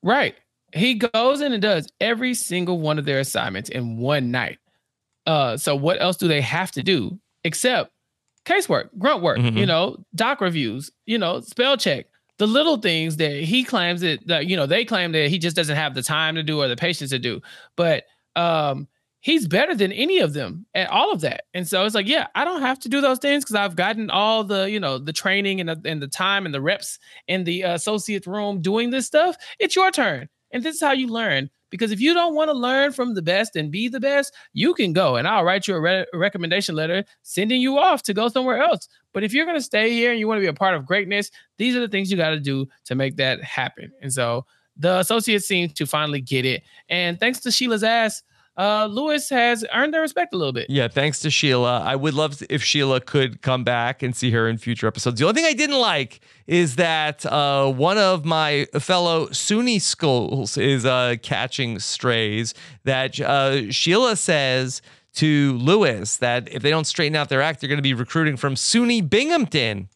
Right. 0.03 0.35
He 0.75 0.95
goes 0.95 1.41
in 1.41 1.55
and 1.55 1.63
does 1.63 1.91
every 2.01 2.35
single 2.35 2.81
one 2.81 2.99
of 2.99 3.07
their 3.07 3.21
assignments 3.21 3.71
in 3.71 3.97
one 3.97 4.31
night. 4.31 4.59
Uh, 5.25 5.57
so 5.57 5.75
what 5.75 6.03
else 6.03 6.19
do 6.19 6.29
they 6.29 6.43
have 6.43 6.71
to 6.73 6.83
do 6.83 7.19
except 7.45 7.93
casework, 8.45 8.89
grunt 8.99 9.23
work, 9.23 9.39
Mhm. 9.39 9.57
you 9.57 9.67
know, 9.67 10.05
doc 10.15 10.41
reviews, 10.41 10.91
you 11.07 11.19
know, 11.19 11.41
spell 11.41 11.77
check, 11.77 12.07
the 12.39 12.47
little 12.47 12.77
things 12.79 13.17
that 13.19 13.33
he 13.43 13.63
claims 13.65 14.01
that, 14.01 14.27
that 14.27 14.47
you 14.47 14.57
know, 14.57 14.67
they 14.67 14.85
claim 14.85 15.13
that 15.13 15.29
he 15.29 15.39
just 15.39 15.55
doesn't 15.57 15.77
have 15.77 15.95
the 15.95 16.03
time 16.03 16.35
to 16.35 16.43
do 16.43 16.61
or 16.61 16.69
the 16.69 16.77
patience 16.77 17.11
to 17.11 17.19
do. 17.19 17.41
But 17.77 18.05
um 18.37 18.89
he's 19.25 19.47
better 19.47 19.73
than 19.73 19.93
any 19.93 20.19
of 20.19 20.33
them 20.33 20.67
at 20.75 20.89
all 20.91 21.13
of 21.13 21.21
that. 21.21 21.43
And 21.55 21.69
so 21.69 21.85
it's 21.87 21.95
like, 21.95 22.09
yeah, 22.09 22.27
I 22.35 22.45
don't 22.45 22.61
have 22.63 22.81
to 22.81 22.89
do 22.89 23.01
those 23.01 23.21
things 23.21 23.45
because 23.45 23.55
I've 23.55 23.77
gotten 23.77 24.11
all 24.11 24.43
the, 24.43 24.69
you 24.69 24.81
know, 24.81 24.99
the 24.99 25.13
training 25.13 25.61
and 25.61 25.69
the, 25.69 25.81
and 25.85 26.03
the 26.03 26.09
time 26.09 26.45
and 26.45 26.53
the 26.53 26.61
reps 26.61 26.99
in 27.29 27.45
the 27.45 27.63
uh, 27.63 27.75
associate 27.75 28.27
room 28.27 28.61
doing 28.61 28.91
this 28.91 29.07
stuff. 29.07 29.37
It's 29.61 29.77
your 29.77 29.93
turn. 29.93 30.29
And 30.53 30.63
this 30.63 30.77
is 30.77 30.81
how 30.81 30.93
you 30.93 31.09
learn. 31.09 31.51
Because 31.71 31.91
if 31.91 32.01
you 32.01 32.13
don't 32.13 32.35
want 32.35 32.49
to 32.49 32.55
learn 32.55 32.93
from 32.93 33.15
the 33.15 33.23
best 33.23 33.57
and 33.57 33.71
be 33.71 33.89
the 33.89 33.99
best, 33.99 34.35
you 34.53 34.75
can 34.75 34.93
go 34.93 35.17
and 35.17 35.27
I'll 35.27 35.43
write 35.43 35.67
you 35.67 35.75
a 35.75 35.81
re- 35.81 36.07
recommendation 36.13 36.75
letter 36.75 37.03
sending 37.23 37.63
you 37.63 37.79
off 37.79 38.03
to 38.03 38.15
go 38.15 38.29
somewhere 38.29 38.63
else. 38.63 38.89
But 39.15 39.25
if 39.25 39.33
you're 39.33 39.47
going 39.47 39.57
to 39.57 39.65
stay 39.65 39.91
here 39.91 40.11
and 40.11 40.21
you 40.21 40.29
want 40.29 40.37
to 40.37 40.43
be 40.43 40.49
a 40.49 40.53
part 40.53 40.75
of 40.75 40.85
greatness, 40.85 41.31
these 41.57 41.75
are 41.75 41.81
the 41.81 41.89
things 41.89 42.11
you 42.11 42.19
got 42.19 42.31
to 42.31 42.41
do 42.41 42.67
to 42.85 42.95
make 42.95 43.17
that 43.17 43.43
happen. 43.43 43.91
And 44.03 44.13
so 44.13 44.45
the 44.77 44.99
associates 44.99 45.47
seem 45.47 45.71
to 45.71 45.87
finally 45.87 46.21
get 46.21 46.45
it. 46.45 46.63
And 46.91 47.19
thanks 47.19 47.41
to 47.41 47.51
Sheila's 47.51 47.85
ass, 47.85 48.23
uh, 48.57 48.87
Louis 48.91 49.29
has 49.31 49.65
earned 49.73 49.95
their 49.95 50.03
respect 50.03 50.35
a 50.35 50.37
little 50.37 50.53
bit. 50.53 50.69
Yeah, 50.69 50.89
thanks 50.89 51.21
to 51.21 51.31
Sheila. 51.31 51.81
I 51.81 51.97
would 51.97 52.15
love 52.15 52.43
if 52.51 52.63
Sheila 52.63 53.01
could 53.01 53.41
come 53.43 53.65
back 53.65 54.03
and 54.03 54.15
see 54.15 54.31
her 54.33 54.49
in 54.49 54.59
future 54.59 54.87
episodes. 54.87 55.19
The 55.19 55.27
only 55.27 55.41
thing 55.41 55.49
I 55.51 55.55
didn't 55.55 55.79
like 55.81 56.21
is 56.47 56.77
that 56.77 57.25
uh, 57.27 57.71
one 57.73 57.97
of 57.99 58.25
my 58.25 58.67
fellow 58.79 59.27
SUNY 59.29 59.81
schools 59.81 60.59
is 60.59 60.85
uh, 60.85 61.17
catching 61.23 61.79
strays. 61.79 62.53
That 62.85 63.19
uh, 63.19 63.71
Sheila 63.73 64.17
says 64.17 64.83
to 65.15 65.53
Louis 65.59 66.17
that 66.19 66.49
if 66.53 66.63
they 66.63 66.71
don't 66.71 66.87
straighten 66.87 67.17
out 67.17 67.29
their 67.29 67.43
act, 67.43 67.61
they're 67.61 67.69
going 67.69 67.79
to 67.79 67.83
be 67.83 67.95
recruiting 67.95 68.37
from 68.37 68.55
SUNY 68.55 69.09
Binghamton. 69.09 69.89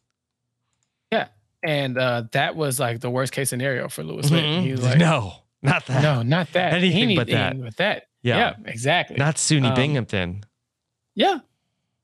Yeah. 1.12 1.28
And 1.62 1.98
uh, 1.98 2.24
that 2.32 2.56
was 2.56 2.78
like 2.80 3.00
the 3.00 3.10
worst 3.10 3.32
case 3.32 3.50
scenario 3.50 3.88
for 3.88 4.02
Louis. 4.02 4.28
Mhm. 4.30 4.62
He 4.62 4.72
was 4.72 4.82
like, 4.82 4.98
no, 4.98 5.34
not 5.62 5.86
that. 5.86 6.02
no, 6.02 6.22
not 6.22 6.52
that. 6.52 6.72
Anything 6.74 7.16
but 7.16 7.28
that. 7.28 7.60
But 7.60 7.76
that. 7.76 8.04
Yeah. 8.26 8.38
Yeah, 8.38 8.54
exactly. 8.66 9.16
Not 9.16 9.36
SUNY 9.36 9.68
Um, 9.68 9.74
Binghamton. 9.74 10.44
Yeah. 11.14 11.38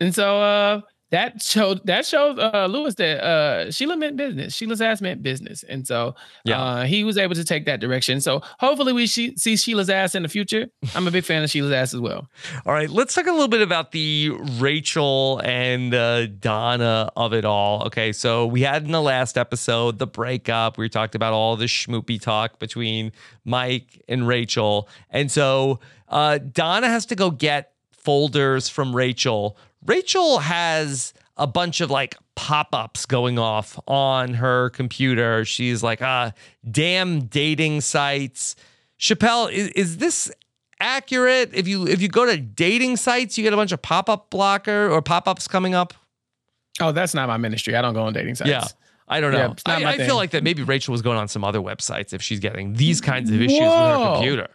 And 0.01 0.15
so 0.15 0.41
uh 0.41 0.81
that 1.13 1.41
showed 1.41 1.87
that 1.87 2.05
showed 2.05 2.39
uh 2.41 2.67
Louis 2.67 2.95
that 2.97 3.23
uh 3.23 3.71
Sheila 3.71 3.97
meant 3.97 4.17
business. 4.17 4.55
Sheila's 4.55 4.81
ass 4.83 5.01
meant 5.01 5.23
business. 5.23 5.63
And 5.63 5.87
so 5.87 6.17
Yeah. 6.45 6.61
uh 6.61 6.85
he 6.85 7.05
was 7.05 7.17
able 7.17 7.35
to 7.37 7.45
take 7.45 7.67
that 7.67 7.79
direction. 7.81 8.21
So 8.21 8.43
hopefully 8.59 8.93
we 8.93 9.07
she- 9.07 9.37
see 9.37 9.57
Sheila's 9.57 9.89
ass 9.91 10.15
in 10.17 10.23
the 10.25 10.29
future. 10.29 10.67
I'm 10.95 11.07
a 11.07 11.11
big 11.13 11.25
fan 11.25 11.45
of 11.45 11.51
Sheila's 11.51 11.73
ass 11.73 11.95
as 11.95 12.01
well. 12.01 12.29
All 12.67 12.73
right, 12.73 12.91
let's 12.91 13.15
talk 13.15 13.27
a 13.29 13.31
little 13.33 13.47
bit 13.49 13.63
about 13.63 13.93
the 13.93 14.31
Rachel 14.59 15.41
and 15.45 15.95
uh, 15.95 16.27
Donna 16.27 17.11
of 17.17 17.33
it 17.35 17.45
all. 17.45 17.85
Okay, 17.87 18.13
so 18.13 18.47
we 18.47 18.63
had 18.63 18.85
in 18.85 18.91
the 18.93 19.03
last 19.03 19.37
episode 19.39 19.99
the 19.99 20.07
breakup. 20.07 20.79
We 20.79 20.89
talked 20.89 21.15
about 21.15 21.33
all 21.35 21.57
the 21.57 21.67
schmoopy 21.67 22.21
talk 22.21 22.59
between 22.59 23.13
Mike 23.45 24.03
and 24.09 24.27
Rachel. 24.27 24.89
And 25.11 25.31
so 25.31 25.79
uh, 26.09 26.39
Donna 26.39 26.89
has 26.89 27.05
to 27.07 27.15
go 27.15 27.31
get 27.31 27.73
folders 27.91 28.69
from 28.69 28.97
Rachel. 28.97 29.57
Rachel 29.87 30.39
has 30.39 31.13
a 31.37 31.47
bunch 31.47 31.81
of 31.81 31.91
like 31.91 32.17
pop-ups 32.35 33.07
going 33.07 33.39
off 33.39 33.79
on 33.87 34.35
her 34.35 34.71
computer. 34.71 35.45
She's 35.45 35.83
like, 35.83 36.03
ah, 36.03 36.33
damn 36.71 37.27
dating 37.27 37.81
sites. 37.81 38.55
Chappell, 38.99 39.49
is, 39.49 39.69
is 39.69 39.97
this 39.97 40.31
accurate? 40.79 41.51
If 41.55 41.67
you 41.67 41.87
if 41.87 42.01
you 42.01 42.09
go 42.09 42.27
to 42.27 42.37
dating 42.37 42.97
sites, 42.97 43.37
you 43.37 43.45
get 43.45 43.53
a 43.53 43.57
bunch 43.57 43.73
of 43.73 43.83
pop-up 43.83 44.31
blocker 44.31 44.89
or 44.89 45.03
pop-ups 45.03 45.49
coming 45.49 45.75
up. 45.75 45.95
Oh, 46.81 46.93
that's 46.93 47.15
not 47.15 47.29
my 47.29 47.37
ministry. 47.37 47.75
I 47.75 47.83
don't 47.83 47.95
go 47.95 48.03
on 48.03 48.13
dating 48.13 48.37
sites. 48.37 48.51
Yeah. 48.51 48.65
I 49.09 49.21
don't 49.21 49.33
know. 49.33 49.55
Yeah, 49.67 49.89
I, 49.89 49.93
I 49.93 49.99
feel 49.99 50.17
like 50.17 50.31
that 50.31 50.43
maybe 50.43 50.63
Rachel 50.63 50.93
was 50.93 51.03
going 51.03 51.19
on 51.19 51.29
some 51.29 51.45
other 51.45 51.61
websites 51.61 52.15
if 52.15 52.23
she's 52.23 52.41
getting 52.41 52.75
these 52.75 53.01
kinds 53.01 53.31
of 53.31 53.43
issues 53.43 53.61
with 53.61 53.69
her 53.69 54.15
computer. 54.15 54.49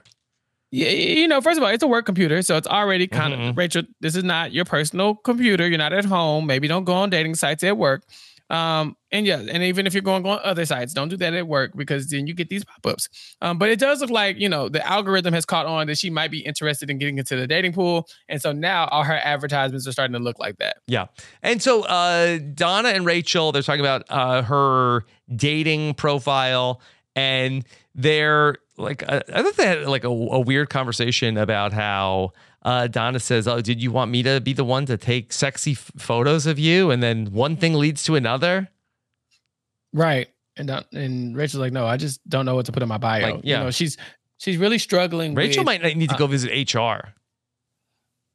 Yeah, 0.71 0.89
you 0.89 1.27
know, 1.27 1.39
first 1.41 1.57
of 1.57 1.63
all, 1.63 1.69
it's 1.69 1.83
a 1.83 1.87
work 1.87 2.05
computer, 2.05 2.41
so 2.41 2.57
it's 2.57 2.67
already 2.67 3.07
kind 3.07 3.33
Mhm. 3.33 3.49
of 3.51 3.57
Rachel. 3.57 3.83
This 4.01 4.15
is 4.15 4.23
not 4.23 4.51
your 4.51 4.65
personal 4.65 5.15
computer. 5.15 5.67
You're 5.67 5.77
not 5.77 5.93
at 5.93 6.05
home. 6.05 6.45
Maybe 6.45 6.67
don't 6.67 6.83
go 6.83 6.93
on 6.93 7.09
dating 7.09 7.35
sites 7.35 7.63
at 7.63 7.77
work. 7.77 8.03
Um, 8.49 8.95
and 9.11 9.25
yeah, 9.25 9.39
and 9.39 9.61
even 9.63 9.85
if 9.87 9.93
you're 9.93 10.01
going 10.01 10.25
on 10.25 10.39
other 10.41 10.65
sites, 10.65 10.93
don't 10.93 11.09
do 11.09 11.17
that 11.17 11.33
at 11.33 11.47
work 11.47 11.71
because 11.75 12.07
then 12.09 12.27
you 12.27 12.33
get 12.33 12.47
these 12.47 12.63
pop-ups. 12.63 13.09
Um, 13.41 13.57
but 13.57 13.69
it 13.69 13.77
does 13.77 13.99
look 13.99 14.09
like 14.09 14.39
you 14.39 14.47
know 14.47 14.69
the 14.69 14.85
algorithm 14.87 15.33
has 15.33 15.45
caught 15.45 15.65
on 15.65 15.87
that 15.87 15.97
she 15.97 16.09
might 16.09 16.31
be 16.31 16.39
interested 16.39 16.89
in 16.89 16.97
getting 16.97 17.17
into 17.17 17.35
the 17.35 17.45
dating 17.45 17.73
pool, 17.73 18.07
and 18.29 18.41
so 18.41 18.53
now 18.53 18.85
all 18.87 19.03
her 19.03 19.19
advertisements 19.21 19.85
are 19.85 19.91
starting 19.91 20.13
to 20.13 20.19
look 20.19 20.39
like 20.39 20.57
that. 20.59 20.77
Yeah. 20.87 21.07
And 21.43 21.61
so 21.61 21.83
uh, 21.83 22.39
Donna 22.53 22.89
and 22.89 23.05
Rachel, 23.05 23.51
they're 23.51 23.61
talking 23.63 23.81
about 23.81 24.03
uh, 24.09 24.41
her 24.43 25.05
dating 25.35 25.95
profile, 25.95 26.79
and 27.17 27.65
they're 27.95 28.55
like, 28.77 29.03
uh, 29.07 29.21
I 29.33 29.43
thought 29.43 29.55
they 29.55 29.65
had 29.67 29.87
like 29.87 30.03
a, 30.03 30.09
a 30.09 30.39
weird 30.39 30.69
conversation 30.69 31.37
about 31.37 31.73
how 31.73 32.33
uh, 32.63 32.87
Donna 32.87 33.19
says, 33.19 33.47
"Oh, 33.47 33.61
did 33.61 33.81
you 33.81 33.91
want 33.91 34.11
me 34.11 34.23
to 34.23 34.39
be 34.39 34.53
the 34.53 34.63
one 34.63 34.85
to 34.85 34.97
take 34.97 35.33
sexy 35.33 35.71
f- 35.71 35.91
photos 35.97 36.45
of 36.45 36.59
you?" 36.59 36.91
And 36.91 37.01
then 37.01 37.31
one 37.31 37.55
thing 37.55 37.73
leads 37.73 38.03
to 38.03 38.15
another. 38.15 38.69
Right. 39.93 40.27
And 40.57 40.67
Don- 40.67 40.85
and 40.93 41.35
Rachel's 41.35 41.61
like, 41.61 41.73
no, 41.73 41.85
I 41.85 41.97
just 41.97 42.27
don't 42.27 42.45
know 42.45 42.55
what 42.55 42.65
to 42.65 42.71
put 42.71 42.83
in 42.83 42.89
my 42.89 42.97
bio. 42.97 43.35
Like, 43.35 43.41
yeah. 43.43 43.59
You 43.59 43.63
know, 43.65 43.71
she's 43.71 43.97
she's 44.37 44.57
really 44.57 44.79
struggling. 44.79 45.35
Rachel 45.35 45.61
with, 45.61 45.81
might 45.81 45.97
need 45.97 46.09
to 46.09 46.15
uh, 46.15 46.17
go 46.17 46.27
visit 46.27 46.51
HR. 46.73 47.13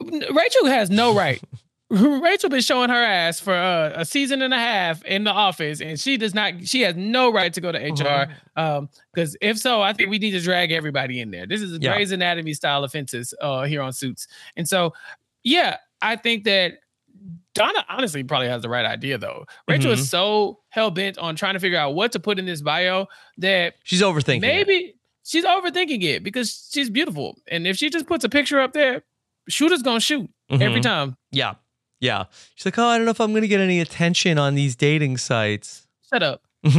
Rachel 0.01 0.67
has 0.67 0.91
no 0.91 1.15
right. 1.15 1.41
Rachel 2.23 2.49
been 2.49 2.63
showing 2.63 2.89
her 2.89 2.97
ass 3.05 3.39
for 3.39 3.53
uh, 3.55 3.93
a 3.95 4.05
season 4.05 4.41
and 4.41 4.55
a 4.55 4.59
half 4.59 5.05
in 5.05 5.25
the 5.25 5.31
office, 5.31 5.81
and 5.83 6.01
she 6.01 6.17
does 6.17 6.35
not. 6.35 6.67
She 6.67 6.81
has 6.83 6.97
no 6.97 7.31
right 7.31 7.53
to 7.53 7.61
go 7.61 7.71
to 7.71 7.79
HR. 7.79 8.29
Um, 8.59 8.89
because 9.13 9.37
if 9.43 9.59
so, 9.59 9.83
I 9.83 9.93
think 9.93 10.09
we 10.09 10.19
need 10.19 10.31
to 10.31 10.41
drag 10.41 10.73
everybody 10.73 11.21
in 11.21 11.31
there. 11.31 11.47
This 11.47 11.61
is 11.61 11.79
Yeah. 11.81 11.93
Grey's 11.95 12.11
Anatomy 12.11 12.55
style 12.55 12.85
offenses 12.85 13.35
uh 13.43 13.65
here 13.65 13.83
on 13.83 13.93
Suits, 13.93 14.27
and 14.57 14.67
so 14.67 14.95
yeah, 15.45 15.77
I 16.01 16.17
think 16.17 16.45
that 16.45 16.79
Donna 17.55 17.85
honestly 17.91 18.23
probably 18.25 18.49
has 18.49 18.63
the 18.63 18.69
right 18.71 18.87
idea 18.87 19.19
though. 19.19 19.45
Rachel 19.69 19.93
Mm-hmm. 19.93 20.01
is 20.01 20.09
so 20.09 20.61
hell 20.71 20.91
bent 20.91 21.19
on 21.19 21.37
trying 21.37 21.55
to 21.55 21.61
figure 21.61 21.79
out 21.79 21.95
what 21.95 22.13
to 22.13 22.21
put 22.21 22.39
in 22.39 22.47
this 22.47 22.63
bio 22.63 23.07
that 23.39 23.75
She's 23.85 24.01
overthinking. 24.01 24.37
it. 24.39 24.41
maybe 24.41 24.95
she's 25.25 25.45
overthinking 25.45 26.03
it 26.03 26.23
because 26.25 26.71
she's 26.73 26.89
beautiful, 26.89 27.39
and 27.49 27.67
if 27.67 27.77
she 27.77 27.91
just 27.91 28.07
puts 28.07 28.25
a 28.25 28.29
picture 28.31 28.61
up 28.61 28.73
there, 28.73 29.03
shooter's 29.49 29.83
gonna 29.83 30.01
shoot 30.01 30.31
every 30.51 30.81
Mhm. 30.81 30.83
time. 30.83 31.17
Yeah. 31.31 31.55
Yeah. 32.03 32.25
She's 32.57 32.67
like, 32.67 32.79
oh, 32.79 32.85
I 32.87 32.97
don't 32.99 33.05
know 33.05 33.13
if 33.13 33.21
I'm 33.21 33.31
going 33.31 33.43
to 33.43 33.49
get 33.49 33.61
any 33.61 33.81
attention 33.81 34.37
on 34.37 34.55
these 34.57 34.75
dating 34.77 35.17
sites. 35.19 35.87
Shut 36.13 36.23
up. 36.23 36.43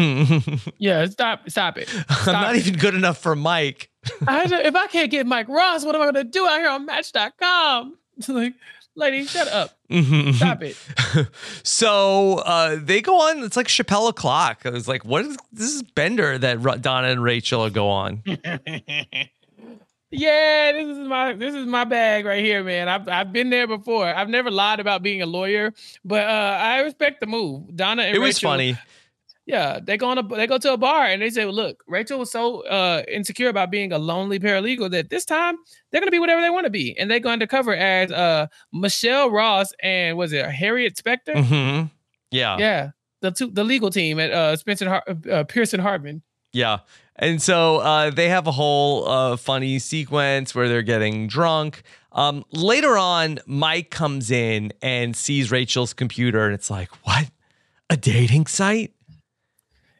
Yeah, 0.77 1.05
stop, 1.07 1.49
stop 1.49 1.77
it. 1.77 1.87
Stop 1.89 2.27
I'm 2.27 2.33
not 2.33 2.55
it. 2.55 2.67
even 2.67 2.79
good 2.79 2.93
enough 2.93 3.17
for 3.17 3.35
Mike. 3.35 3.89
I 4.27 4.45
don't- 4.47 4.65
if 4.65 4.75
I 4.75 4.87
can't 4.87 5.09
get 5.09 5.25
Mike 5.25 5.47
Ross, 5.47 5.83
what 5.85 5.95
am 5.95 6.01
I 6.01 6.05
gonna 6.05 6.23
do 6.25 6.45
out 6.45 6.59
here 6.59 6.69
on 6.69 6.85
Match.com? 6.85 7.97
like, 8.27 8.53
lady, 8.95 9.25
shut 9.25 9.47
up. 9.47 9.71
Stop 10.35 10.63
it. 10.63 10.75
so 11.63 12.35
uh, 12.45 12.77
they 12.81 13.01
go 13.01 13.15
on. 13.29 13.43
It's 13.43 13.55
like 13.57 13.67
Chappell 13.67 14.07
o'clock. 14.07 14.65
I 14.65 14.69
was 14.71 14.87
like, 14.87 15.05
what 15.05 15.25
is 15.25 15.37
this? 15.51 15.75
Is 15.75 15.83
Bender 15.83 16.37
that 16.37 16.81
Donna 16.81 17.07
and 17.09 17.21
Rachel 17.23 17.69
go 17.69 17.87
on? 17.89 18.23
Yeah, 20.13 20.71
this 20.71 20.87
is 20.97 21.07
my 21.07 21.33
this 21.33 21.53
is 21.55 21.65
my 21.65 21.83
bag 21.83 22.25
right 22.25 22.43
here, 22.43 22.63
man. 22.63 22.87
I've 22.87 23.07
I've 23.09 23.33
been 23.33 23.49
there 23.49 23.67
before. 23.67 24.05
I've 24.05 24.29
never 24.29 24.49
lied 24.51 24.79
about 24.79 25.01
being 25.03 25.21
a 25.21 25.25
lawyer, 25.25 25.73
but 26.05 26.23
uh, 26.27 26.57
I 26.61 26.79
respect 26.81 27.19
the 27.19 27.25
move. 27.27 27.75
Donna 27.75 28.03
and 28.03 28.15
It 28.15 28.19
was 28.19 28.35
Rachel- 28.37 28.51
funny. 28.51 28.77
Yeah, 29.45 29.79
they 29.83 29.97
go 29.97 30.07
on 30.07 30.17
a 30.17 30.23
they 30.23 30.47
go 30.47 30.57
to 30.57 30.71
a 30.71 30.77
bar 30.77 31.05
and 31.07 31.21
they 31.21 31.29
say, 31.29 31.43
well, 31.43 31.53
"Look, 31.53 31.83
Rachel 31.85 32.17
was 32.19 32.31
so 32.31 32.61
uh, 32.65 33.03
insecure 33.11 33.49
about 33.49 33.71
being 33.71 33.91
a 33.91 33.97
lonely 33.97 34.39
paralegal 34.39 34.89
that 34.91 35.09
this 35.09 35.25
time 35.25 35.57
they're 35.91 35.99
gonna 35.99 36.11
be 36.11 36.19
whatever 36.19 36.39
they 36.39 36.49
want 36.49 36.63
to 36.63 36.69
be, 36.69 36.97
and 36.97 37.11
they 37.11 37.19
go 37.19 37.27
undercover 37.29 37.75
as 37.75 38.09
uh, 38.09 38.47
Michelle 38.71 39.29
Ross 39.31 39.73
and 39.81 40.17
was 40.17 40.31
it 40.31 40.45
Harriet 40.45 40.95
Specter? 40.97 41.33
hmm 41.43 41.81
Yeah. 42.31 42.57
Yeah, 42.57 42.91
the 43.19 43.31
two 43.31 43.49
the 43.51 43.65
legal 43.65 43.89
team 43.89 44.17
at 44.17 44.31
uh, 44.31 44.55
Spencer 44.55 44.87
Har- 44.87 45.03
uh, 45.29 45.43
Pearson 45.43 45.81
Hardman. 45.81 46.21
Yeah. 46.53 46.79
And 47.15 47.41
so 47.41 47.77
uh, 47.77 48.09
they 48.09 48.29
have 48.29 48.47
a 48.47 48.51
whole 48.51 49.07
uh, 49.07 49.37
funny 49.37 49.77
sequence 49.79 50.55
where 50.55 50.67
they're 50.69 50.81
getting 50.81 51.27
drunk. 51.27 51.83
Um, 52.11 52.43
later 52.51 52.97
on, 52.97 53.39
Mike 53.45 53.89
comes 53.91 54.31
in 54.31 54.71
and 54.81 55.15
sees 55.15 55.51
Rachel's 55.51 55.93
computer, 55.93 56.45
and 56.45 56.53
it's 56.53 56.69
like, 56.69 56.89
what? 57.05 57.29
A 57.89 57.97
dating 57.97 58.47
site? 58.47 58.93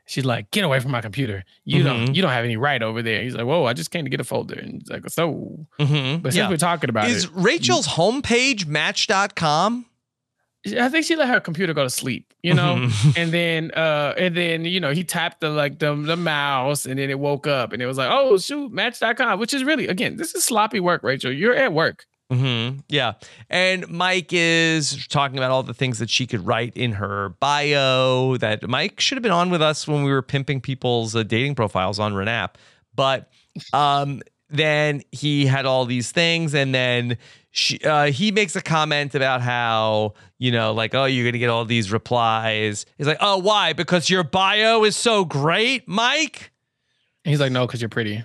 She's 0.06 0.26
like, 0.26 0.52
"Get 0.52 0.63
away 0.66 0.80
from 0.80 0.92
my 0.92 1.02
computer! 1.02 1.44
You 1.63 1.82
Mhm. 1.82 1.86
don't 1.86 2.16
you 2.16 2.22
don't 2.22 2.32
have 2.32 2.44
any 2.44 2.58
right 2.58 2.84
over 2.84 3.02
there." 3.02 3.24
He's 3.24 3.36
like, 3.36 3.46
"Whoa, 3.46 3.63
I 3.66 3.74
just 3.74 3.89
came 3.89 4.04
to 4.04 4.10
get 4.10 4.20
a 4.20 4.24
folder." 4.26 4.56
And 4.56 4.82
he's 4.82 4.89
like, 4.89 5.10
"So," 5.10 5.66
Mm-hmm. 5.80 6.22
but 6.22 6.34
since 6.34 6.50
we're 6.50 6.58
talking 6.58 6.89
about 6.89 7.10
Is 7.10 7.24
it, 7.26 7.32
Rachel's 7.34 7.88
homepage 7.88 8.66
match.com? 8.68 9.86
I 10.65 10.88
think 10.89 11.06
she 11.06 11.15
let 11.15 11.28
her 11.28 11.39
computer 11.41 11.73
go 11.73 11.84
to 11.84 11.89
sleep, 11.89 12.34
you 12.41 12.54
know. 12.54 12.76
Mhm. 12.76 13.17
and 13.21 13.32
then 13.34 13.71
uh 13.71 14.13
and 14.17 14.36
then 14.36 14.65
you 14.65 14.80
know 14.80 14.91
he 14.93 15.04
tapped 15.04 15.41
the 15.41 15.49
like 15.49 15.80
the 15.80 15.93
the 15.95 16.15
mouse 16.15 16.86
and 16.86 16.97
then 16.99 17.10
it 17.10 17.19
woke 17.19 17.47
up 17.47 17.73
and 17.73 17.82
it 17.82 17.86
was 17.86 17.97
like 17.97 18.10
oh 18.12 18.38
shoot 18.38 18.71
match.com 18.71 19.39
which 19.39 19.54
is 19.54 19.63
really 19.63 19.88
again 19.88 20.15
this 20.17 20.34
is 20.36 20.43
sloppy 20.43 20.80
work 20.80 21.04
rachel 21.04 21.32
you're 21.32 21.56
at 21.56 21.73
work 21.73 22.06
hmm 22.32 22.69
Yeah. 22.89 23.13
And 23.49 23.88
Mike 23.89 24.30
is 24.32 25.06
talking 25.08 25.38
about 25.38 25.52
all 25.52 25.62
the 25.62 25.73
things 25.73 25.99
that 25.99 26.10
she 26.10 26.26
could 26.26 26.47
write 26.47 26.76
in 26.76 26.93
her 26.93 27.30
bio 27.39 28.38
that 28.38 28.67
Mike 28.67 28.99
should 29.02 29.17
have 29.17 29.23
been 29.23 29.32
on 29.34 29.49
with 29.52 29.62
us 29.62 29.88
when 29.88 30.04
we 30.04 30.10
were 30.12 30.21
pimping 30.23 30.62
people's 30.62 31.15
uh, 31.15 31.21
dating 31.23 31.54
profiles 31.56 31.99
on 31.99 32.13
Renap. 32.13 32.52
But 32.95 33.30
um, 33.73 34.21
then 34.49 35.02
he 35.12 35.45
had 35.45 35.65
all 35.65 35.86
these 35.86 36.12
things. 36.12 36.56
And 36.56 36.73
then 36.73 37.17
she, 37.56 37.80
uh, 37.80 38.06
he 38.12 38.32
makes 38.32 38.56
a 38.56 38.62
comment 38.62 39.13
about 39.16 39.42
how, 39.42 40.16
you 40.39 40.52
know, 40.52 40.74
like, 40.74 40.94
oh, 40.96 41.06
you're 41.06 41.24
going 41.24 41.34
to 41.34 41.39
get 41.39 41.50
all 41.50 41.66
these 41.66 41.92
replies. 41.92 42.86
He's 42.98 43.06
like, 43.08 43.20
oh, 43.22 43.38
why? 43.38 43.74
Because 43.74 44.10
your 44.10 44.24
bio 44.24 44.84
is 44.84 44.98
so 44.98 45.24
great, 45.24 45.88
Mike? 45.88 46.52
and 47.26 47.32
he's 47.32 47.39
like 47.39 47.52
no 47.52 47.66
because 47.66 47.82
you're 47.82 47.89
pretty 47.89 48.24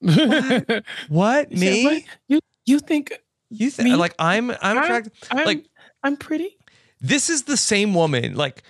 What? 0.00 1.48
Said, 1.48 1.58
Me? 1.58 1.84
"What? 1.84 2.02
you 2.28 2.40
you 2.64 2.78
think 2.80 3.12
You 3.50 3.70
think, 3.70 3.96
like, 3.96 4.14
I'm, 4.18 4.50
I'm 4.60 4.78
attracted. 4.78 5.12
I'm, 5.30 5.46
like, 5.46 5.64
i'm 6.02 6.16
pretty 6.16 6.56
this 7.00 7.28
is 7.30 7.42
the 7.42 7.56
same 7.56 7.94
woman. 7.94 8.36
Like 8.36 8.62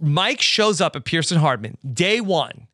Mike 0.00 0.40
shows 0.40 0.80
up 0.80 0.96
at 0.96 1.04
Pearson 1.04 1.38
Hardman 1.38 1.78
day 1.92 2.20
one. 2.20 2.66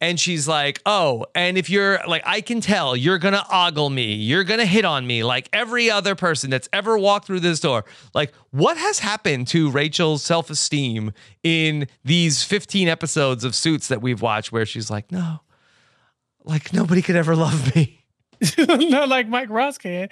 And 0.00 0.20
she's 0.20 0.46
like, 0.46 0.80
oh, 0.84 1.24
and 1.34 1.56
if 1.56 1.70
you're 1.70 2.00
like, 2.06 2.22
I 2.26 2.40
can 2.40 2.60
tell 2.60 2.94
you're 2.94 3.18
gonna 3.18 3.44
ogle 3.50 3.88
me, 3.88 4.14
you're 4.14 4.44
gonna 4.44 4.66
hit 4.66 4.84
on 4.84 5.06
me 5.06 5.24
like 5.24 5.48
every 5.52 5.90
other 5.90 6.14
person 6.14 6.50
that's 6.50 6.68
ever 6.72 6.98
walked 6.98 7.26
through 7.26 7.40
this 7.40 7.60
door. 7.60 7.84
Like, 8.12 8.34
what 8.50 8.76
has 8.76 8.98
happened 8.98 9.48
to 9.48 9.70
Rachel's 9.70 10.22
self 10.22 10.50
esteem 10.50 11.12
in 11.42 11.86
these 12.04 12.42
15 12.42 12.88
episodes 12.88 13.44
of 13.44 13.54
Suits 13.54 13.88
that 13.88 14.02
we've 14.02 14.20
watched 14.20 14.52
where 14.52 14.66
she's 14.66 14.90
like, 14.90 15.10
no, 15.10 15.40
like 16.44 16.72
nobody 16.72 17.00
could 17.00 17.16
ever 17.16 17.34
love 17.34 17.74
me? 17.74 18.04
not 18.58 19.08
like 19.08 19.28
mike 19.28 19.48
ross 19.48 19.78
can 19.78 20.08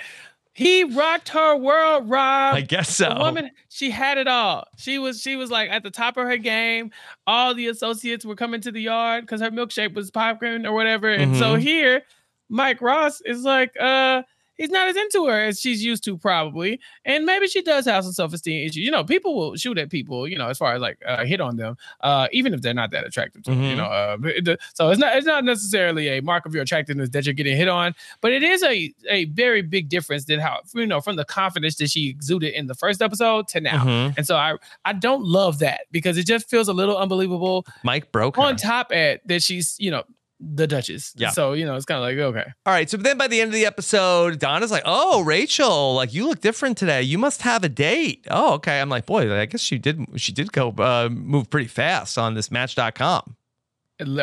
he 0.55 0.85
rocked 0.85 1.31
her 1.31 1.57
world 1.57 2.09
rob 2.11 2.55
I 2.55 2.61
guess 2.61 2.95
so. 2.95 3.09
The 3.09 3.21
woman, 3.21 3.51
she 3.69 3.91
had 3.91 4.19
it 4.19 4.29
all. 4.29 4.65
She 4.77 4.99
was 4.99 5.21
she 5.21 5.37
was 5.37 5.51
like 5.51 5.71
at 5.71 5.83
the 5.83 5.91
top 5.91 6.17
of 6.17 6.25
her 6.27 6.37
game. 6.37 6.91
All 7.27 7.55
the 7.55 7.69
associates 7.69 8.25
were 8.25 8.37
coming 8.37 8.61
to 8.63 8.71
the 8.73 8.83
yard 8.83 9.25
because 9.25 9.41
her 9.41 9.51
milkshake 9.51 9.95
was 9.95 10.11
popcorn 10.11 10.67
or 10.67 10.73
whatever. 10.75 11.09
And 11.11 11.37
so 11.37 11.57
Mhm. 11.57 11.61
here, 11.61 12.03
Mike 12.51 12.83
Ross 12.83 13.21
is 13.23 13.45
like, 13.45 13.75
uh, 13.81 14.23
he's 14.57 14.71
not 14.71 14.89
as 14.89 14.97
into 14.97 15.27
her 15.27 15.41
as 15.45 15.61
she's 15.61 15.85
used 15.85 16.05
to, 16.05 16.17
probably. 16.19 16.81
And 17.05 17.25
maybe 17.25 17.47
she 17.49 17.63
does 17.63 17.85
have 17.87 18.05
some 18.05 18.13
self-esteem 18.13 18.67
issues. 18.69 18.77
You 18.85 18.91
know, 18.91 19.05
people 19.05 19.35
will 19.37 19.57
shoot 19.57 19.79
at 19.79 19.91
people, 19.91 20.29
you 20.29 20.37
know, 20.39 20.49
as 20.49 20.59
far 20.59 20.75
as 20.75 20.81
like 20.81 20.99
uh, 21.07 21.25
hit 21.25 21.41
on 21.41 21.57
them, 21.57 21.77
uh, 22.03 22.29
even 22.33 22.55
if 22.55 22.61
they're 22.63 22.75
not 22.75 22.91
that 22.93 23.05
attractive 23.07 23.43
to 23.45 23.51
them, 23.51 23.63
you 23.63 23.75
Mhm. 23.75 23.77
know. 23.77 23.85
Uh, 23.85 24.17
it- 24.25 24.61
so 24.75 24.91
it's 24.91 24.99
not 25.01 25.17
it's 25.17 25.27
not 25.27 25.45
necessarily 25.45 26.09
a 26.09 26.21
mark 26.23 26.47
of 26.47 26.55
your 26.55 26.63
attractiveness 26.63 27.09
that 27.11 27.25
you're 27.27 27.35
getting 27.35 27.57
hit 27.57 27.69
on, 27.69 27.95
but 28.21 28.33
it 28.33 28.43
is 28.43 28.63
a 28.63 28.93
a 29.11 29.25
very 29.27 29.63
big 29.63 29.89
difference 29.89 30.25
than 30.27 30.41
how 30.41 30.61
you 30.75 30.87
know 30.87 31.01
from 31.01 31.17
the 31.17 31.25
confidence 31.25 31.77
that 31.77 31.91
she 31.91 32.09
exuded 32.09 32.53
in 32.55 32.67
the 32.67 32.75
first 32.75 33.01
episode 33.03 33.49
to 33.49 33.61
now. 33.61 33.85
Mhm. 33.85 34.15
And 34.17 34.27
so 34.27 34.37
I 34.37 34.57
I 34.85 34.93
don't 34.93 35.25
love 35.25 35.59
that 35.61 35.83
because 35.91 36.17
it 36.19 36.27
just 36.27 36.49
feels 36.49 36.69
a 36.69 36.73
little 36.73 36.97
unbelievable. 36.97 37.67
Mike 37.85 38.13
broke 38.13 38.37
her. 38.37 38.43
On 38.43 38.57
top 38.57 38.93
at 38.93 39.27
that 39.29 39.43
she's 39.43 39.77
you 39.79 39.91
know 39.91 40.03
the 40.45 40.67
Duchess. 40.67 41.13
Yeah. 41.17 41.31
So 41.31 41.53
you 41.53 41.65
know 41.65 41.77
it's 41.77 41.85
kind 41.87 41.99
of 41.99 42.03
like 42.05 42.19
okay. 42.19 42.51
All 42.67 42.73
right. 42.73 42.91
So 42.91 42.97
then 42.97 43.17
by 43.17 43.29
the 43.29 43.41
end 43.41 43.49
of 43.49 43.55
the 43.55 43.65
episode, 43.67 44.39
Donna's 44.41 44.71
like, 44.73 44.83
oh, 44.85 45.23
Rachel, 45.23 45.95
like 45.95 46.13
you 46.13 46.27
look 46.29 46.41
different 46.41 46.77
today. 46.77 47.03
You 47.03 47.17
must 47.19 47.43
have 47.43 47.63
a 47.65 47.69
date. 47.69 48.27
Oh, 48.31 48.55
okay. 48.55 48.81
I'm 48.81 48.89
like, 48.89 49.07
boy, 49.07 49.33
I 49.33 49.47
guess 49.47 49.61
she 49.61 49.79
did 49.79 50.05
she 50.17 50.33
did 50.33 50.53
go 50.53 50.71
uh, 50.79 51.09
move 51.11 51.49
pretty 51.51 51.69
fast 51.69 52.19
on 52.19 52.35
this 52.35 52.51
match.com. 52.51 53.37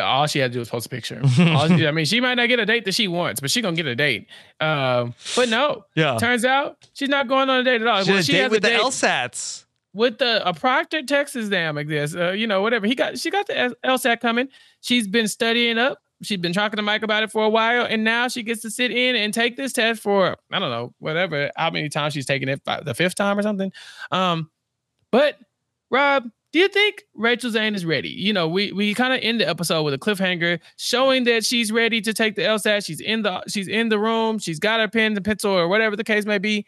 All 0.02 0.26
she 0.26 0.40
had 0.40 0.50
to 0.50 0.54
do 0.54 0.58
was 0.58 0.68
post 0.68 0.86
a 0.86 0.88
picture. 0.90 1.22
She- 1.28 1.86
I 1.86 1.90
mean, 1.92 2.04
she 2.04 2.20
might 2.20 2.34
not 2.34 2.48
get 2.48 2.58
a 2.60 2.66
date 2.66 2.84
that 2.84 2.94
she 2.94 3.08
wants, 3.08 3.40
but 3.40 3.50
she 3.50 3.62
gonna 3.62 3.76
get 3.76 3.86
a 3.86 3.94
date. 3.96 4.26
Um, 4.60 5.14
but 5.34 5.48
no, 5.48 5.86
Yeah. 5.94 6.18
turns 6.18 6.44
out 6.44 6.76
she's 6.92 7.08
not 7.08 7.28
going 7.28 7.48
on 7.48 7.60
a 7.60 7.64
date 7.64 7.80
at 7.80 7.86
all. 7.86 8.02
She 8.04 8.10
Well, 8.10 8.20
a 8.20 8.22
date 8.22 8.34
has 8.42 8.50
with 8.50 8.62
the 8.62 8.68
LSATs. 8.68 9.64
with 9.94 10.18
the 10.18 10.46
a 10.46 10.52
Proctor 10.52 11.02
Texas 11.02 11.44
exam 11.46 11.76
like 11.76 11.88
this, 11.88 12.14
uh, 12.14 12.32
you 12.32 12.46
know, 12.46 12.60
whatever. 12.60 12.86
He 12.86 12.94
got 12.94 13.18
she 13.18 13.30
got 13.30 13.46
the 13.46 13.74
LSAT 13.82 14.20
coming. 14.20 14.48
She's 14.82 15.06
been 15.08 15.28
studying 15.28 15.78
up. 15.78 15.98
She's 16.22 16.38
been 16.38 16.52
talking 16.52 16.76
to 16.76 16.82
Mike 16.82 17.02
about 17.02 17.22
it 17.22 17.30
for 17.32 17.44
a 17.44 17.48
while, 17.48 17.86
and 17.86 18.04
now 18.04 18.28
she 18.28 18.42
gets 18.42 18.62
to 18.62 18.70
sit 18.70 18.90
in 18.90 19.16
and 19.16 19.32
take 19.32 19.56
this 19.56 19.72
test 19.72 20.02
for 20.02 20.36
I 20.52 20.58
don't 20.58 20.70
know 20.70 20.94
whatever 20.98 21.50
how 21.56 21.70
many 21.70 21.88
times 21.88 22.12
she's 22.14 22.26
taken 22.26 22.48
it 22.48 22.62
the 22.84 22.94
fifth 22.94 23.14
time 23.14 23.38
or 23.38 23.42
something. 23.42 23.72
Um, 24.10 24.50
but 25.10 25.36
Rob, 25.90 26.24
do 26.52 26.58
you 26.58 26.68
think 26.68 27.04
Rachel 27.14 27.50
Zane 27.50 27.74
is 27.74 27.84
ready? 27.86 28.10
You 28.10 28.32
know, 28.32 28.48
we 28.48 28.70
we 28.72 28.92
kind 28.94 29.12
of 29.14 29.20
end 29.22 29.40
the 29.40 29.48
episode 29.48 29.82
with 29.82 29.94
a 29.94 29.98
cliffhanger 29.98 30.60
showing 30.76 31.24
that 31.24 31.44
she's 31.44 31.72
ready 31.72 32.00
to 32.02 32.12
take 32.12 32.34
the 32.36 32.42
LSAT. 32.42 32.84
She's 32.84 33.00
in 33.00 33.22
the 33.22 33.42
she's 33.48 33.68
in 33.68 33.88
the 33.88 33.98
room. 33.98 34.38
She's 34.38 34.58
got 34.58 34.80
her 34.80 34.88
pen 34.88 35.16
and 35.16 35.24
pencil 35.24 35.52
or 35.52 35.68
whatever 35.68 35.96
the 35.96 36.04
case 36.04 36.26
may 36.26 36.38
be. 36.38 36.66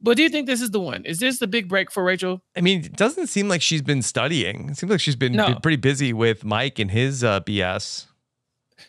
But 0.00 0.16
do 0.16 0.24
you 0.24 0.28
think 0.28 0.48
this 0.48 0.60
is 0.60 0.72
the 0.72 0.80
one? 0.80 1.04
Is 1.04 1.20
this 1.20 1.38
the 1.38 1.46
big 1.46 1.68
break 1.68 1.92
for 1.92 2.02
Rachel? 2.02 2.42
I 2.56 2.60
mean, 2.60 2.84
it 2.84 2.96
doesn't 2.96 3.28
seem 3.28 3.46
like 3.48 3.62
she's 3.62 3.82
been 3.82 4.02
studying. 4.02 4.70
It 4.70 4.76
seems 4.78 4.90
like 4.90 5.00
she's 5.00 5.14
been 5.14 5.34
No. 5.34 5.54
pretty 5.62 5.76
busy 5.76 6.12
with 6.12 6.44
Mike 6.44 6.80
and 6.80 6.90
his 6.90 7.22
uh, 7.22 7.38
BS. 7.42 8.06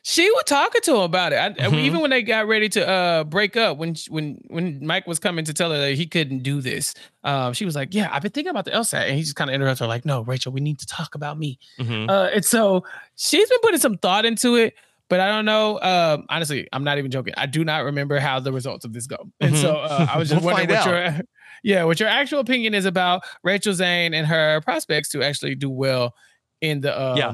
She 0.05 0.29
was 0.29 0.43
talking 0.45 0.81
to 0.81 0.95
him 0.95 1.01
about 1.01 1.31
it. 1.31 1.37
I, 1.37 1.49
Mhm. 1.51 1.79
Even 1.85 2.01
when 2.01 2.09
they 2.09 2.21
got 2.23 2.45
ready 2.45 2.67
to 2.69 2.85
uh, 2.87 3.23
break 3.23 3.55
up, 3.55 3.77
when 3.77 3.95
when 4.09 4.37
when 4.47 4.85
Mike 4.85 5.07
was 5.07 5.17
coming 5.17 5.45
to 5.45 5.53
tell 5.53 5.71
her 5.71 5.77
that 5.77 5.93
he 5.95 6.05
couldn't 6.05 6.39
do 6.43 6.59
this, 6.59 6.93
um, 7.23 7.53
she 7.53 7.63
was 7.63 7.73
like, 7.73 7.93
"Yeah, 7.93 8.09
I've 8.11 8.21
been 8.21 8.31
thinking 8.31 8.51
about 8.51 8.65
the 8.65 8.71
LSAT," 8.71 9.07
and 9.07 9.15
he 9.15 9.21
just 9.23 9.35
kind 9.37 9.49
of 9.49 9.53
interrupted 9.55 9.79
her, 9.85 9.87
like, 9.87 10.03
"No, 10.05 10.21
Rachel, 10.21 10.51
we 10.51 10.59
need 10.59 10.77
to 10.79 10.85
talk 10.87 11.15
about 11.15 11.39
me." 11.39 11.57
Mhm. 11.79 12.09
Uh, 12.09 12.29
and 12.33 12.43
so 12.43 12.83
she's 13.15 13.47
been 13.49 13.59
putting 13.61 13.79
some 13.79 13.97
thought 13.97 14.25
into 14.25 14.55
it, 14.55 14.73
but 15.07 15.21
I 15.21 15.29
don't 15.29 15.45
know. 15.45 15.79
Um, 15.81 16.25
honestly, 16.27 16.67
I'm 16.73 16.83
not 16.83 16.97
even 16.97 17.09
joking. 17.09 17.33
I 17.37 17.45
do 17.45 17.63
not 17.63 17.85
remember 17.85 18.19
how 18.19 18.41
the 18.41 18.51
results 18.51 18.83
of 18.83 18.91
this 18.91 19.07
go, 19.07 19.31
and 19.39 19.57
so 19.57 19.77
uh, 19.77 20.07
I 20.13 20.17
was 20.17 20.29
just 20.31 20.43
We'll 20.43 20.53
wondering 20.53 20.77
what 20.77 20.83
find 20.83 21.15
your 21.15 21.21
yeah, 21.63 21.85
what 21.85 22.01
your 22.01 22.09
actual 22.09 22.39
opinion 22.39 22.73
is 22.73 22.83
about 22.83 23.21
Rachel 23.41 23.73
Zane 23.73 24.13
and 24.13 24.27
her 24.27 24.59
prospects 24.59 25.07
to 25.11 25.23
actually 25.23 25.55
do 25.55 25.69
well 25.69 26.13
in 26.59 26.81
the 26.81 26.91
um, 27.01 27.17
Yeah. 27.17 27.33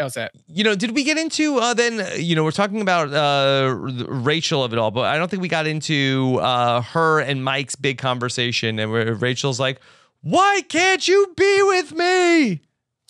LSAT. 0.00 0.28
you 0.48 0.64
know, 0.64 0.74
did 0.74 0.90
we 0.92 1.04
get 1.04 1.18
into 1.18 1.58
uh, 1.58 1.72
then? 1.74 2.00
uh, 2.00 2.10
You 2.16 2.34
know, 2.34 2.42
we're 2.44 2.50
talking 2.50 2.80
about 2.80 3.12
uh, 3.12 3.74
Rachel 3.74 4.64
of 4.64 4.72
it 4.72 4.78
all, 4.78 4.90
but 4.90 5.04
I 5.06 5.16
don't 5.18 5.30
think 5.30 5.42
we 5.42 5.48
got 5.48 5.66
into 5.66 6.38
uh, 6.42 6.80
her 6.82 7.20
and 7.20 7.44
Mike's 7.44 7.76
big 7.76 7.98
conversation, 7.98 8.78
and 8.78 8.90
where 8.90 9.14
Rachel's 9.14 9.60
like, 9.60 9.80
"Why 10.22 10.62
can't 10.68 11.06
you 11.06 11.32
be 11.36 11.62
with 11.62 11.92
me? 11.92 12.60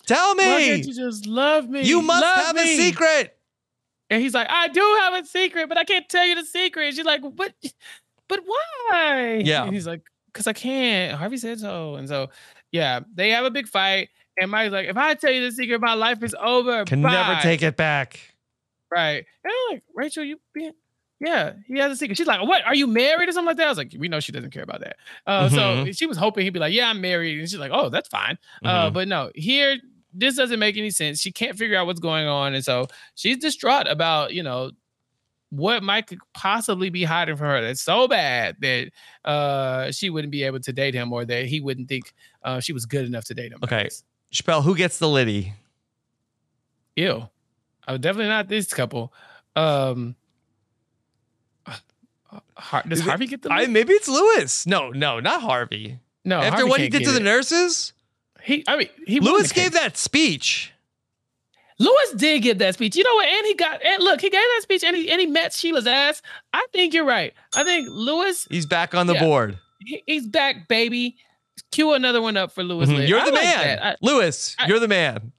Tell 0.05 0.35
Why 0.35 0.43
can't 0.43 0.81
me. 0.81 0.87
you 0.87 0.93
just 0.93 1.25
love 1.25 1.67
me? 1.67 1.81
You 1.81 2.01
must 2.03 2.21
Love 2.21 2.45
have 2.45 2.57
a 2.57 2.77
secret." 2.77 3.31
And 4.11 4.21
he's 4.21 4.35
like, 4.35 4.47
I 4.51 4.67
do 4.67 4.81
have 5.01 5.23
a 5.23 5.25
secret, 5.25 5.67
but 5.67 5.79
I 5.79 5.83
can't 5.83 6.07
tell 6.07 6.23
you 6.27 6.35
the 6.35 6.45
secret. 6.45 6.93
She's 6.93 7.05
like, 7.05 7.21
but, 7.35 7.53
but 8.29 8.39
why? 8.45 9.41
Yeah. 9.43 9.63
And 9.63 9.73
he's 9.73 9.87
like, 9.87 10.03
because 10.31 10.45
I 10.45 10.53
can't. 10.53 11.17
Harvey 11.17 11.37
said 11.37 11.59
so. 11.59 11.95
And 11.95 12.07
so, 12.07 12.29
yeah, 12.71 12.99
they 13.15 13.31
have 13.31 13.45
a 13.45 13.49
big 13.49 13.67
fight. 13.67 14.09
And 14.39 14.51
Mike's 14.51 14.71
like, 14.73 14.87
if 14.87 14.97
I 14.97 15.13
tell 15.13 15.31
you 15.31 15.41
the 15.43 15.51
secret, 15.51 15.79
my 15.81 15.93
life 15.93 16.21
is 16.23 16.35
over. 16.39 16.83
Can 16.85 17.01
never 17.01 17.39
take 17.41 17.61
it 17.61 17.77
back. 17.77 18.19
Right. 18.91 19.25
And 19.43 19.51
I'm 19.51 19.73
like, 19.75 19.83
Rachel, 19.95 20.23
you 20.23 20.39
being, 20.53 20.73
yeah, 21.19 21.53
he 21.67 21.79
has 21.79 21.91
a 21.91 21.95
secret. 21.95 22.17
She's 22.17 22.27
like, 22.27 22.41
what? 22.45 22.63
Are 22.65 22.75
you 22.75 22.87
married 22.87 23.29
or 23.29 23.31
something 23.31 23.47
like 23.47 23.57
that? 23.57 23.65
I 23.67 23.69
was 23.69 23.77
like, 23.77 23.95
we 23.97 24.07
know 24.09 24.19
she 24.19 24.31
doesn't 24.31 24.51
care 24.51 24.63
about 24.63 24.81
that. 24.81 24.97
Uh, 25.25 25.49
So 25.49 25.57
Mhm. 25.57 25.97
she 25.97 26.05
was 26.05 26.17
hoping 26.17 26.43
he'd 26.43 26.51
be 26.51 26.59
like, 26.59 26.73
yeah, 26.73 26.89
I'm 26.89 27.01
married. 27.01 27.39
And 27.39 27.49
she's 27.49 27.59
like, 27.59 27.71
oh, 27.73 27.89
that's 27.89 28.09
fine. 28.09 28.37
Uh, 28.63 28.89
Mhm. 28.89 28.93
but 28.93 29.07
no, 29.07 29.31
here, 29.35 29.77
this 30.13 30.35
doesn't 30.35 30.59
make 30.59 30.77
any 30.77 30.91
sense. 30.91 31.19
She 31.21 31.31
can't 31.31 31.57
figure 31.57 31.77
out 31.77 31.87
what's 31.87 31.99
going 31.99 32.27
on. 32.27 32.53
And 32.53 32.63
so 32.63 32.87
she's 33.15 33.37
distraught 33.37 33.87
about, 33.87 34.33
you 34.33 34.43
know, 34.43 34.71
what 35.49 35.83
Mike 35.83 36.07
could 36.07 36.19
possibly 36.33 36.89
be 36.89 37.03
hiding 37.03 37.35
from 37.37 37.47
her. 37.47 37.61
That's 37.61 37.81
so 37.81 38.07
bad 38.07 38.57
that 38.61 38.89
uh, 39.23 39.91
she 39.91 40.09
wouldn't 40.09 40.31
be 40.31 40.43
able 40.43 40.59
to 40.59 40.73
date 40.73 40.93
him 40.93 41.13
or 41.13 41.23
that 41.25 41.45
he 41.45 41.59
wouldn't 41.61 41.87
think 41.87 42.13
uh, 42.43 42.59
she 42.59 42.73
was 42.73 42.85
good 42.85 43.05
enough 43.05 43.25
to 43.25 43.33
date 43.33 43.51
him. 43.53 43.59
Okay. 43.63 43.89
Chappell, 44.35 44.61
who 44.61 44.75
gets 44.75 44.97
the 44.99 45.07
Liddy? 45.09 45.53
Ew. 46.95 47.27
Uh, 47.87 47.97
definitely 47.97 48.27
not 48.29 48.47
this 48.47 48.73
couple. 48.73 49.13
Um, 49.55 50.15
uh, 51.65 52.39
Har- 52.55 52.83
does 52.87 52.99
Is 52.99 53.05
it- 53.05 53.09
Harvey 53.09 53.27
get 53.27 53.41
the? 53.41 53.51
I 53.51 53.67
maybe 53.67 53.93
it's 53.93 54.07
Louis. 54.07 54.65
No, 54.67 54.89
no, 54.89 55.19
not 55.19 55.41
Harvey. 55.41 55.99
no, 56.23 56.37
After 56.39 56.51
Harvey 56.57 56.69
what 56.69 56.81
he 56.81 56.89
did 56.89 57.03
to 57.05 57.11
the 57.11 57.19
nurses, 57.19 57.93
He, 58.43 58.63
I 58.67 58.77
mean, 58.77 58.89
he 59.07 59.19
Louis 59.19 59.51
gave 59.51 59.71
that 59.73 59.97
speech. 59.97 60.71
Louis 61.77 62.13
did 62.15 62.41
give 62.41 62.57
that 62.59 62.73
speech. 62.75 62.95
You 62.95 63.03
know 63.03 63.15
what? 63.15 63.27
And 63.27 63.45
he 63.47 63.53
got 63.55 63.83
and 63.83 64.03
look, 64.03 64.21
he 64.21 64.29
gave 64.29 64.39
that 64.39 64.59
speech 64.63 64.83
and 64.83 64.95
he 64.95 65.09
and 65.11 65.19
he 65.19 65.27
met 65.27 65.53
Sheila 65.53 65.81
Sazs. 65.81 66.21
I 66.53 66.65
think 66.71 66.93
you're 66.93 67.05
right. 67.05 67.33
I 67.55 67.63
think 67.63 67.87
Louis, 67.89 68.47
He's 68.49 68.65
back 68.65 68.93
on 68.95 69.07
the 69.07 69.13
Yeah. 69.13 69.19
board. 69.23 69.59
he- 69.79 70.03
he's 70.05 70.25
back, 70.27 70.67
baby. 70.67 71.17
Cue 71.71 71.93
another 71.93 72.21
one 72.21 72.37
up 72.37 72.51
for 72.51 72.63
Louis. 72.63 72.87
Mhm. 72.87 73.07
You're 73.07 73.23
the 73.25 73.31
like 73.31 73.43
man. 73.43 73.79
I- 73.81 73.95
Louis. 74.01 74.55
I- 74.59 74.67
you're 74.67 74.79
the 74.79 74.87
man. 74.87 75.31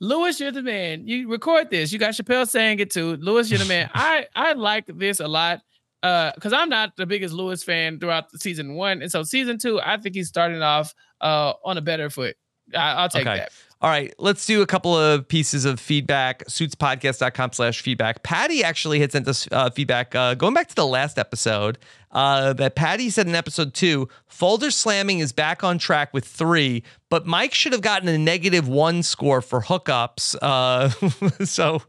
Louis, 0.00 0.40
you're 0.40 0.50
the 0.52 0.62
man. 0.62 1.06
You 1.06 1.28
record 1.28 1.70
this. 1.70 1.92
You 1.92 1.98
got 1.98 2.12
Chappell 2.12 2.44
saying 2.46 2.80
it 2.80 2.90
too. 2.90 3.16
Louis, 3.18 3.48
you're 3.50 3.58
the 3.60 3.64
man. 3.66 3.88
I 3.94 4.26
I 4.34 4.52
like 4.54 4.86
this 4.88 5.20
a 5.20 5.28
lot. 5.28 5.60
Uh, 6.02 6.32
because 6.34 6.52
I'm 6.52 6.68
not 6.68 6.96
the 6.96 7.06
biggest 7.06 7.32
Louis 7.32 7.62
fan 7.62 8.00
throughout 8.00 8.28
the 8.32 8.38
season 8.38 8.74
one, 8.74 9.02
and 9.02 9.10
so 9.12 9.22
season 9.22 9.56
two, 9.58 9.80
I 9.80 9.98
think 9.98 10.16
he's 10.16 10.26
starting 10.28 10.60
off 10.60 10.92
uh 11.20 11.52
on 11.64 11.78
a 11.78 11.80
better 11.80 12.10
foot. 12.10 12.34
I, 12.74 12.92
I'll 12.94 13.08
take 13.08 13.26
Okay. 13.26 13.36
that. 13.38 13.52
All 13.82 13.90
right, 13.90 14.14
let's 14.18 14.46
do 14.46 14.62
a 14.62 14.66
couple 14.66 14.96
of 14.96 15.26
pieces 15.26 15.64
of 15.64 15.80
feedback. 15.80 16.44
Suitspodcast.com 16.44 17.50
slash 17.50 17.80
feedback. 17.80 18.22
Patty 18.22 18.62
actually 18.62 19.00
had 19.00 19.10
sent 19.10 19.26
us 19.26 19.48
uh, 19.50 19.70
feedback 19.70 20.14
uh, 20.14 20.34
going 20.34 20.54
back 20.54 20.68
to 20.68 20.74
the 20.76 20.86
last 20.86 21.18
episode. 21.18 21.78
Uh, 22.12 22.52
that 22.52 22.76
Patty 22.76 23.10
said 23.10 23.26
in 23.26 23.34
episode 23.34 23.74
two, 23.74 24.08
folder 24.28 24.70
slamming 24.70 25.18
is 25.18 25.32
back 25.32 25.64
on 25.64 25.78
track 25.78 26.14
with 26.14 26.24
three, 26.24 26.84
but 27.10 27.26
Mike 27.26 27.54
should 27.54 27.72
have 27.72 27.80
gotten 27.80 28.06
a 28.06 28.16
negative 28.18 28.68
one 28.68 29.02
score 29.02 29.42
for 29.42 29.62
hookups. 29.62 30.36
Uh, 30.40 30.90
so 31.44 31.82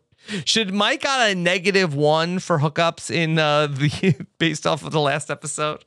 should 0.46 0.74
Mike 0.74 1.04
got 1.04 1.30
a 1.30 1.36
negative 1.36 1.94
one 1.94 2.40
for 2.40 2.58
hookups 2.58 3.12
in 3.12 3.38
uh, 3.38 3.68
the 3.68 4.16
based 4.40 4.66
off 4.66 4.84
of 4.84 4.94
the 4.94 5.00
last 5.00 5.30
episode? 5.30 5.86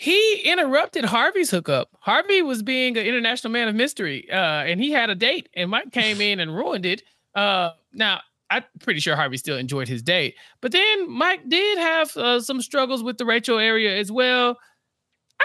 He 0.00 0.42
interrupted 0.44 1.04
Harvey's 1.04 1.50
hookup. 1.50 1.88
Harvey 1.98 2.40
was 2.40 2.62
being 2.62 2.96
an 2.96 3.04
international 3.04 3.52
man 3.52 3.66
of 3.66 3.74
mystery, 3.74 4.30
uh, 4.30 4.36
and 4.36 4.80
he 4.80 4.92
had 4.92 5.10
a 5.10 5.16
date, 5.16 5.48
and 5.54 5.70
Mike 5.70 5.90
came 5.92 6.20
in 6.20 6.38
and 6.38 6.54
ruined 6.54 6.86
it. 6.86 7.02
Uh, 7.34 7.70
now, 7.92 8.20
I'm 8.48 8.62
pretty 8.80 9.00
sure 9.00 9.16
Harvey 9.16 9.36
still 9.38 9.56
enjoyed 9.58 9.88
his 9.88 10.00
date, 10.02 10.36
but 10.60 10.70
then 10.70 11.10
Mike 11.10 11.48
did 11.48 11.78
have 11.78 12.16
uh, 12.16 12.40
some 12.40 12.62
struggles 12.62 13.02
with 13.02 13.18
the 13.18 13.24
Rachel 13.26 13.58
area 13.58 13.96
as 13.98 14.10
well. 14.12 14.56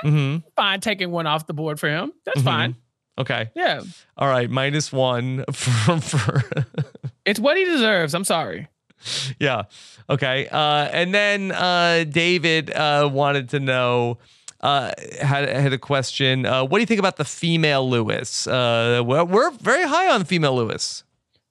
Mm-hmm. 0.05 0.47
Fine, 0.55 0.79
taking 0.81 1.09
one 1.11 1.25
off 1.27 1.47
the 1.47 1.53
board 1.53 1.79
for 1.79 1.89
him. 1.89 2.13
That's 2.25 2.41
Mhm. 2.41 2.43
fine. 2.43 2.75
Okay. 3.17 3.49
Yeah, 3.55 3.81
All 4.17 4.27
right. 4.27 4.49
Minus 4.49 4.91
one 4.91 5.45
for, 5.51 5.99
for 6.01 6.43
it's 7.25 7.39
what 7.39 7.57
he 7.57 7.65
deserves. 7.65 8.13
I'm 8.15 8.23
sorry. 8.23 8.67
yeah. 9.39 9.63
Okay. 10.09 10.47
Uh, 10.47 10.89
and 10.91 11.13
then 11.13 11.51
uh, 11.51 12.05
David 12.09 12.71
uh, 12.71 13.09
wanted 13.11 13.49
to 13.49 13.59
know. 13.59 14.17
Uh, 14.63 14.91
had 15.21 15.47
had 15.49 15.73
a 15.73 15.77
question. 15.77 16.45
Uh, 16.45 16.63
what 16.63 16.77
do 16.77 16.81
you 16.81 16.85
think 16.87 16.99
about 16.99 17.17
the 17.17 17.25
female 17.25 17.87
Louis? 17.89 18.47
Uh, 18.47 19.03
we're, 19.05 19.25
we're 19.25 19.51
very 19.51 19.83
high 19.87 20.09
on 20.09 20.23
female 20.23 20.55
Louis. 20.55 21.03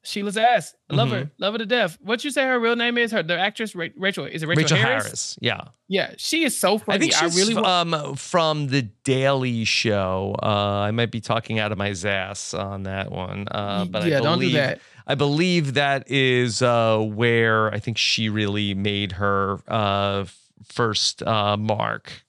Sheila 0.04 0.32
Sazs. 0.32 0.74
I 0.90 0.94
love 0.96 1.08
Mm-hmm. 1.10 1.16
her. 1.16 1.30
Love 1.38 1.54
her 1.54 1.58
to 1.58 1.66
death. 1.66 1.96
What 2.00 2.24
you 2.24 2.32
say 2.32 2.42
her 2.42 2.58
real 2.58 2.74
name 2.74 2.98
is? 2.98 3.12
Her 3.12 3.22
the 3.22 3.38
actress 3.38 3.74
Ra- 3.76 3.86
Rachel. 3.96 4.24
Is 4.24 4.42
it 4.42 4.46
Rachel, 4.48 4.62
Rachel, 4.64 4.76
Harris? 4.78 5.04
Harris? 5.04 5.38
Yeah, 5.40 5.60
Yeah, 5.88 6.14
she 6.16 6.42
is 6.42 6.58
so 6.58 6.78
funny. 6.78 6.96
I 6.96 6.98
think 6.98 7.12
she's 7.12 7.36
really 7.36 7.54
want- 7.54 7.94
um, 7.94 8.16
from 8.16 8.66
the 8.68 8.82
Daily 9.04 9.64
Show. 9.64 10.34
Uh, 10.42 10.46
I 10.88 10.90
might 10.90 11.12
be 11.12 11.20
talking 11.20 11.60
out 11.60 11.70
of 11.70 11.78
my 11.78 11.90
ass 11.90 12.52
on 12.54 12.82
that 12.84 13.12
one, 13.12 13.46
uh, 13.52 13.84
but 13.84 14.06
yeah, 14.06 14.18
I 14.18 14.20
don't 14.22 14.38
believe 14.40 14.50
do 14.52 14.56
that. 14.56 14.80
I 15.06 15.14
believe 15.14 15.74
that 15.74 16.10
is 16.10 16.62
uh, 16.62 16.98
where 16.98 17.72
I 17.72 17.78
think 17.78 17.96
she 17.98 18.28
really 18.28 18.74
made 18.74 19.12
her 19.12 19.60
uh, 19.68 20.24
first 20.64 21.22
uh, 21.22 21.56
mark. 21.56 22.24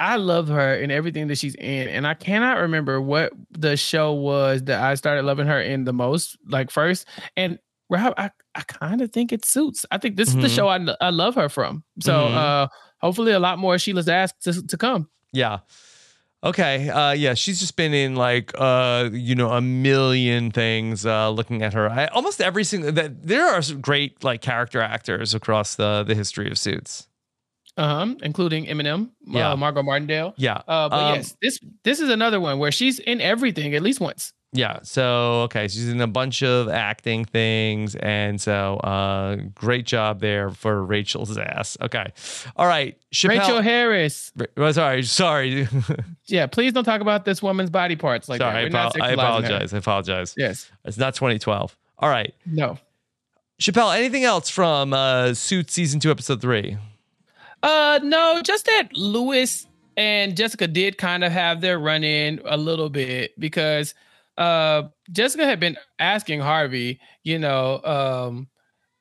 I 0.00 0.16
love 0.16 0.48
her 0.48 0.74
in 0.74 0.90
everything 0.90 1.28
that 1.28 1.38
she's 1.38 1.54
in, 1.54 1.86
and 1.88 2.06
I 2.06 2.14
cannot 2.14 2.58
remember 2.58 3.00
what 3.00 3.32
the 3.52 3.76
show 3.76 4.12
was 4.14 4.62
that 4.64 4.82
I 4.82 4.94
started 4.96 5.22
loving 5.24 5.46
her 5.46 5.60
in 5.60 5.84
the 5.84 5.92
most, 5.92 6.36
like 6.48 6.70
first. 6.70 7.06
And 7.36 7.58
Rob, 7.90 8.14
I, 8.16 8.30
I 8.54 8.62
kind 8.62 9.00
of 9.02 9.12
think 9.12 9.32
it 9.32 9.44
suits. 9.44 9.84
I 9.90 9.98
think 9.98 10.16
this 10.16 10.28
is 10.30 10.36
the 10.36 10.48
Mhm. 10.48 10.54
show 10.56 10.68
I, 10.68 10.78
I 11.00 11.10
love 11.10 11.34
her 11.34 11.48
from. 11.48 11.84
So 12.00 12.12
Mhm. 12.12 12.34
uh, 12.34 12.68
hopefully, 13.00 13.32
a 13.32 13.38
lot 13.40 13.58
more 13.58 13.78
Sheila 13.78 14.02
Sazs 14.02 14.32
to, 14.42 14.66
to 14.66 14.76
come. 14.76 15.08
Yeah. 15.32 15.58
Okay. 16.42 16.88
Uh, 16.88 17.12
yeah, 17.12 17.34
she's 17.34 17.60
just 17.60 17.76
been 17.76 17.92
in 17.92 18.16
like 18.16 18.52
uh, 18.58 19.10
you 19.12 19.34
know, 19.34 19.50
a 19.50 19.60
million 19.60 20.50
things. 20.50 21.04
Uh, 21.04 21.28
looking 21.30 21.62
at 21.62 21.74
her, 21.74 21.90
I, 21.90 22.06
almost 22.06 22.40
every 22.40 22.64
single 22.64 22.92
that 22.92 23.26
there 23.26 23.46
are 23.46 23.60
some 23.60 23.80
great 23.82 24.24
like 24.24 24.40
character 24.40 24.80
actors 24.80 25.34
across 25.34 25.74
the 25.74 26.02
the 26.06 26.14
history 26.14 26.50
of 26.50 26.56
Suits. 26.56 27.06
Um, 27.80 28.18
including 28.22 28.66
Eminem, 28.66 29.10
Yeah. 29.26 29.52
uh, 29.52 29.56
Margot 29.56 29.82
Martindale. 29.82 30.34
Yeah. 30.36 30.58
Uh, 30.68 30.88
but 30.88 30.96
Um, 30.96 31.14
yes, 31.16 31.36
this 31.40 31.58
this 31.82 32.00
is 32.00 32.10
another 32.10 32.38
one 32.40 32.58
where 32.58 32.70
she's 32.72 32.98
in 32.98 33.20
everything 33.20 33.74
at 33.74 33.82
least 33.82 34.00
once. 34.00 34.32
Yeah. 34.52 34.80
So 34.82 35.42
okay, 35.44 35.68
she's 35.68 35.88
in 35.88 36.00
a 36.00 36.06
bunch 36.08 36.42
of 36.42 36.68
acting 36.68 37.24
things, 37.24 37.94
and 37.94 38.40
so 38.40 38.78
uh, 38.78 39.36
great 39.54 39.86
job 39.86 40.20
there 40.20 40.50
for 40.50 40.84
Rachel's 40.84 41.38
ass. 41.38 41.78
Okay. 41.80 42.12
All 42.56 42.66
right. 42.66 42.98
Chappell. 43.12 43.38
Rachael 43.38 43.62
Harris. 43.62 44.32
Ra- 44.36 44.46
well, 44.56 44.72
sorry. 44.72 45.02
Sorry. 45.04 45.68
Yeah, 46.26 46.46
please 46.46 46.72
don't 46.72 46.84
talk 46.84 47.00
about 47.00 47.24
this 47.24 47.42
woman's 47.42 47.70
body 47.70 47.96
parts 47.96 48.28
like 48.28 48.40
sorry. 48.40 48.66
I, 48.66 48.68
that. 48.68 48.72
We're 48.72 48.78
apo- 48.78 49.02
I 49.02 49.08
sexualizing 49.08 49.08
her. 49.08 49.14
apologize. 49.14 49.74
I 49.74 49.78
apologize. 49.78 50.34
Yes. 50.36 50.70
It's 50.84 50.96
not 50.98 51.14
2012. 51.14 51.76
All 51.98 52.08
right. 52.08 52.32
No. 52.46 52.78
Chappell, 53.58 53.90
anything 53.90 54.24
else 54.24 54.48
from 54.48 54.92
uh, 54.92 55.34
Suits 55.34 55.72
season 55.74 55.98
two, 56.00 56.10
episode 56.10 56.40
three? 56.40 56.76
Uh, 57.62 58.00
no, 58.02 58.40
just 58.42 58.66
that 58.66 58.88
Louis 58.94 59.66
and 59.96 60.36
Jessica 60.36 60.66
did 60.66 60.96
kind 60.98 61.24
of 61.24 61.32
have 61.32 61.60
their 61.60 61.78
run 61.78 62.04
in 62.04 62.40
a 62.44 62.56
little 62.56 62.88
bit 62.88 63.38
because 63.38 63.94
uh, 64.38 64.84
Jessica 65.12 65.44
had 65.44 65.60
been 65.60 65.76
asking 65.98 66.40
Harvey, 66.40 67.00
you 67.22 67.38
know, 67.38 67.82
um, 67.82 68.48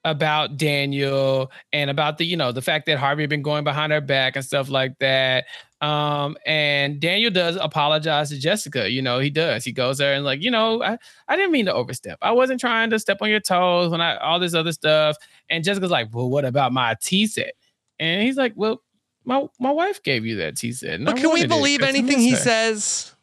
about 0.04 0.58
Daniel 0.58 1.52
and 1.72 1.90
about 1.90 2.18
the, 2.18 2.26
you 2.26 2.36
know, 2.36 2.52
the 2.52 2.62
fact 2.62 2.86
that 2.88 2.98
Harvey 2.98 3.24
had 3.24 3.30
been 3.30 3.42
going 3.42 3.64
behind 3.64 3.92
her 3.94 4.02
back 4.02 4.36
and 4.36 4.44
stuff 4.44 4.70
like 4.70 4.98
that. 5.00 5.46
Um, 5.82 6.36
and 6.46 7.00
Daniel 7.00 7.32
does 7.32 7.58
apologize 7.62 8.30
to 8.30 8.38
Jessica. 8.38 8.92
You 8.92 9.02
know, 9.02 9.20
he 9.20 9.30
does. 9.30 9.64
He 9.64 9.72
goes 9.72 9.98
there 9.98 10.14
and 10.14 10.26
like, 10.26 10.42
you 10.42 10.52
know, 10.52 10.84
I, 10.84 10.98
I 11.30 11.38
didn't 11.38 11.54
mean 11.54 11.66
to 11.68 11.74
overstep. 11.74 12.18
I 12.22 12.32
wasn't 12.32 12.60
trying 12.60 12.90
to 12.90 13.00
step 13.00 13.20
on 13.22 13.30
your 13.30 13.40
toes 13.40 13.92
when 13.92 14.02
I 14.02 14.18
all 14.18 14.40
this 14.40 14.54
other 14.54 14.74
stuff. 14.74 15.16
And 15.50 15.64
Jessica's 15.64 15.92
like, 15.92 16.14
well, 16.14 16.30
what 16.30 16.44
about 16.44 16.74
my 16.74 16.96
tea 17.02 17.28
set? 17.28 17.54
And 18.00 18.22
he's 18.24 18.38
like, 18.38 18.54
well, 18.56 18.82
my 19.26 19.46
my 19.60 19.72
wife 19.72 20.02
gave 20.04 20.26
you 20.26 20.38
that 20.38 20.58
tea 20.58 20.72
said, 20.72 21.04
But 21.06 21.18
can 21.18 21.32
we 21.32 21.46
believe 21.46 21.82
anything 21.82 22.20
he 22.20 22.36
says? 22.36 23.14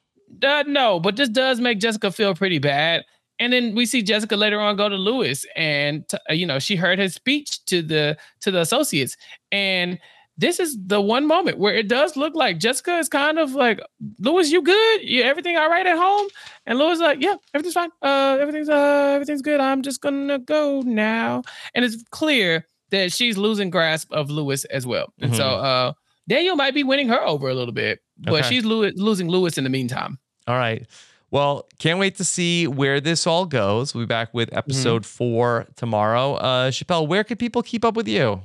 Uh, 0.43 0.64
no, 0.66 1.01
but 1.01 1.16
this 1.16 1.29
does 1.29 1.61
make 1.61 1.79
Jessica 1.81 2.11
feel 2.11 2.35
pretty 2.35 2.59
bad. 2.59 3.05
And 3.39 3.53
then 3.53 3.74
we 3.74 3.85
see 3.87 4.03
Jessica 4.03 4.37
later 4.37 4.59
on 4.61 4.77
go 4.77 4.89
to 4.89 4.97
Louis, 4.97 5.45
and 5.57 6.09
t- 6.09 6.16
you 6.31 6.47
know 6.47 6.59
she 6.59 6.77
heard 6.77 6.99
his 6.99 7.14
speech 7.14 7.64
to 7.66 7.83
the 7.83 8.16
to 8.41 8.51
the 8.51 8.61
associates, 8.61 9.16
and 9.53 9.99
this 10.39 10.61
is 10.61 10.77
the 10.87 11.01
one 11.01 11.27
moment 11.27 11.59
where 11.59 11.74
it 11.74 11.89
does 11.89 12.16
look 12.16 12.35
like 12.35 12.59
Jessica 12.59 12.99
is 12.99 13.09
kind 13.09 13.39
of 13.39 13.53
like, 13.53 13.81
Louis, 14.18 14.51
you 14.51 14.62
good? 14.62 15.01
You 15.03 15.22
everything 15.22 15.57
all 15.57 15.68
right 15.70 15.87
at 15.87 15.97
home? 15.97 16.29
And 16.66 16.79
Louis 16.79 16.93
is 16.93 17.01
like, 17.01 17.22
yeah, 17.22 17.37
everything's 17.55 17.74
fine. 17.74 17.91
Uh, 18.03 18.37
everything's 18.41 18.68
uh, 18.68 19.12
everything's 19.14 19.43
good. 19.43 19.61
I'm 19.61 19.83
just 19.83 20.01
gonna 20.01 20.39
go 20.39 20.83
now. 20.83 21.43
And 21.74 21.85
it's 21.85 22.03
clear 22.11 22.66
that 22.97 23.12
she's 23.12 23.36
losing 23.36 23.70
grasp 23.70 24.12
of 24.12 24.30
Louis 24.30 24.64
as 24.66 24.86
well. 24.86 25.12
And 25.20 25.32
mm-hmm. 25.32 25.38
so 25.38 25.47
uh, 25.47 25.92
Daniel 26.28 26.57
might 26.57 26.74
be 26.74 26.84
winning 26.84 27.09
her 27.09 27.20
over 27.20 27.49
a 27.49 27.55
little 27.55 27.72
bit, 27.72 28.01
but 28.18 28.40
okay. 28.40 28.49
she's 28.49 28.64
lo- 28.64 28.90
losing 28.97 29.28
Louis 29.28 29.57
in 29.57 29.64
the 29.64 29.70
meantime. 29.70 30.18
All 30.47 30.57
right. 30.57 30.86
Well, 31.30 31.66
can't 31.78 31.99
wait 31.99 32.16
to 32.16 32.24
see 32.24 32.66
where 32.66 33.01
this 33.01 33.26
all 33.26 33.47
goes. 33.47 33.94
We'll 33.94 34.05
be 34.05 34.09
back 34.09 34.32
with 34.32 34.53
episode 34.57 35.03
mm-hmm. 35.03 35.16
four 35.16 35.66
tomorrow. 35.76 36.34
Uh, 36.34 36.70
Chappell, 36.70 37.07
where 37.07 37.24
could 37.24 37.38
people 37.38 37.62
keep 37.62 37.84
up 37.84 37.97
with 37.97 38.09
you? 38.09 38.42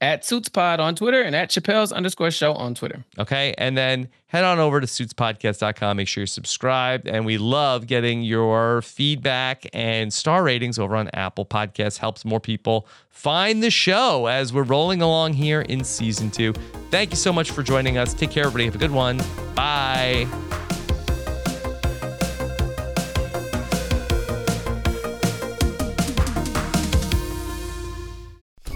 At 0.00 0.22
SuitsPod 0.22 0.78
on 0.78 0.94
Twitter 0.94 1.22
and 1.22 1.34
at 1.34 1.48
Chappell's 1.50 1.92
underscore 1.92 2.30
show 2.30 2.52
on 2.52 2.74
Twitter. 2.74 3.04
Okay. 3.18 3.54
And 3.56 3.76
then 3.76 4.08
head 4.26 4.44
on 4.44 4.58
over 4.58 4.80
to 4.80 4.86
suitspodcast.com. 4.86 5.96
Make 5.96 6.08
sure 6.08 6.22
you're 6.22 6.26
subscribed. 6.26 7.08
And 7.08 7.24
we 7.24 7.38
love 7.38 7.86
getting 7.86 8.22
your 8.22 8.82
feedback 8.82 9.66
and 9.72 10.12
star 10.12 10.42
ratings 10.42 10.78
over 10.78 10.96
on 10.96 11.08
Apple 11.14 11.46
Podcasts. 11.46 11.98
Helps 11.98 12.24
more 12.24 12.40
people 12.40 12.86
find 13.08 13.62
the 13.62 13.70
show 13.70 14.26
as 14.26 14.52
we're 14.52 14.62
rolling 14.62 15.00
along 15.00 15.32
here 15.32 15.62
in 15.62 15.82
season 15.82 16.30
two. 16.30 16.52
Thank 16.90 17.10
you 17.10 17.16
so 17.16 17.32
much 17.32 17.50
for 17.50 17.62
joining 17.62 17.96
us. 17.96 18.12
Take 18.12 18.30
care, 18.30 18.44
everybody. 18.44 18.66
Have 18.66 18.74
a 18.74 18.78
good 18.78 18.90
one. 18.90 19.20
Bye. 19.54 20.26